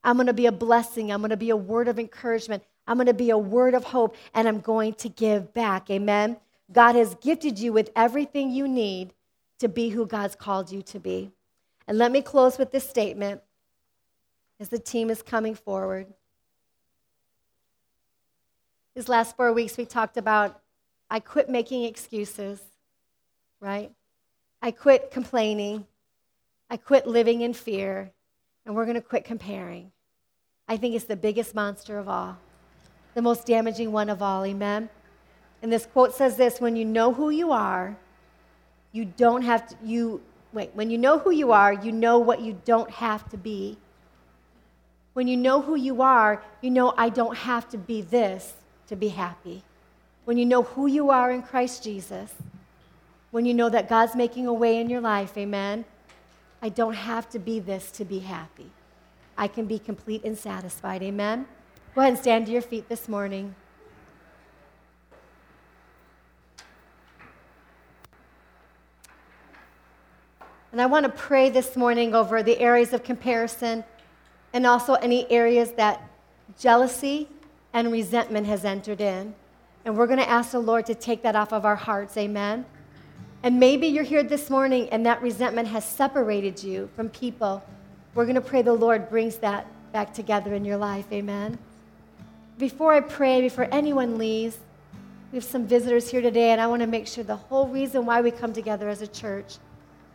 I'm 0.02 0.16
going 0.16 0.26
to 0.26 0.34
be 0.34 0.46
a 0.46 0.52
blessing. 0.52 1.10
I'm 1.10 1.20
going 1.20 1.30
to 1.30 1.36
be 1.36 1.50
a 1.50 1.56
word 1.56 1.88
of 1.88 1.98
encouragement. 1.98 2.62
I'm 2.86 2.96
going 2.96 3.06
to 3.06 3.14
be 3.14 3.30
a 3.30 3.38
word 3.38 3.74
of 3.74 3.84
hope, 3.84 4.16
and 4.34 4.46
I'm 4.46 4.60
going 4.60 4.94
to 4.94 5.08
give 5.08 5.54
back. 5.54 5.90
Amen. 5.90 6.36
God 6.72 6.96
has 6.96 7.14
gifted 7.16 7.58
you 7.58 7.72
with 7.72 7.90
everything 7.96 8.50
you 8.50 8.68
need 8.68 9.14
to 9.60 9.68
be 9.68 9.90
who 9.90 10.06
God's 10.06 10.34
called 10.34 10.70
you 10.70 10.82
to 10.82 10.98
be. 10.98 11.30
And 11.86 11.98
let 11.98 12.12
me 12.12 12.22
close 12.22 12.58
with 12.58 12.72
this 12.72 12.88
statement 12.88 13.42
as 14.60 14.68
the 14.68 14.78
team 14.78 15.10
is 15.10 15.22
coming 15.22 15.54
forward. 15.54 16.06
These 18.94 19.08
last 19.08 19.36
four 19.36 19.52
weeks, 19.52 19.76
we 19.76 19.84
talked 19.84 20.16
about 20.16 20.60
I 21.10 21.20
quit 21.20 21.48
making 21.48 21.84
excuses, 21.84 22.60
right? 23.60 23.92
I 24.62 24.70
quit 24.70 25.10
complaining. 25.10 25.86
I 26.70 26.76
quit 26.76 27.06
living 27.06 27.42
in 27.42 27.52
fear. 27.52 28.10
And 28.64 28.74
we're 28.74 28.86
going 28.86 28.94
to 28.94 29.02
quit 29.02 29.24
comparing. 29.24 29.92
I 30.66 30.78
think 30.78 30.94
it's 30.94 31.04
the 31.04 31.16
biggest 31.16 31.54
monster 31.54 31.98
of 31.98 32.08
all, 32.08 32.38
the 33.12 33.20
most 33.20 33.46
damaging 33.46 33.92
one 33.92 34.08
of 34.08 34.22
all. 34.22 34.44
Amen? 34.44 34.88
And 35.62 35.70
this 35.70 35.84
quote 35.86 36.14
says 36.14 36.36
this 36.36 36.60
when 36.60 36.76
you 36.76 36.84
know 36.84 37.12
who 37.12 37.30
you 37.30 37.52
are, 37.52 37.96
you 38.92 39.04
don't 39.04 39.42
have 39.42 39.68
to, 39.68 39.76
you 39.84 40.22
wait, 40.54 40.70
when 40.74 40.88
you 40.88 40.96
know 40.96 41.18
who 41.18 41.32
you 41.32 41.52
are, 41.52 41.72
you 41.72 41.92
know 41.92 42.18
what 42.18 42.40
you 42.40 42.60
don't 42.64 42.90
have 42.90 43.28
to 43.30 43.36
be. 43.36 43.76
When 45.12 45.28
you 45.28 45.36
know 45.36 45.60
who 45.60 45.74
you 45.74 46.00
are, 46.00 46.42
you 46.60 46.70
know 46.70 46.94
I 46.96 47.08
don't 47.08 47.36
have 47.36 47.68
to 47.70 47.78
be 47.78 48.00
this 48.00 48.54
to 48.86 48.96
be 48.96 49.08
happy. 49.08 49.62
When 50.24 50.38
you 50.38 50.46
know 50.46 50.62
who 50.62 50.86
you 50.86 51.10
are 51.10 51.30
in 51.30 51.42
Christ 51.42 51.84
Jesus, 51.84 52.32
when 53.30 53.44
you 53.44 53.52
know 53.52 53.68
that 53.68 53.88
God's 53.88 54.14
making 54.14 54.46
a 54.46 54.52
way 54.52 54.80
in 54.80 54.88
your 54.88 55.00
life, 55.00 55.36
amen, 55.36 55.84
I 56.62 56.68
don't 56.68 56.94
have 56.94 57.28
to 57.30 57.38
be 57.38 57.58
this 57.60 57.90
to 57.92 58.04
be 58.04 58.20
happy. 58.20 58.70
I 59.36 59.48
can 59.48 59.66
be 59.66 59.78
complete 59.78 60.24
and 60.24 60.38
satisfied, 60.38 61.02
amen. 61.02 61.46
Go 61.94 62.00
ahead 62.00 62.14
and 62.14 62.22
stand 62.22 62.46
to 62.46 62.52
your 62.52 62.62
feet 62.62 62.88
this 62.88 63.08
morning. 63.08 63.54
And 70.74 70.82
I 70.82 70.86
want 70.86 71.04
to 71.06 71.12
pray 71.12 71.50
this 71.50 71.76
morning 71.76 72.16
over 72.16 72.42
the 72.42 72.58
areas 72.58 72.92
of 72.92 73.04
comparison 73.04 73.84
and 74.52 74.66
also 74.66 74.94
any 74.94 75.30
areas 75.30 75.70
that 75.76 76.02
jealousy 76.58 77.28
and 77.72 77.92
resentment 77.92 78.48
has 78.48 78.64
entered 78.64 79.00
in. 79.00 79.36
And 79.84 79.96
we're 79.96 80.08
going 80.08 80.18
to 80.18 80.28
ask 80.28 80.50
the 80.50 80.58
Lord 80.58 80.84
to 80.86 80.96
take 80.96 81.22
that 81.22 81.36
off 81.36 81.52
of 81.52 81.64
our 81.64 81.76
hearts. 81.76 82.16
Amen. 82.16 82.66
And 83.44 83.60
maybe 83.60 83.86
you're 83.86 84.02
here 84.02 84.24
this 84.24 84.50
morning 84.50 84.88
and 84.88 85.06
that 85.06 85.22
resentment 85.22 85.68
has 85.68 85.84
separated 85.84 86.60
you 86.64 86.90
from 86.96 87.08
people. 87.08 87.62
We're 88.16 88.24
going 88.24 88.34
to 88.34 88.40
pray 88.40 88.62
the 88.62 88.72
Lord 88.72 89.08
brings 89.08 89.36
that 89.36 89.68
back 89.92 90.12
together 90.12 90.54
in 90.54 90.64
your 90.64 90.78
life. 90.78 91.06
Amen. 91.12 91.56
Before 92.58 92.92
I 92.92 92.98
pray, 92.98 93.40
before 93.42 93.68
anyone 93.70 94.18
leaves, 94.18 94.58
we 95.30 95.36
have 95.36 95.44
some 95.44 95.68
visitors 95.68 96.10
here 96.10 96.20
today, 96.20 96.50
and 96.50 96.60
I 96.60 96.66
want 96.66 96.80
to 96.82 96.88
make 96.88 97.06
sure 97.06 97.22
the 97.22 97.36
whole 97.36 97.68
reason 97.68 98.04
why 98.04 98.22
we 98.22 98.32
come 98.32 98.52
together 98.52 98.88
as 98.88 99.02
a 99.02 99.06
church 99.06 99.58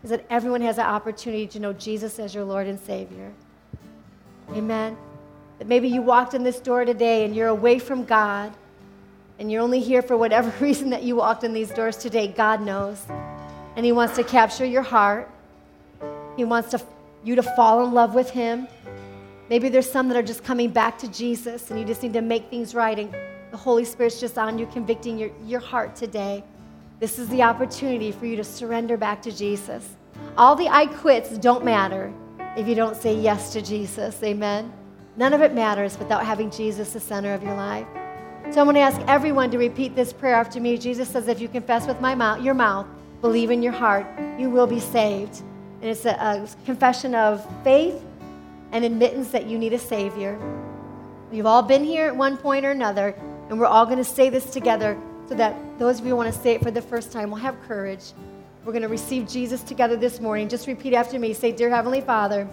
is 0.04 0.10
that 0.10 0.26
everyone 0.30 0.62
has 0.62 0.78
an 0.78 0.86
opportunity 0.86 1.48
to 1.48 1.60
know 1.60 1.74
Jesus 1.74 2.20
as 2.20 2.34
your 2.34 2.46
Lord 2.46 2.68
and 2.68 2.80
Savior. 2.80 3.32
Amen. 4.52 4.98
That 5.58 5.68
maybe 5.68 5.88
you 5.88 6.02
walked 6.02 6.34
in 6.34 6.44
this 6.44 6.60
door 6.60 6.86
today 6.86 7.26
and 7.26 7.36
you're 7.36 7.50
away 7.50 7.80
from 7.80 8.06
God 8.06 8.54
and 9.38 9.52
you're 9.52 9.62
only 9.62 9.80
here 9.80 10.02
for 10.02 10.18
whatever 10.18 10.52
reason 10.64 10.90
that 10.92 11.04
you 11.04 11.16
walked 11.16 11.43
in 11.43 11.54
these 11.54 11.70
doors 11.72 11.97
today. 11.97 12.28
God 12.28 12.62
knows. 12.62 13.06
And 13.76 13.86
He 13.86 13.91
wants 13.91 14.16
to 14.16 14.24
capture 14.24 14.66
your 14.66 14.82
heart. 14.82 15.30
He 16.38 16.43
wants 16.43 16.72
to, 16.72 16.82
you 17.24 17.36
to 17.36 17.43
fall 17.43 17.86
in 17.86 17.93
love 17.93 18.16
with 18.16 18.30
Him. 18.30 18.68
Maybe 19.50 19.68
there's 19.70 19.89
some 19.91 20.08
that 20.10 20.18
are 20.18 20.24
just 20.24 20.43
coming 20.43 20.70
back 20.70 20.97
to 21.00 21.08
Jesus 21.08 21.72
and 21.72 21.80
you 21.80 21.86
just 21.86 22.04
need 22.04 22.14
to 22.14 22.22
make 22.22 22.50
things 22.50 22.76
right 22.76 22.97
and 22.97 23.14
the 23.52 23.58
Holy 23.58 23.84
Spirit's 23.84 24.20
just 24.20 24.38
on 24.38 24.60
you, 24.60 24.68
convicting 24.68 25.18
your, 25.18 25.32
your 25.45 25.60
heart 25.60 25.95
today. 25.95 26.43
This 27.00 27.18
is 27.18 27.30
the 27.30 27.43
opportunity 27.43 28.12
for 28.12 28.26
you 28.26 28.36
to 28.36 28.43
surrender 28.43 28.97
back 28.97 29.22
to 29.22 29.32
Jesus. 29.32 29.88
All 30.36 30.54
the 30.54 30.68
I 30.68 30.86
quits 30.86 31.38
don't 31.38 31.64
matter 31.64 32.14
if 32.58 32.68
you 32.68 32.76
don't 32.76 32.97
say 32.97 33.16
yes 33.16 33.54
to 33.54 33.62
Jesus. 33.62 34.22
Amen. 34.22 34.74
None 35.16 35.32
of 35.32 35.41
it 35.41 35.54
matters 35.54 35.97
without 35.97 36.26
having 36.26 36.52
Jesus 36.52 36.91
the 36.91 37.00
center 37.00 37.34
of 37.34 37.41
your 37.41 37.56
life. 37.56 37.88
So 38.52 38.60
I'm 38.60 38.66
going 38.66 38.76
to 38.76 38.82
ask 38.82 39.00
everyone 39.08 39.50
to 39.52 39.58
repeat 39.58 39.95
this 39.95 40.12
prayer 40.12 40.36
after 40.36 40.60
me. 40.60 40.78
Jesus 40.78 41.08
says, 41.08 41.30
if 41.30 41.39
you 41.39 41.47
confess 41.47 41.88
with 41.88 42.02
my 42.02 42.16
mouth, 42.16 42.43
your 42.43 42.54
mouth, 42.54 42.86
believe 43.22 43.50
in 43.50 43.64
your 43.64 43.74
heart, 43.74 44.06
you 44.38 44.50
will 44.50 44.68
be 44.68 44.82
saved. 44.82 45.41
And 45.82 45.89
it's 45.89 46.04
a, 46.04 46.10
a 46.10 46.50
confession 46.66 47.16
of 47.16 47.47
faith 47.64 48.04
and 48.74 48.84
admittance 48.84 49.30
that 49.30 49.45
you 49.45 49.58
need 49.58 49.72
a 49.72 49.80
Savior. 49.80 50.38
We've 51.32 51.45
all 51.45 51.62
been 51.62 51.86
here 51.86 52.08
at 52.08 52.16
one 52.16 52.36
point 52.36 52.66
or 52.66 52.72
another, 52.72 53.16
and 53.50 53.58
we're 53.58 53.68
all 53.68 53.86
going 53.86 54.00
to 54.00 54.04
say 54.04 54.30
this 54.30 54.50
together 54.52 55.00
so 55.30 55.36
that 55.36 55.55
those 55.77 55.99
of 55.99 56.05
you 56.05 56.09
who 56.09 56.15
want 56.15 56.34
to 56.34 56.41
say 56.41 56.55
it 56.55 56.63
for 56.63 56.71
the 56.71 56.82
first 56.82 57.11
time 57.11 57.30
will 57.30 57.38
have 57.38 57.55
courage. 57.67 58.13
We're 58.65 58.71
going 58.71 58.82
to 58.82 58.88
receive 58.88 59.27
Jesus 59.27 59.61
together 59.61 59.95
this 59.95 60.19
morning. 60.19 60.49
Just 60.49 60.65
repeat 60.65 60.95
after 60.95 61.19
me. 61.19 61.34
Say, 61.34 61.51
Dear 61.51 61.69
Heavenly 61.69 62.01
Father, 62.01 62.47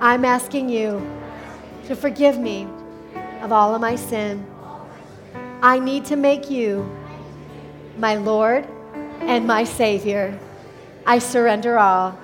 I'm 0.00 0.24
asking 0.24 0.68
you 0.68 1.04
to 1.88 1.96
forgive 1.96 2.38
me 2.38 2.68
of 3.42 3.50
all 3.50 3.74
of 3.74 3.80
my 3.80 3.96
sin. 3.96 4.46
I 5.60 5.80
need 5.80 6.04
to 6.04 6.14
make 6.14 6.48
you 6.48 6.88
my 7.98 8.14
Lord 8.14 8.64
and 9.22 9.44
my 9.44 9.64
Savior. 9.64 10.38
I 11.04 11.18
surrender 11.18 11.80
all. 11.80 12.16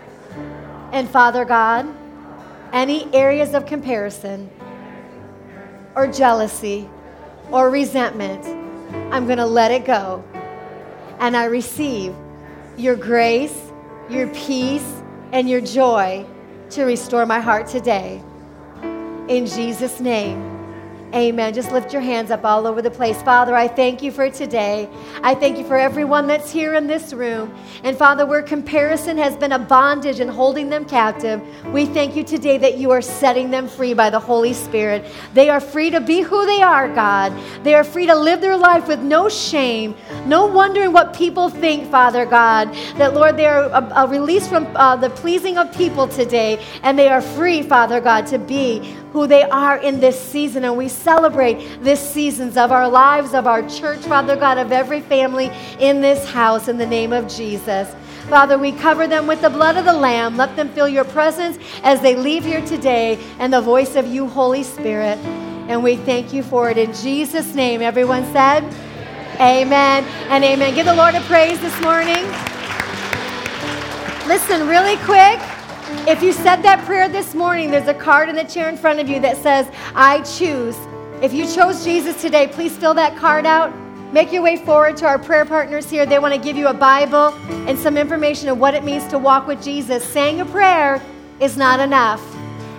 And 0.92 1.10
Father 1.10 1.44
God, 1.44 1.92
any 2.72 3.12
areas 3.12 3.54
of 3.54 3.66
comparison 3.66 4.48
or 5.96 6.06
jealousy 6.06 6.88
or 7.50 7.70
resentment, 7.70 8.61
I'm 9.10 9.26
going 9.26 9.38
to 9.38 9.46
let 9.46 9.70
it 9.70 9.84
go. 9.84 10.24
And 11.18 11.36
I 11.36 11.44
receive 11.44 12.14
your 12.76 12.96
grace, 12.96 13.72
your 14.08 14.28
peace, 14.28 15.02
and 15.32 15.48
your 15.48 15.60
joy 15.60 16.26
to 16.70 16.84
restore 16.84 17.26
my 17.26 17.40
heart 17.40 17.66
today. 17.66 18.22
In 19.28 19.46
Jesus' 19.46 20.00
name. 20.00 20.51
Amen. 21.14 21.52
Just 21.52 21.72
lift 21.72 21.92
your 21.92 22.00
hands 22.00 22.30
up 22.30 22.42
all 22.42 22.66
over 22.66 22.80
the 22.80 22.90
place. 22.90 23.20
Father, 23.20 23.54
I 23.54 23.68
thank 23.68 24.02
you 24.02 24.10
for 24.10 24.30
today. 24.30 24.88
I 25.22 25.34
thank 25.34 25.58
you 25.58 25.64
for 25.66 25.76
everyone 25.76 26.26
that's 26.26 26.50
here 26.50 26.72
in 26.74 26.86
this 26.86 27.12
room. 27.12 27.54
And 27.84 27.94
Father, 27.98 28.24
where 28.24 28.40
comparison 28.40 29.18
has 29.18 29.36
been 29.36 29.52
a 29.52 29.58
bondage 29.58 30.20
and 30.20 30.30
holding 30.30 30.70
them 30.70 30.86
captive, 30.86 31.42
we 31.66 31.84
thank 31.84 32.16
you 32.16 32.24
today 32.24 32.56
that 32.56 32.78
you 32.78 32.90
are 32.92 33.02
setting 33.02 33.50
them 33.50 33.68
free 33.68 33.92
by 33.92 34.08
the 34.08 34.18
Holy 34.18 34.54
Spirit. 34.54 35.04
They 35.34 35.50
are 35.50 35.60
free 35.60 35.90
to 35.90 36.00
be 36.00 36.22
who 36.22 36.46
they 36.46 36.62
are, 36.62 36.88
God. 36.88 37.34
They 37.62 37.74
are 37.74 37.84
free 37.84 38.06
to 38.06 38.14
live 38.14 38.40
their 38.40 38.56
life 38.56 38.88
with 38.88 39.00
no 39.00 39.28
shame, 39.28 39.94
no 40.24 40.46
wondering 40.46 40.92
what 40.92 41.14
people 41.14 41.50
think, 41.50 41.90
Father 41.90 42.24
God. 42.24 42.72
That, 42.96 43.12
Lord, 43.12 43.36
they 43.36 43.46
are 43.46 43.64
a, 43.64 43.92
a 43.96 44.06
release 44.06 44.48
from 44.48 44.66
uh, 44.76 44.96
the 44.96 45.10
pleasing 45.10 45.58
of 45.58 45.76
people 45.76 46.08
today, 46.08 46.64
and 46.82 46.98
they 46.98 47.08
are 47.08 47.20
free, 47.20 47.60
Father 47.60 48.00
God, 48.00 48.26
to 48.28 48.38
be 48.38 48.96
who 49.12 49.26
they 49.26 49.42
are 49.42 49.76
in 49.76 50.00
this 50.00 50.18
season. 50.18 50.64
And 50.64 50.74
we 50.76 50.88
celebrate 51.02 51.82
this 51.82 52.00
seasons 52.00 52.56
of 52.56 52.72
our 52.72 52.88
lives, 52.88 53.34
of 53.34 53.46
our 53.46 53.68
church, 53.68 54.00
Father 54.00 54.36
God, 54.36 54.58
of 54.58 54.72
every 54.72 55.00
family 55.00 55.50
in 55.78 56.00
this 56.00 56.28
house 56.30 56.68
in 56.68 56.78
the 56.78 56.86
name 56.86 57.12
of 57.12 57.28
Jesus. 57.28 57.94
Father, 58.28 58.56
we 58.56 58.72
cover 58.72 59.06
them 59.06 59.26
with 59.26 59.42
the 59.42 59.50
blood 59.50 59.76
of 59.76 59.84
the 59.84 59.92
Lamb. 59.92 60.36
Let 60.36 60.54
them 60.54 60.68
feel 60.70 60.88
your 60.88 61.04
presence 61.04 61.58
as 61.82 62.00
they 62.00 62.14
leave 62.14 62.44
here 62.44 62.64
today 62.64 63.18
and 63.38 63.52
the 63.52 63.60
voice 63.60 63.96
of 63.96 64.06
you, 64.06 64.28
Holy 64.28 64.62
Spirit. 64.62 65.18
And 65.68 65.82
we 65.82 65.96
thank 65.96 66.32
you 66.32 66.42
for 66.42 66.70
it 66.70 66.78
in 66.78 66.92
Jesus' 66.94 67.54
name. 67.54 67.82
Everyone 67.82 68.24
said, 68.32 68.62
Amen 69.40 70.04
and 70.28 70.44
amen. 70.44 70.74
Give 70.74 70.86
the 70.86 70.94
Lord 70.94 71.14
a 71.14 71.20
praise 71.22 71.60
this 71.60 71.78
morning. 71.80 72.24
Listen, 74.28 74.68
really 74.68 74.96
quick. 74.98 75.40
If 76.06 76.22
you 76.22 76.32
said 76.32 76.62
that 76.62 76.84
prayer 76.86 77.08
this 77.08 77.34
morning, 77.34 77.70
there's 77.70 77.88
a 77.88 77.94
card 77.94 78.28
in 78.28 78.36
the 78.36 78.44
chair 78.44 78.68
in 78.68 78.76
front 78.76 79.00
of 79.00 79.08
you 79.08 79.20
that 79.20 79.36
says, 79.36 79.68
I 79.94 80.20
choose. 80.22 80.76
If 81.22 81.32
you 81.32 81.46
chose 81.46 81.84
Jesus 81.84 82.20
today, 82.20 82.48
please 82.48 82.76
fill 82.76 82.94
that 82.94 83.16
card 83.16 83.46
out. 83.46 83.72
Make 84.12 84.32
your 84.32 84.42
way 84.42 84.56
forward 84.56 84.96
to 84.96 85.06
our 85.06 85.20
prayer 85.20 85.44
partners 85.44 85.88
here. 85.88 86.04
They 86.04 86.18
want 86.18 86.34
to 86.34 86.40
give 86.40 86.56
you 86.56 86.66
a 86.66 86.74
Bible 86.74 87.32
and 87.68 87.78
some 87.78 87.96
information 87.96 88.48
of 88.48 88.58
what 88.58 88.74
it 88.74 88.82
means 88.82 89.06
to 89.06 89.18
walk 89.18 89.46
with 89.46 89.62
Jesus. 89.62 90.02
Saying 90.04 90.40
a 90.40 90.44
prayer 90.44 91.00
is 91.38 91.56
not 91.56 91.78
enough. 91.78 92.20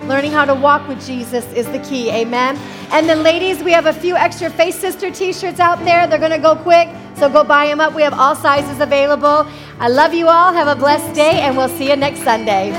Learning 0.02 0.30
how 0.30 0.44
to 0.44 0.54
walk 0.54 0.86
with 0.86 1.04
Jesus 1.06 1.50
is 1.54 1.66
the 1.68 1.78
key. 1.78 2.10
Amen. 2.10 2.58
And 2.90 3.08
then, 3.08 3.22
ladies, 3.22 3.62
we 3.62 3.72
have 3.72 3.86
a 3.86 3.94
few 3.94 4.14
extra 4.14 4.50
Faith 4.50 4.78
Sister 4.78 5.10
t 5.10 5.32
shirts 5.32 5.58
out 5.58 5.82
there. 5.86 6.06
They're 6.06 6.18
going 6.18 6.30
to 6.30 6.38
go 6.38 6.54
quick, 6.54 6.90
so 7.16 7.30
go 7.30 7.44
buy 7.44 7.66
them 7.66 7.80
up. 7.80 7.94
We 7.94 8.02
have 8.02 8.12
all 8.12 8.36
sizes 8.36 8.78
available. 8.80 9.46
I 9.80 9.88
love 9.88 10.12
you 10.12 10.28
all. 10.28 10.52
Have 10.52 10.68
a 10.68 10.78
blessed 10.78 11.14
day, 11.14 11.40
and 11.40 11.56
we'll 11.56 11.70
see 11.70 11.88
you 11.88 11.96
next 11.96 12.20
Sunday. 12.22 12.72